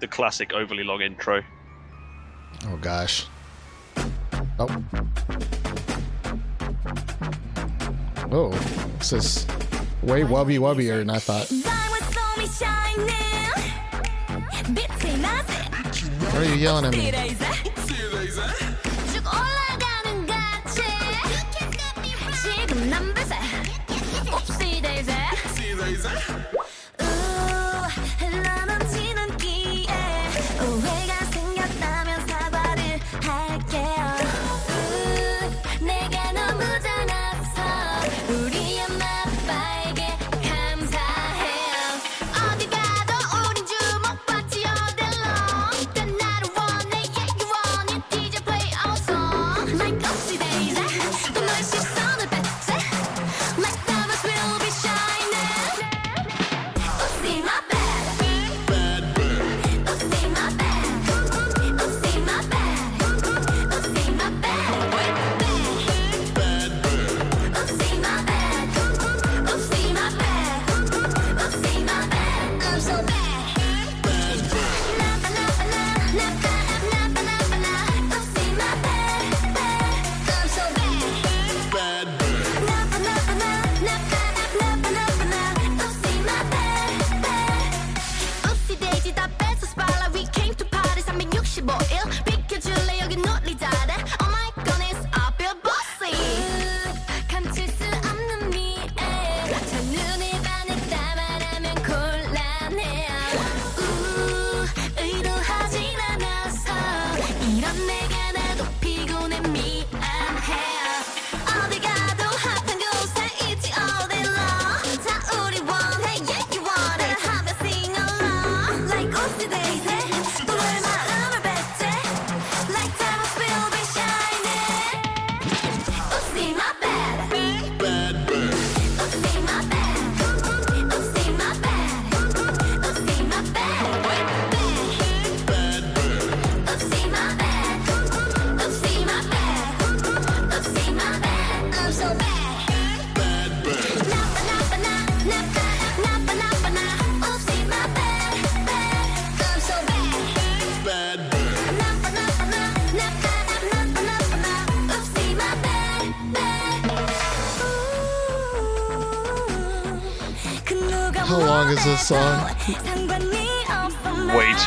The 0.08 0.14
classic 0.16 0.54
overly 0.54 0.86
long 0.86 1.02
intro. 1.02 1.44
Oh 2.68 2.78
gosh. 2.78 3.26
Oh. 4.58 4.84
Oh, 8.32 8.52
this 9.00 9.12
is 9.12 9.46
way 10.02 10.22
wubby 10.22 10.60
wubbier 10.60 11.00
than 11.00 11.10
I 11.10 11.20
thought. 11.20 11.52
Why 16.22 16.40
are 16.40 16.46
you 16.46 16.56
yelling 16.56 16.86
at 16.86 16.94
me? 16.94 17.12
away, 30.78 31.08
guys. 31.08 31.37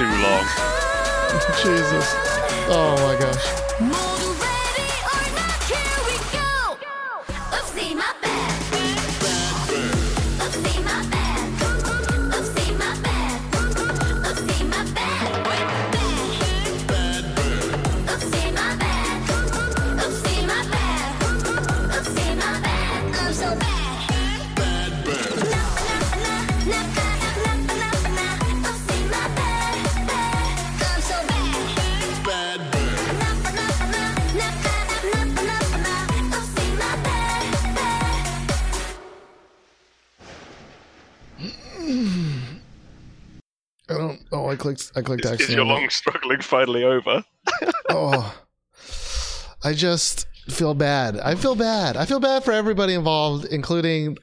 Too 0.00 0.06
long. 0.06 0.44
Jesus. 1.62 2.14
Oh 2.70 2.96
my 3.02 3.20
gosh. 3.20 3.59
Clicked. 44.76 44.92
I 44.96 45.02
clicked. 45.02 45.24
Is, 45.24 45.40
is 45.48 45.54
your 45.54 45.64
long 45.64 45.88
struggling 45.90 46.40
finally 46.40 46.84
over? 46.84 47.24
oh, 47.90 48.34
I 49.62 49.72
just 49.74 50.26
feel 50.48 50.74
bad. 50.74 51.18
I 51.18 51.34
feel 51.34 51.54
bad. 51.54 51.96
I 51.96 52.04
feel 52.06 52.20
bad 52.20 52.44
for 52.44 52.52
everybody 52.52 52.94
involved, 52.94 53.44
including 53.46 54.16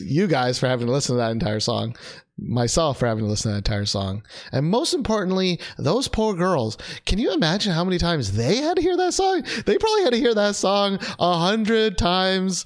you 0.00 0.26
guys 0.26 0.58
for 0.58 0.66
having 0.66 0.86
to 0.86 0.92
listen 0.92 1.14
to 1.16 1.18
that 1.18 1.30
entire 1.32 1.60
song, 1.60 1.94
myself 2.38 2.98
for 2.98 3.06
having 3.06 3.24
to 3.24 3.30
listen 3.30 3.50
to 3.50 3.54
that 3.54 3.68
entire 3.68 3.84
song, 3.84 4.22
and 4.50 4.66
most 4.66 4.94
importantly, 4.94 5.60
those 5.78 6.08
poor 6.08 6.34
girls. 6.34 6.78
Can 7.04 7.18
you 7.18 7.32
imagine 7.34 7.72
how 7.72 7.84
many 7.84 7.98
times 7.98 8.32
they 8.32 8.56
had 8.56 8.76
to 8.76 8.82
hear 8.82 8.96
that 8.96 9.12
song? 9.12 9.42
They 9.66 9.76
probably 9.76 10.02
had 10.04 10.12
to 10.14 10.18
hear 10.18 10.34
that 10.34 10.56
song 10.56 10.98
a 11.18 11.38
hundred 11.38 11.98
times, 11.98 12.64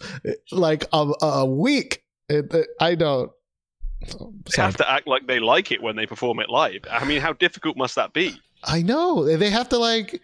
like 0.53 0.85
a, 0.93 1.13
a 1.21 1.45
week. 1.47 2.05
It, 2.29 2.53
it- 2.55 2.69
I 2.81 2.95
don't. 2.95 3.31
They 4.15 4.63
have 4.63 4.77
to 4.77 4.91
act 4.91 5.07
like 5.07 5.27
they 5.27 5.41
like 5.41 5.73
it 5.73 5.83
when 5.83 5.97
they 5.97 6.07
perform 6.07 6.41
it 6.41 6.49
live. 6.49 6.81
I 6.91 7.05
mean, 7.05 7.21
how 7.21 7.33
difficult 7.33 7.77
must 7.77 7.95
that 7.97 8.13
be? 8.13 8.41
I 8.65 8.83
know 8.83 9.25
they 9.25 9.51
have 9.51 9.69
to 9.71 9.79
like 9.79 10.23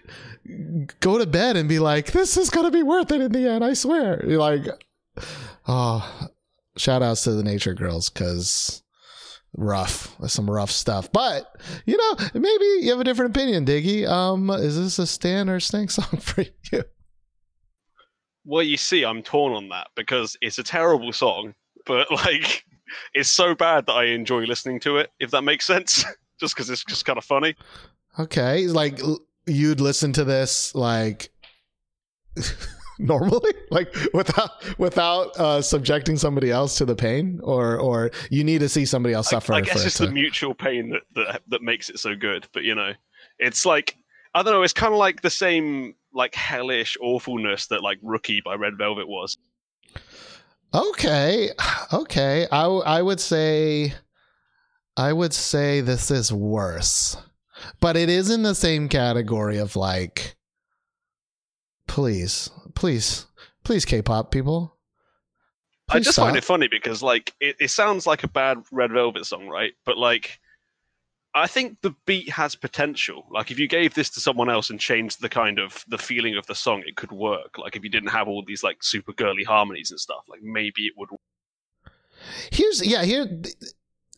go 1.01 1.19
to 1.19 1.27
bed 1.27 1.57
and 1.57 1.69
be 1.69 1.79
like, 1.79 2.13
"This 2.13 2.37
is 2.37 2.51
gonna 2.51 2.71
be 2.71 2.83
worth 2.83 3.13
it 3.13 3.21
in 3.21 3.33
the 3.33 3.49
end." 3.49 3.65
I 3.65 3.75
swear. 3.75 4.25
You're 4.27 4.41
like, 4.41 4.63
oh, 5.69 6.29
shout 6.77 7.03
outs 7.03 7.25
to 7.25 7.33
the 7.33 7.43
Nature 7.43 7.75
Girls 7.75 8.09
because 8.09 8.83
rough, 9.55 10.17
some 10.29 10.51
rough 10.51 10.71
stuff. 10.71 11.13
But 11.13 11.55
you 11.87 11.97
know, 11.97 12.27
maybe 12.35 12.65
you 12.81 12.91
have 12.91 13.01
a 13.01 13.05
different 13.05 13.37
opinion, 13.37 13.65
Diggy. 13.65 14.09
Um, 14.09 14.51
is 14.51 14.77
this 14.77 14.99
a 14.99 15.07
Stan 15.07 15.49
or 15.49 15.61
Stank 15.61 15.91
song 15.91 16.07
for 16.21 16.45
you? 16.73 16.85
Well, 18.45 18.63
you 18.63 18.77
see, 18.77 19.05
I'm 19.05 19.23
torn 19.23 19.53
on 19.53 19.69
that 19.69 19.89
because 19.95 20.37
it's 20.41 20.59
a 20.59 20.65
terrible 20.65 21.13
song, 21.13 21.55
but 21.87 22.11
like, 22.11 22.65
it's 23.15 23.29
so 23.29 23.55
bad 23.55 23.87
that 23.87 23.93
I 23.93 24.05
enjoy 24.05 24.45
listening 24.45 24.81
to 24.81 24.99
it. 24.99 25.11
If 25.21 25.31
that 25.33 25.43
makes 25.43 25.67
sense, 25.67 26.05
just 26.41 26.55
because 26.55 26.71
it's 26.71 26.85
just 26.85 27.05
kind 27.05 27.19
of 27.19 27.25
funny. 27.25 27.55
Okay, 28.19 28.67
like 28.67 29.01
you'd 29.47 29.81
listen 29.81 30.13
to 30.15 30.25
this 30.25 30.75
like 30.75 31.31
normally, 32.99 33.53
like 33.71 33.95
without 34.13 34.79
without 34.79 35.37
uh, 35.39 35.63
subjecting 35.63 36.17
somebody 36.17 36.51
else 36.51 36.77
to 36.79 36.85
the 36.85 36.95
pain, 36.95 37.41
or 37.43 37.79
or 37.79 38.11
you 38.31 38.45
need 38.45 38.61
to 38.61 38.69
see 38.69 38.85
somebody 38.85 39.15
else 39.15 39.31
suffer. 39.31 39.53
I 39.53 39.61
for 39.61 39.67
guess 39.67 39.83
it 39.83 39.87
it's 39.87 39.97
to- 39.99 40.07
the 40.07 40.13
mutual 40.13 40.55
pain 40.55 40.91
that, 40.91 41.03
that 41.15 41.43
that 41.49 41.63
makes 41.63 41.89
it 41.91 41.99
so 41.99 42.15
good. 42.15 42.47
But 42.53 42.65
you 42.65 42.75
know, 42.75 42.93
it's 43.39 43.65
like 43.67 43.97
I 44.35 44.43
don't 44.43 44.53
know. 44.53 44.63
It's 44.63 44.73
kind 44.73 44.93
of 44.93 44.99
like 44.99 45.23
the 45.23 45.31
same 45.31 45.95
like 46.15 46.35
hellish 46.35 46.97
awfulness 47.01 47.67
that 47.69 47.83
like 47.83 47.99
Rookie 48.03 48.43
by 48.45 48.55
Red 48.55 48.77
Velvet 48.79 49.09
was. 49.09 49.39
Okay, 50.75 51.51
okay. 51.93 52.47
I 52.51 52.65
I 52.65 53.03
would 53.03 53.21
say, 53.21 53.95
I 54.97 55.13
would 55.13 55.33
say 55.33 55.81
this 55.81 56.11
is 56.11 56.33
worse, 56.33 57.17
but 57.81 57.97
it 57.97 58.09
is 58.09 58.31
in 58.31 58.43
the 58.43 58.55
same 58.55 58.89
category 58.89 59.59
of 59.59 59.77
like, 59.77 60.37
please, 61.89 62.51
please, 62.75 63.27
please, 63.65 63.85
K-pop 63.85 64.31
people. 64.31 64.77
I 65.89 65.95
Please 65.95 66.07
just 66.07 66.19
find 66.19 66.37
it 66.37 66.45
funny 66.45 66.69
because 66.69 67.03
like 67.03 67.35
it, 67.41 67.57
it 67.61 67.69
sounds 67.69 68.07
like 68.07 68.25
a 68.25 68.29
bad 68.29 68.59
Red 68.71 68.93
Velvet 68.93 69.27
song, 69.27 69.49
right? 69.49 69.73
But 69.85 69.99
like 69.99 70.41
I 71.35 71.47
think 71.47 71.79
the 71.81 71.95
beat 72.07 72.29
has 72.31 72.55
potential. 72.55 73.27
Like 73.31 73.51
if 73.51 73.59
you 73.59 73.67
gave 73.67 73.95
this 73.95 74.11
to 74.11 74.21
someone 74.21 74.51
else 74.51 74.69
and 74.71 74.79
changed 74.79 75.21
the 75.23 75.29
kind 75.29 75.59
of 75.59 75.85
the 75.89 75.99
feeling 75.99 76.37
of 76.37 76.47
the 76.47 76.55
song, 76.55 76.83
it 76.87 76.97
could 76.97 77.13
work. 77.13 77.57
Like 77.59 77.75
if 77.75 77.83
you 77.83 77.91
didn't 77.91 78.11
have 78.11 78.29
all 78.29 78.45
these 78.47 78.63
like 78.63 78.83
super 78.83 79.13
girly 79.13 79.45
harmonies 79.45 79.91
and 79.91 79.99
stuff, 79.99 80.25
like 80.29 80.43
maybe 80.43 80.87
it 80.87 80.93
would. 80.97 81.09
Here's 82.51 82.85
yeah 82.87 83.05
here. 83.05 83.27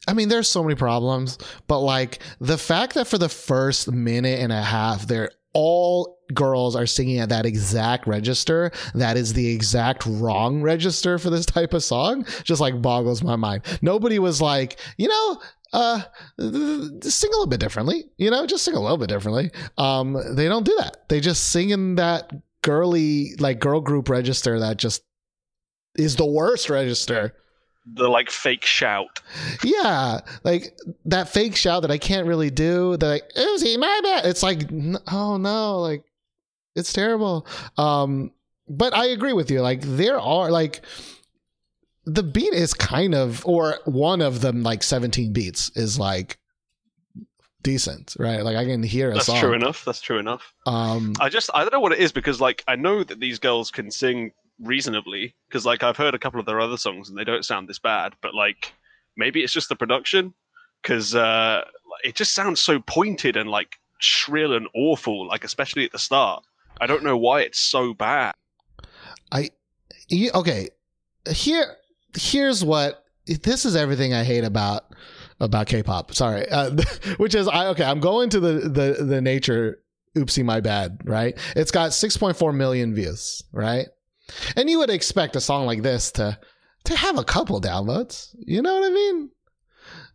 I 0.06 0.12
mean, 0.12 0.28
there's 0.28 0.48
so 0.48 0.62
many 0.62 0.74
problems, 0.74 1.38
but 1.66 1.80
like 1.80 2.18
the 2.40 2.58
fact 2.58 2.94
that 2.94 3.06
for 3.06 3.16
the 3.16 3.28
first 3.28 3.90
minute 3.90 4.40
and 4.40 4.52
a 4.52 4.62
half, 4.62 5.06
they're 5.06 5.30
all 5.54 6.13
girls 6.32 6.74
are 6.74 6.86
singing 6.86 7.18
at 7.18 7.28
that 7.28 7.44
exact 7.44 8.06
register 8.06 8.70
that 8.94 9.16
is 9.16 9.34
the 9.34 9.46
exact 9.48 10.06
wrong 10.06 10.62
register 10.62 11.18
for 11.18 11.28
this 11.28 11.44
type 11.44 11.74
of 11.74 11.82
song 11.84 12.24
just 12.44 12.60
like 12.60 12.80
boggles 12.80 13.22
my 13.22 13.36
mind 13.36 13.62
nobody 13.82 14.18
was 14.18 14.40
like 14.40 14.78
you 14.96 15.06
know 15.06 15.40
uh 15.74 16.00
sing 16.38 17.28
a 17.28 17.32
little 17.32 17.46
bit 17.46 17.60
differently 17.60 18.04
you 18.16 18.30
know 18.30 18.46
just 18.46 18.64
sing 18.64 18.74
a 18.74 18.80
little 18.80 18.96
bit 18.96 19.08
differently 19.08 19.50
um 19.76 20.16
they 20.34 20.48
don't 20.48 20.64
do 20.64 20.74
that 20.78 21.08
they 21.08 21.20
just 21.20 21.50
sing 21.50 21.70
in 21.70 21.96
that 21.96 22.32
girly 22.62 23.34
like 23.38 23.58
girl 23.58 23.80
group 23.80 24.08
register 24.08 24.58
that 24.60 24.78
just 24.78 25.02
is 25.96 26.16
the 26.16 26.24
worst 26.26 26.70
register 26.70 27.34
The 27.86 28.08
like 28.08 28.30
fake 28.30 28.64
shout. 28.64 29.20
yeah, 29.62 30.20
like 30.42 30.74
that 31.04 31.28
fake 31.28 31.54
shout 31.54 31.82
that 31.82 31.90
I 31.90 31.98
can't 31.98 32.26
really 32.26 32.48
do. 32.50 32.96
That 32.96 33.06
like, 33.06 33.28
Uzi, 33.36 33.78
my 33.78 34.00
bad. 34.02 34.24
It's 34.24 34.42
like, 34.42 34.62
oh 35.12 35.36
no, 35.36 35.80
like 35.80 36.02
it's 36.74 36.92
terrible. 36.92 37.46
Um, 37.76 38.32
but 38.68 38.94
I 38.94 39.06
agree 39.06 39.32
with 39.32 39.50
you. 39.50 39.60
Like 39.60 39.82
there 39.82 40.18
are 40.18 40.50
like 40.50 40.82
the 42.06 42.22
beat 42.22 42.52
is 42.52 42.74
kind 42.74 43.14
of, 43.14 43.44
or 43.46 43.78
one 43.84 44.20
of 44.20 44.40
them, 44.40 44.62
like 44.62 44.82
seventeen 44.82 45.32
beats 45.32 45.70
is 45.74 45.98
like 45.98 46.38
decent, 47.62 48.14
right? 48.18 48.42
Like 48.42 48.56
I 48.56 48.64
can 48.64 48.82
hear 48.82 49.10
a 49.10 49.14
That's 49.14 49.26
song. 49.26 49.40
true 49.40 49.52
enough. 49.54 49.84
That's 49.84 50.00
true 50.00 50.18
enough. 50.18 50.54
Um, 50.66 51.14
I 51.18 51.28
just 51.28 51.50
I 51.54 51.62
don't 51.62 51.72
know 51.72 51.80
what 51.80 51.92
it 51.92 51.98
is 51.98 52.12
because 52.12 52.40
like 52.40 52.62
I 52.68 52.76
know 52.76 53.02
that 53.02 53.20
these 53.20 53.38
girls 53.38 53.70
can 53.70 53.90
sing 53.90 54.32
reasonably 54.60 55.34
because 55.48 55.66
like 55.66 55.82
I've 55.82 55.96
heard 55.96 56.14
a 56.14 56.18
couple 56.18 56.38
of 56.38 56.46
their 56.46 56.60
other 56.60 56.76
songs 56.76 57.08
and 57.08 57.18
they 57.18 57.24
don't 57.24 57.44
sound 57.44 57.68
this 57.68 57.78
bad, 57.78 58.14
but 58.22 58.34
like 58.34 58.72
maybe 59.16 59.42
it's 59.42 59.52
just 59.52 59.68
the 59.68 59.76
production 59.76 60.34
because 60.82 61.14
uh, 61.14 61.64
it 62.04 62.14
just 62.14 62.34
sounds 62.34 62.60
so 62.60 62.78
pointed 62.80 63.36
and 63.36 63.50
like 63.50 63.76
shrill 63.98 64.52
and 64.54 64.68
awful, 64.74 65.26
like 65.26 65.44
especially 65.44 65.84
at 65.84 65.92
the 65.92 65.98
start. 65.98 66.44
I 66.80 66.86
don't 66.86 67.02
know 67.04 67.16
why 67.16 67.42
it's 67.42 67.60
so 67.60 67.94
bad. 67.94 68.34
you- 70.08 70.30
okay 70.34 70.68
here 71.30 71.76
here's 72.16 72.62
what 72.64 73.04
this 73.26 73.64
is 73.64 73.74
everything 73.74 74.12
i 74.12 74.22
hate 74.22 74.44
about 74.44 74.84
about 75.40 75.66
k-pop. 75.66 76.14
Sorry. 76.14 76.48
Uh, 76.48 76.70
which 77.16 77.34
is 77.34 77.48
i 77.48 77.66
okay 77.68 77.84
i'm 77.84 78.00
going 78.00 78.28
to 78.30 78.40
the 78.40 78.52
the 78.68 79.04
the 79.04 79.20
nature 79.20 79.80
oopsie 80.16 80.44
my 80.44 80.60
bad 80.60 80.98
right? 81.04 81.36
It's 81.56 81.70
got 81.72 81.90
6.4 81.90 82.54
million 82.54 82.94
views 82.94 83.42
right? 83.52 83.86
And 84.56 84.70
you 84.70 84.78
would 84.78 84.90
expect 84.90 85.34
a 85.36 85.40
song 85.40 85.66
like 85.66 85.82
this 85.82 86.12
to 86.12 86.38
to 86.84 86.96
have 86.96 87.18
a 87.18 87.24
couple 87.24 87.60
downloads 87.60 88.28
you 88.38 88.60
know 88.62 88.74
what 88.74 88.84
i 88.90 88.90
mean? 88.94 89.30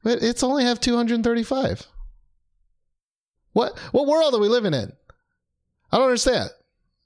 But 0.04 0.22
it's 0.24 0.44
only 0.44 0.64
have 0.64 0.80
235 0.80 1.86
what 3.54 3.78
what 3.92 4.08
world 4.08 4.34
are 4.36 4.40
we 4.40 4.48
living 4.48 4.74
in 4.74 4.94
i 5.92 5.98
don't 5.98 6.06
understand 6.06 6.50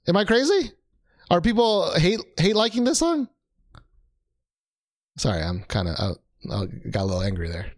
am 0.08 0.16
i 0.16 0.24
crazy 0.24 0.72
are 1.30 1.40
people 1.40 1.92
hate 1.94 2.20
hate 2.38 2.56
liking 2.56 2.84
this 2.84 2.98
song? 2.98 3.28
Sorry, 5.16 5.42
I'm 5.42 5.62
kind 5.64 5.88
of 5.88 6.16
I 6.50 6.66
got 6.90 7.02
a 7.02 7.04
little 7.04 7.22
angry 7.22 7.48
there. 7.48 7.72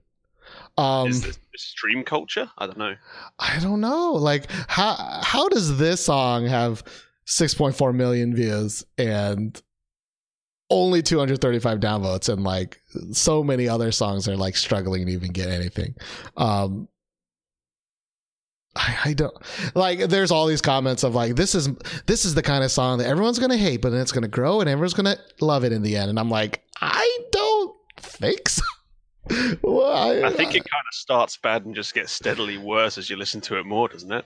Um, 0.79 1.09
is 1.09 1.23
this 1.23 1.39
stream 1.57 2.05
culture? 2.05 2.51
I 2.59 2.67
don't 2.67 2.79
know. 2.79 2.95
I 3.39 3.59
don't 3.61 3.81
know. 3.81 4.13
Like 4.13 4.51
how 4.69 5.21
how 5.23 5.49
does 5.49 5.79
this 5.79 6.05
song 6.05 6.47
have 6.47 6.83
6.4 7.27 7.95
million 7.95 8.35
views 8.35 8.85
and 8.99 9.61
only 10.69 11.01
235 11.01 11.79
downvotes 11.79 12.29
and 12.33 12.43
like 12.43 12.81
so 13.13 13.43
many 13.43 13.69
other 13.69 13.93
songs 13.93 14.29
are 14.29 14.37
like 14.37 14.57
struggling 14.57 15.07
to 15.07 15.13
even 15.13 15.33
get 15.33 15.49
anything. 15.49 15.95
Um 16.37 16.89
I, 18.77 18.99
I 19.07 19.13
don't 19.15 19.35
like 19.75 20.01
there's 20.01 20.31
all 20.31 20.47
these 20.47 20.63
comments 20.63 21.03
of 21.03 21.15
like 21.15 21.35
this 21.37 21.55
is 21.55 21.69
this 22.07 22.25
is 22.25 22.35
the 22.35 22.43
kind 22.43 22.63
of 22.63 22.71
song 22.71 22.99
that 22.99 23.07
everyone's 23.07 23.39
gonna 23.39 23.57
hate 23.57 23.81
but 23.83 23.91
then 23.91 24.01
it's 24.01 24.13
gonna 24.13 24.29
grow 24.29 24.61
and 24.61 24.69
everyone's 24.69 24.95
gonna 24.95 25.17
love 25.41 25.65
it 25.65 25.73
in 25.73 25.83
the 25.83 25.97
end 25.97 26.11
and 26.11 26.19
i'm 26.19 26.31
like 26.31 26.63
i 26.81 27.19
don't 27.33 27.75
think 27.99 28.49
so 28.49 28.63
Well, 29.63 30.25
I 30.25 30.31
think 30.31 30.55
it 30.55 30.61
kind 30.61 30.85
of 30.89 30.95
starts 30.95 31.37
bad 31.37 31.65
and 31.65 31.75
just 31.75 31.95
gets 31.95 32.13
steadily 32.13 32.59
worse 32.59 32.97
as 32.97 33.11
you 33.11 33.17
listen 33.17 33.41
to 33.43 33.59
it 33.59 33.67
more, 33.67 33.89
doesn't 33.89 34.13
it? 34.13 34.25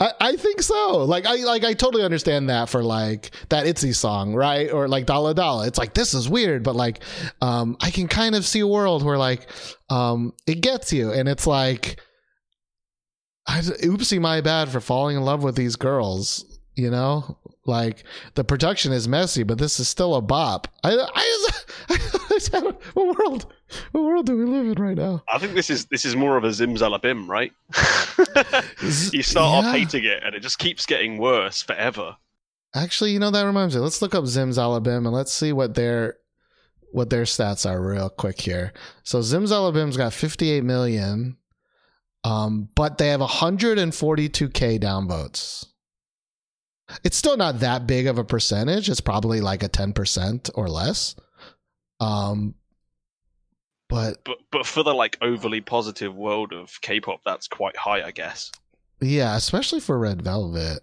I, 0.00 0.12
I 0.20 0.36
think 0.36 0.62
so. 0.62 0.98
Like 0.98 1.26
I 1.26 1.36
like 1.36 1.64
I 1.64 1.72
totally 1.72 2.04
understand 2.04 2.48
that 2.50 2.68
for 2.68 2.82
like 2.82 3.30
that 3.48 3.66
Itzy 3.66 3.92
song, 3.92 4.34
right? 4.34 4.70
Or 4.70 4.86
like 4.86 5.06
Dalla 5.06 5.34
Dalla. 5.34 5.66
It's 5.66 5.78
like 5.78 5.94
this 5.94 6.14
is 6.14 6.28
weird, 6.28 6.62
but 6.62 6.76
like 6.76 7.02
um 7.40 7.76
I 7.80 7.90
can 7.90 8.06
kind 8.06 8.34
of 8.34 8.44
see 8.44 8.60
a 8.60 8.66
world 8.66 9.02
where 9.02 9.18
like 9.18 9.48
um 9.88 10.34
it 10.46 10.60
gets 10.60 10.92
you 10.92 11.12
and 11.12 11.28
it's 11.28 11.46
like 11.46 12.00
I 13.46 13.60
oopsie 13.60 14.20
my 14.20 14.40
bad 14.40 14.68
for 14.68 14.80
falling 14.80 15.16
in 15.16 15.24
love 15.24 15.42
with 15.42 15.56
these 15.56 15.76
girls, 15.76 16.58
you 16.74 16.90
know? 16.90 17.38
Like 17.64 18.04
the 18.34 18.44
production 18.44 18.92
is 18.92 19.06
messy, 19.06 19.44
but 19.44 19.58
this 19.58 19.78
is 19.78 19.88
still 19.88 20.14
a 20.16 20.20
bop. 20.20 20.68
I 20.82 20.94
I, 20.94 21.48
I, 21.90 22.72
what 22.94 23.18
world 23.18 23.46
what 23.92 24.04
world 24.04 24.26
do 24.26 24.36
we 24.36 24.44
live 24.44 24.66
in 24.66 24.82
right 24.82 24.96
now? 24.96 25.22
I 25.32 25.38
think 25.38 25.54
this 25.54 25.70
is 25.70 25.86
this 25.86 26.04
is 26.04 26.16
more 26.16 26.36
of 26.36 26.42
a 26.42 26.48
zimzalabim, 26.48 27.28
right? 27.28 27.52
you 29.12 29.22
start 29.22 29.64
off 29.64 29.72
hating 29.72 30.04
it, 30.04 30.24
and 30.24 30.34
it 30.34 30.40
just 30.40 30.58
keeps 30.58 30.86
getting 30.86 31.18
worse 31.18 31.62
forever. 31.62 32.16
Actually, 32.74 33.12
you 33.12 33.18
know 33.18 33.30
that 33.30 33.46
reminds 33.46 33.74
me. 33.74 33.80
Let's 33.82 34.00
look 34.00 34.14
up 34.14 34.24
Zimzalabim 34.24 34.98
and 34.98 35.12
let's 35.12 35.32
see 35.32 35.52
what 35.52 35.74
their 35.74 36.16
what 36.90 37.10
their 37.10 37.24
stats 37.24 37.68
are 37.68 37.80
real 37.80 38.08
quick 38.08 38.40
here. 38.40 38.72
So 39.02 39.20
Zimzalabim's 39.20 39.96
got 39.96 40.12
58 40.12 40.64
million, 40.64 41.36
um, 42.24 42.68
but 42.74 42.98
they 42.98 43.08
have 43.08 43.20
142k 43.20 44.80
downvotes. 44.80 45.66
It's 47.04 47.16
still 47.16 47.36
not 47.36 47.60
that 47.60 47.86
big 47.86 48.06
of 48.06 48.18
a 48.18 48.24
percentage. 48.24 48.88
It's 48.88 49.00
probably 49.00 49.40
like 49.40 49.62
a 49.62 49.68
10% 49.68 50.50
or 50.54 50.68
less. 50.68 51.16
Um, 52.00 52.54
but 53.88 54.24
But 54.24 54.38
but 54.50 54.66
for 54.66 54.82
the 54.82 54.94
like 54.94 55.18
overly 55.20 55.60
positive 55.60 56.14
world 56.14 56.52
of 56.52 56.80
K-pop, 56.80 57.20
that's 57.24 57.46
quite 57.46 57.76
high, 57.76 58.02
I 58.02 58.10
guess. 58.10 58.50
Yeah, 59.00 59.36
especially 59.36 59.80
for 59.80 59.98
Red 59.98 60.22
Velvet. 60.22 60.80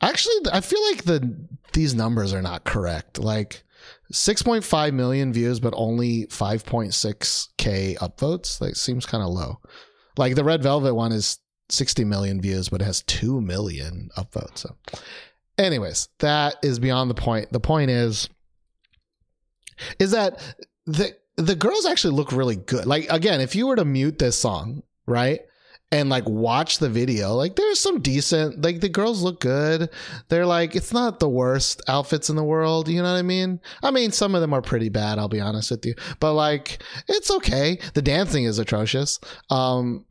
Actually, 0.00 0.52
I 0.52 0.60
feel 0.60 0.82
like 0.90 1.04
the 1.04 1.36
these 1.72 1.94
numbers 1.94 2.32
are 2.32 2.42
not 2.42 2.64
correct. 2.64 3.18
Like 3.18 3.64
6.5 4.12 4.92
million 4.92 5.32
views, 5.32 5.60
but 5.60 5.74
only 5.76 6.26
5.6k 6.26 7.98
upvotes. 7.98 8.58
That 8.58 8.76
seems 8.76 9.06
kind 9.06 9.22
of 9.22 9.30
low. 9.30 9.58
Like 10.18 10.34
the 10.34 10.44
Red 10.44 10.62
Velvet 10.62 10.94
one 10.94 11.12
is 11.12 11.38
60 11.70 12.04
million 12.04 12.40
views, 12.40 12.68
but 12.68 12.80
it 12.80 12.84
has 12.84 13.02
2 13.02 13.40
million 13.40 14.10
upvotes. 14.16 14.58
So, 14.58 14.76
anyways, 15.58 16.08
that 16.18 16.56
is 16.62 16.78
beyond 16.78 17.10
the 17.10 17.14
point. 17.14 17.52
The 17.52 17.60
point 17.60 17.90
is, 17.90 18.28
is 19.98 20.10
that 20.10 20.40
the 20.86 21.16
the 21.36 21.54
girls 21.54 21.86
actually 21.86 22.14
look 22.14 22.32
really 22.32 22.56
good. 22.56 22.86
Like 22.86 23.06
again, 23.10 23.40
if 23.40 23.54
you 23.54 23.66
were 23.66 23.76
to 23.76 23.84
mute 23.84 24.18
this 24.18 24.36
song, 24.36 24.82
right? 25.06 25.40
And 25.90 26.10
like 26.10 26.28
watch 26.28 26.78
the 26.78 26.90
video, 26.90 27.32
like 27.34 27.56
there's 27.56 27.78
some 27.80 28.00
decent, 28.00 28.60
like 28.62 28.80
the 28.80 28.90
girls 28.90 29.22
look 29.22 29.40
good. 29.40 29.88
They're 30.28 30.44
like, 30.44 30.76
it's 30.76 30.92
not 30.92 31.18
the 31.18 31.30
worst 31.30 31.80
outfits 31.88 32.28
in 32.28 32.36
the 32.36 32.44
world. 32.44 32.88
You 32.88 32.98
know 32.98 33.10
what 33.10 33.18
I 33.18 33.22
mean? 33.22 33.58
I 33.82 33.90
mean, 33.90 34.10
some 34.10 34.34
of 34.34 34.42
them 34.42 34.52
are 34.52 34.60
pretty 34.60 34.90
bad. 34.90 35.18
I'll 35.18 35.28
be 35.28 35.40
honest 35.40 35.70
with 35.70 35.86
you, 35.86 35.94
but 36.20 36.34
like, 36.34 36.82
it's 37.06 37.30
okay. 37.30 37.78
The 37.94 38.02
dancing 38.02 38.44
is 38.44 38.58
atrocious. 38.58 39.18
Um, 39.48 40.04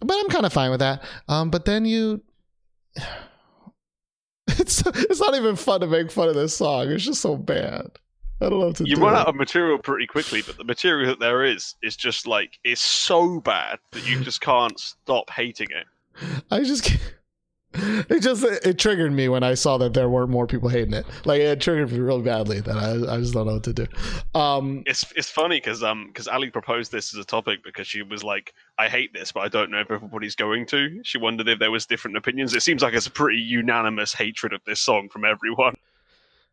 but 0.00 0.16
I'm 0.18 0.28
kind 0.28 0.46
of 0.46 0.52
fine 0.52 0.70
with 0.70 0.80
that. 0.80 1.02
Um, 1.28 1.50
but 1.50 1.64
then 1.64 1.84
you, 1.84 2.22
it's 4.48 4.82
it's 4.86 5.20
not 5.20 5.34
even 5.34 5.56
fun 5.56 5.80
to 5.80 5.86
make 5.86 6.10
fun 6.10 6.28
of 6.28 6.34
this 6.34 6.56
song. 6.56 6.88
It's 6.90 7.04
just 7.04 7.20
so 7.20 7.36
bad. 7.36 7.86
I 8.40 8.48
don't 8.48 8.60
know 8.60 8.66
what 8.66 8.76
to 8.76 8.88
You 8.88 8.96
do. 8.96 9.02
run 9.02 9.16
out 9.16 9.26
of 9.26 9.34
material 9.34 9.78
pretty 9.78 10.06
quickly, 10.06 10.42
but 10.42 10.56
the 10.56 10.64
material 10.64 11.08
that 11.10 11.18
there 11.18 11.44
is 11.44 11.74
is 11.82 11.96
just 11.96 12.26
like 12.26 12.58
it's 12.64 12.80
so 12.80 13.40
bad 13.40 13.78
that 13.92 14.08
you 14.08 14.20
just 14.20 14.40
can't 14.40 14.78
stop 14.78 15.28
hating 15.30 15.68
it. 15.70 15.86
I 16.50 16.60
just 16.62 16.84
can't- 16.84 17.14
it 17.74 18.20
just 18.22 18.44
it 18.44 18.78
triggered 18.78 19.12
me 19.12 19.28
when 19.28 19.42
I 19.42 19.52
saw 19.54 19.76
that 19.78 19.92
there 19.92 20.08
weren't 20.08 20.30
more 20.30 20.46
people 20.46 20.70
hating 20.70 20.94
it. 20.94 21.04
Like 21.24 21.40
it 21.40 21.60
triggered 21.60 21.92
me 21.92 21.98
real 21.98 22.20
badly 22.22 22.60
that 22.60 22.76
I, 22.76 23.14
I 23.14 23.18
just 23.18 23.34
don't 23.34 23.46
know 23.46 23.54
what 23.54 23.64
to 23.64 23.72
do. 23.74 23.86
Um, 24.34 24.82
It's 24.86 25.04
it's 25.16 25.30
funny 25.30 25.58
because 25.58 25.82
um 25.82 26.06
because 26.06 26.28
Ali 26.28 26.50
proposed 26.50 26.92
this 26.92 27.14
as 27.14 27.20
a 27.20 27.24
topic 27.26 27.62
because 27.62 27.86
she 27.86 28.02
was 28.02 28.24
like, 28.24 28.54
I 28.78 28.88
hate 28.88 29.12
this, 29.12 29.32
but 29.32 29.40
I 29.40 29.48
don't 29.48 29.70
know 29.70 29.80
if 29.80 29.90
everybody's 29.90 30.34
going 30.34 30.64
to. 30.66 31.00
She 31.04 31.18
wondered 31.18 31.46
if 31.48 31.58
there 31.58 31.70
was 31.70 31.84
different 31.84 32.16
opinions. 32.16 32.54
It 32.54 32.62
seems 32.62 32.82
like 32.82 32.94
it's 32.94 33.06
a 33.06 33.10
pretty 33.10 33.38
unanimous 33.40 34.14
hatred 34.14 34.54
of 34.54 34.60
this 34.64 34.80
song 34.80 35.08
from 35.10 35.24
everyone. 35.26 35.76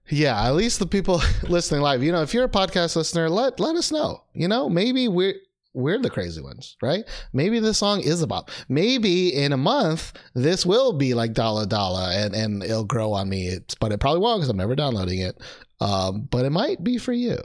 yeah, 0.09 0.45
at 0.45 0.53
least 0.55 0.79
the 0.79 0.85
people 0.85 1.21
listening 1.43 1.81
live. 1.81 2.03
You 2.03 2.11
know, 2.11 2.21
if 2.23 2.33
you're 2.33 2.43
a 2.43 2.49
podcast 2.49 2.95
listener, 2.97 3.29
let 3.29 3.59
let 3.59 3.75
us 3.77 3.89
know. 3.91 4.23
You 4.33 4.47
know, 4.49 4.67
maybe 4.69 5.07
we're 5.07 5.35
we're 5.75 5.99
the 5.99 6.09
crazy 6.09 6.41
ones, 6.41 6.77
right? 6.81 7.03
Maybe 7.33 7.59
this 7.59 7.77
song 7.77 8.01
is 8.01 8.21
a 8.21 8.27
bop. 8.27 8.49
Maybe 8.69 9.33
in 9.33 9.51
a 9.51 9.57
month 9.57 10.13
this 10.33 10.65
will 10.65 10.93
be 10.93 11.13
like 11.13 11.33
Dalla 11.33 11.67
Dalla 11.67 12.11
and 12.15 12.33
and 12.33 12.63
it'll 12.63 12.85
grow 12.85 13.13
on 13.13 13.29
me. 13.29 13.47
It's, 13.47 13.75
but 13.75 13.91
it 13.91 13.99
probably 13.99 14.21
won't 14.21 14.39
because 14.39 14.49
I'm 14.49 14.57
never 14.57 14.75
downloading 14.75 15.19
it. 15.19 15.37
Um, 15.81 16.27
but 16.31 16.45
it 16.45 16.51
might 16.51 16.83
be 16.83 16.97
for 16.97 17.13
you. 17.13 17.37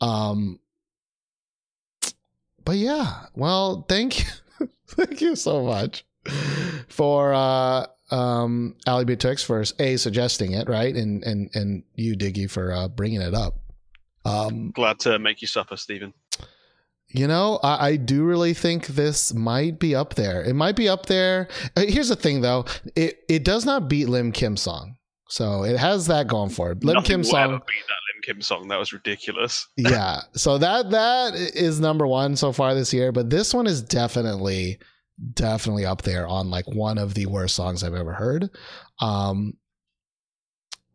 Um, 0.00 0.60
but 2.64 2.76
yeah, 2.76 3.26
well, 3.34 3.84
thank 3.88 4.20
you, 4.20 4.68
thank 4.86 5.20
you 5.20 5.36
so 5.36 5.64
much 5.64 6.04
for 6.88 7.34
uh 7.34 7.86
um 8.10 8.76
Ali 8.86 9.04
Betwixt 9.04 9.44
for 9.44 9.64
a 9.78 9.96
suggesting 9.96 10.52
it, 10.52 10.68
right? 10.68 10.94
And 10.94 11.22
and 11.24 11.50
and 11.54 11.82
you 11.94 12.16
Diggy 12.16 12.50
for 12.50 12.72
uh 12.72 12.88
bringing 12.88 13.20
it 13.20 13.34
up. 13.34 13.58
Um 14.24 14.70
Glad 14.70 15.00
to 15.00 15.18
make 15.18 15.42
you 15.42 15.48
suffer, 15.48 15.76
Stephen. 15.76 16.14
You 17.14 17.28
know, 17.28 17.60
I, 17.62 17.86
I 17.90 17.96
do 17.96 18.24
really 18.24 18.54
think 18.54 18.88
this 18.88 19.32
might 19.32 19.78
be 19.78 19.94
up 19.94 20.14
there. 20.16 20.42
It 20.42 20.54
might 20.54 20.74
be 20.74 20.88
up 20.88 21.06
there. 21.06 21.46
Uh, 21.76 21.82
Here's 21.86 22.08
the 22.08 22.16
thing, 22.16 22.40
though. 22.40 22.64
It 22.96 23.20
it 23.28 23.44
does 23.44 23.64
not 23.64 23.88
beat 23.88 24.08
Lim 24.08 24.32
Kim 24.32 24.56
song, 24.56 24.96
so 25.28 25.62
it 25.62 25.78
has 25.78 26.08
that 26.08 26.26
going 26.26 26.50
for 26.50 26.72
it. 26.72 26.82
Lim 26.82 26.94
Nothing 26.94 27.14
ever 27.14 27.24
song, 27.24 27.50
beat 27.68 27.86
that 27.86 28.00
Lim 28.14 28.22
Kim 28.24 28.42
song. 28.42 28.66
That 28.66 28.80
was 28.80 28.92
ridiculous. 28.92 29.68
yeah. 29.76 30.22
So 30.34 30.58
that 30.58 30.90
that 30.90 31.34
is 31.34 31.78
number 31.78 32.04
one 32.04 32.34
so 32.34 32.50
far 32.50 32.74
this 32.74 32.92
year. 32.92 33.12
But 33.12 33.30
this 33.30 33.54
one 33.54 33.68
is 33.68 33.80
definitely 33.80 34.80
definitely 35.34 35.86
up 35.86 36.02
there 36.02 36.26
on 36.26 36.50
like 36.50 36.66
one 36.66 36.98
of 36.98 37.14
the 37.14 37.26
worst 37.26 37.54
songs 37.54 37.84
I've 37.84 37.94
ever 37.94 38.12
heard. 38.12 38.50
Um, 39.00 39.54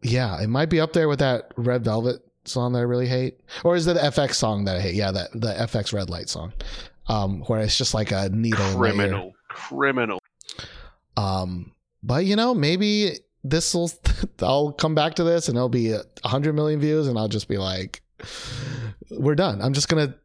yeah, 0.04 0.42
it 0.42 0.48
might 0.48 0.70
be 0.70 0.82
up 0.82 0.92
there 0.92 1.08
with 1.08 1.20
that 1.20 1.54
Red 1.56 1.86
Velvet 1.86 2.20
song 2.46 2.74
that 2.74 2.80
I 2.80 2.84
really 2.84 3.08
hate, 3.08 3.40
or 3.64 3.76
is 3.76 3.88
it 3.88 3.94
the 3.94 4.00
f(x) 4.02 4.36
song 4.36 4.66
that 4.66 4.78
I 4.78 4.82
hate? 4.82 4.96
Yeah, 4.96 5.12
that 5.12 5.32
the 5.34 5.54
f(x) 5.54 5.94
Red 5.94 6.10
Light 6.10 6.30
song, 6.30 6.54
um, 7.08 7.42
where 7.48 7.60
it's 7.60 7.78
just 7.78 7.94
like 7.94 8.12
a 8.12 8.30
needle. 8.30 8.66
in 8.66 8.80
my 8.80 8.88
ear. 8.88 8.94
Criminal, 8.94 9.34
criminal. 9.50 10.20
Um, 11.18 11.74
but 12.04 12.26
you 12.26 12.36
know, 12.36 12.54
maybe 12.54 13.18
this 13.44 13.74
will. 13.74 13.92
I'll 14.42 14.72
come 14.72 14.96
back 14.96 15.16
to 15.16 15.24
this, 15.24 15.48
and 15.48 15.58
it'll 15.58 15.70
be 15.70 15.92
a 15.92 16.04
hundred 16.26 16.54
million 16.56 16.80
views, 16.80 17.08
and 17.08 17.18
I'll 17.18 17.28
just 17.28 17.48
be 17.48 17.58
like, 17.58 18.02
"We're 19.12 19.36
done." 19.36 19.62
I'm 19.62 19.74
just 19.74 19.90
gonna 19.90 20.16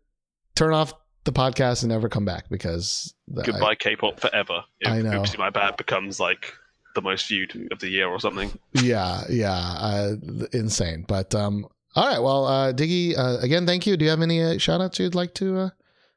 turn 0.55 0.73
off 0.73 0.93
the 1.25 1.33
podcast 1.33 1.83
and 1.83 1.91
never 1.91 2.09
come 2.09 2.25
back 2.25 2.49
because 2.51 3.15
the- 3.29 3.43
Goodbye, 3.43 3.75
K-pop 3.77 4.21
forever. 4.21 4.63
If 4.81 4.89
I 4.93 5.01
know. 5.01 5.23
Oopsie 5.23 5.39
My 5.39 5.51
Bad 5.51 5.77
becomes 5.79 6.21
like 6.21 6.53
the 6.95 7.01
most 7.03 7.27
viewed 7.27 7.69
of 7.73 7.81
the 7.81 7.89
year 7.89 8.07
or 8.09 8.21
something. 8.21 8.57
yeah, 8.75 9.23
yeah, 9.29 9.51
uh, 9.53 10.15
insane. 10.53 11.05
But 11.09 11.35
um, 11.35 11.67
all 11.95 12.09
right. 12.09 12.23
Well, 12.23 12.47
uh, 12.47 12.73
Diggy, 12.73 13.17
uh, 13.17 13.39
again, 13.41 13.67
thank 13.67 13.87
you. 13.87 13.97
Do 13.97 14.05
you 14.05 14.11
have 14.11 14.23
any 14.23 14.43
uh, 14.43 14.59
shout 14.59 14.81
outs 14.81 14.99
you'd 14.99 15.15
like 15.15 15.35
to 15.35 15.59
uh, 15.59 15.71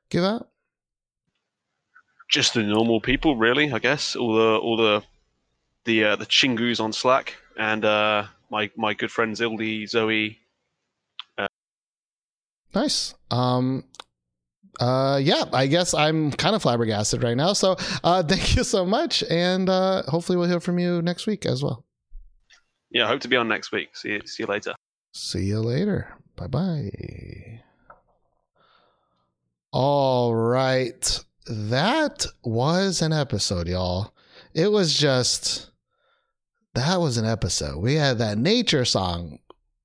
give 0.09 0.23
out? 0.23 0.49
Just 2.29 2.53
the 2.53 2.63
normal 2.63 2.99
people, 2.99 3.35
really. 3.35 3.71
I 3.71 3.79
guess 3.79 4.15
all 4.15 4.35
the 4.35 4.57
all 4.57 4.77
the 4.77 5.03
the 5.85 6.03
uh, 6.03 6.15
the 6.15 6.25
chingus 6.25 6.79
on 6.79 6.91
Slack 6.93 7.35
and 7.57 7.85
uh, 7.85 8.25
my 8.49 8.69
my 8.75 8.93
good 8.93 9.11
friends 9.11 9.39
Ildi, 9.39 9.87
Zoe. 9.87 10.39
Uh. 11.37 11.47
Nice. 12.73 13.15
Um, 13.31 13.83
uh, 14.79 15.19
yeah, 15.21 15.45
I 15.53 15.67
guess 15.67 15.93
I'm 15.93 16.31
kind 16.31 16.55
of 16.55 16.61
flabbergasted 16.61 17.23
right 17.23 17.35
now. 17.35 17.53
So, 17.53 17.77
uh, 18.03 18.23
thank 18.27 18.55
you 18.55 18.63
so 18.63 18.85
much, 18.85 19.23
and 19.29 19.69
uh, 19.69 20.03
hopefully 20.03 20.37
we'll 20.37 20.49
hear 20.49 20.59
from 20.59 20.79
you 20.79 21.01
next 21.01 21.27
week 21.27 21.45
as 21.45 21.63
well. 21.63 21.85
Yeah, 22.91 23.05
I 23.05 23.07
hope 23.07 23.21
to 23.21 23.27
be 23.27 23.35
on 23.35 23.47
next 23.47 23.71
week. 23.71 23.95
See 23.95 24.09
you, 24.09 24.21
see 24.25 24.43
you 24.43 24.47
later. 24.47 24.73
See 25.11 25.45
you 25.45 25.59
later. 25.59 26.15
Bye 26.35 26.47
bye. 26.47 27.61
All 29.71 30.35
right. 30.35 31.23
That 31.47 32.25
was 32.43 33.01
an 33.01 33.13
episode, 33.13 33.67
y'all. 33.67 34.13
It 34.53 34.71
was 34.71 34.93
just, 34.93 35.71
that 36.73 36.99
was 36.99 37.17
an 37.17 37.25
episode. 37.25 37.77
We 37.77 37.95
had 37.95 38.17
that 38.19 38.37
nature 38.37 38.85
song. 38.85 39.39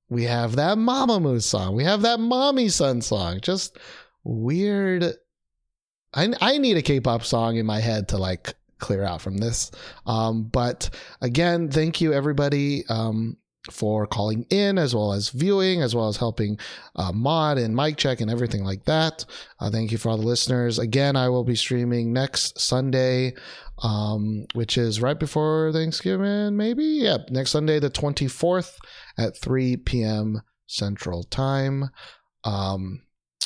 We 0.08 0.24
have 0.24 0.56
that 0.56 0.76
Mamamoo's 0.76 1.46
song. 1.46 1.74
We 1.74 1.84
have 1.84 2.02
that 2.02 2.20
Mommy 2.20 2.68
Son 2.68 3.00
song. 3.00 3.40
Just 3.40 3.78
weird. 4.24 5.14
I, 6.14 6.32
I 6.40 6.58
need 6.58 6.76
a 6.76 6.82
K 6.82 7.00
pop 7.00 7.24
song 7.24 7.56
in 7.56 7.64
my 7.64 7.80
head 7.80 8.08
to 8.08 8.18
like 8.18 8.54
clear 8.78 9.04
out 9.04 9.22
from 9.22 9.38
this. 9.38 9.70
Um, 10.04 10.44
but 10.44 10.90
again, 11.20 11.70
thank 11.70 12.00
you 12.00 12.12
everybody. 12.12 12.84
Um, 12.88 13.36
for 13.70 14.06
calling 14.06 14.44
in 14.50 14.78
as 14.78 14.94
well 14.94 15.12
as 15.12 15.28
viewing, 15.30 15.82
as 15.82 15.94
well 15.94 16.08
as 16.08 16.16
helping 16.16 16.58
uh, 16.96 17.12
mod 17.12 17.58
and 17.58 17.76
mic 17.76 17.96
check 17.96 18.20
and 18.20 18.30
everything 18.30 18.64
like 18.64 18.84
that. 18.86 19.24
Uh, 19.60 19.70
thank 19.70 19.92
you 19.92 19.98
for 19.98 20.08
all 20.08 20.16
the 20.16 20.26
listeners. 20.26 20.78
Again, 20.78 21.14
I 21.14 21.28
will 21.28 21.44
be 21.44 21.54
streaming 21.54 22.12
next 22.12 22.58
Sunday, 22.58 23.34
um, 23.82 24.46
which 24.54 24.76
is 24.76 25.00
right 25.00 25.18
before 25.18 25.70
Thanksgiving, 25.72 26.56
maybe. 26.56 26.84
Yeah, 26.84 27.18
next 27.30 27.52
Sunday, 27.52 27.78
the 27.78 27.90
24th 27.90 28.76
at 29.16 29.38
3 29.38 29.76
p.m. 29.78 30.42
Central 30.66 31.22
Time. 31.24 31.90
Um, 32.44 33.02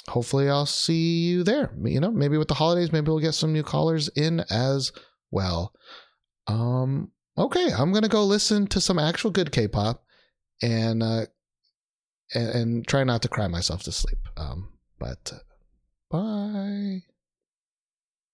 hopefully, 0.08 0.48
I'll 0.48 0.66
see 0.66 1.24
you 1.24 1.42
there. 1.42 1.74
You 1.84 2.00
know, 2.00 2.10
maybe 2.10 2.38
with 2.38 2.48
the 2.48 2.54
holidays, 2.54 2.92
maybe 2.92 3.08
we'll 3.08 3.20
get 3.20 3.34
some 3.34 3.52
new 3.52 3.62
callers 3.62 4.08
in 4.10 4.40
as 4.48 4.92
well. 5.30 5.74
Um, 6.46 7.10
okay, 7.36 7.68
I'm 7.76 7.92
gonna 7.92 8.08
go 8.08 8.24
listen 8.24 8.66
to 8.68 8.80
some 8.80 8.98
actual 8.98 9.30
good 9.30 9.52
K-pop 9.52 10.04
and 10.62 11.02
uh, 11.02 11.26
and, 12.34 12.48
and 12.48 12.86
try 12.86 13.04
not 13.04 13.22
to 13.22 13.28
cry 13.28 13.46
myself 13.48 13.82
to 13.84 13.92
sleep. 13.92 14.18
Um, 14.36 14.72
but 14.98 15.32
uh, 15.32 15.38
bye. 16.10 17.02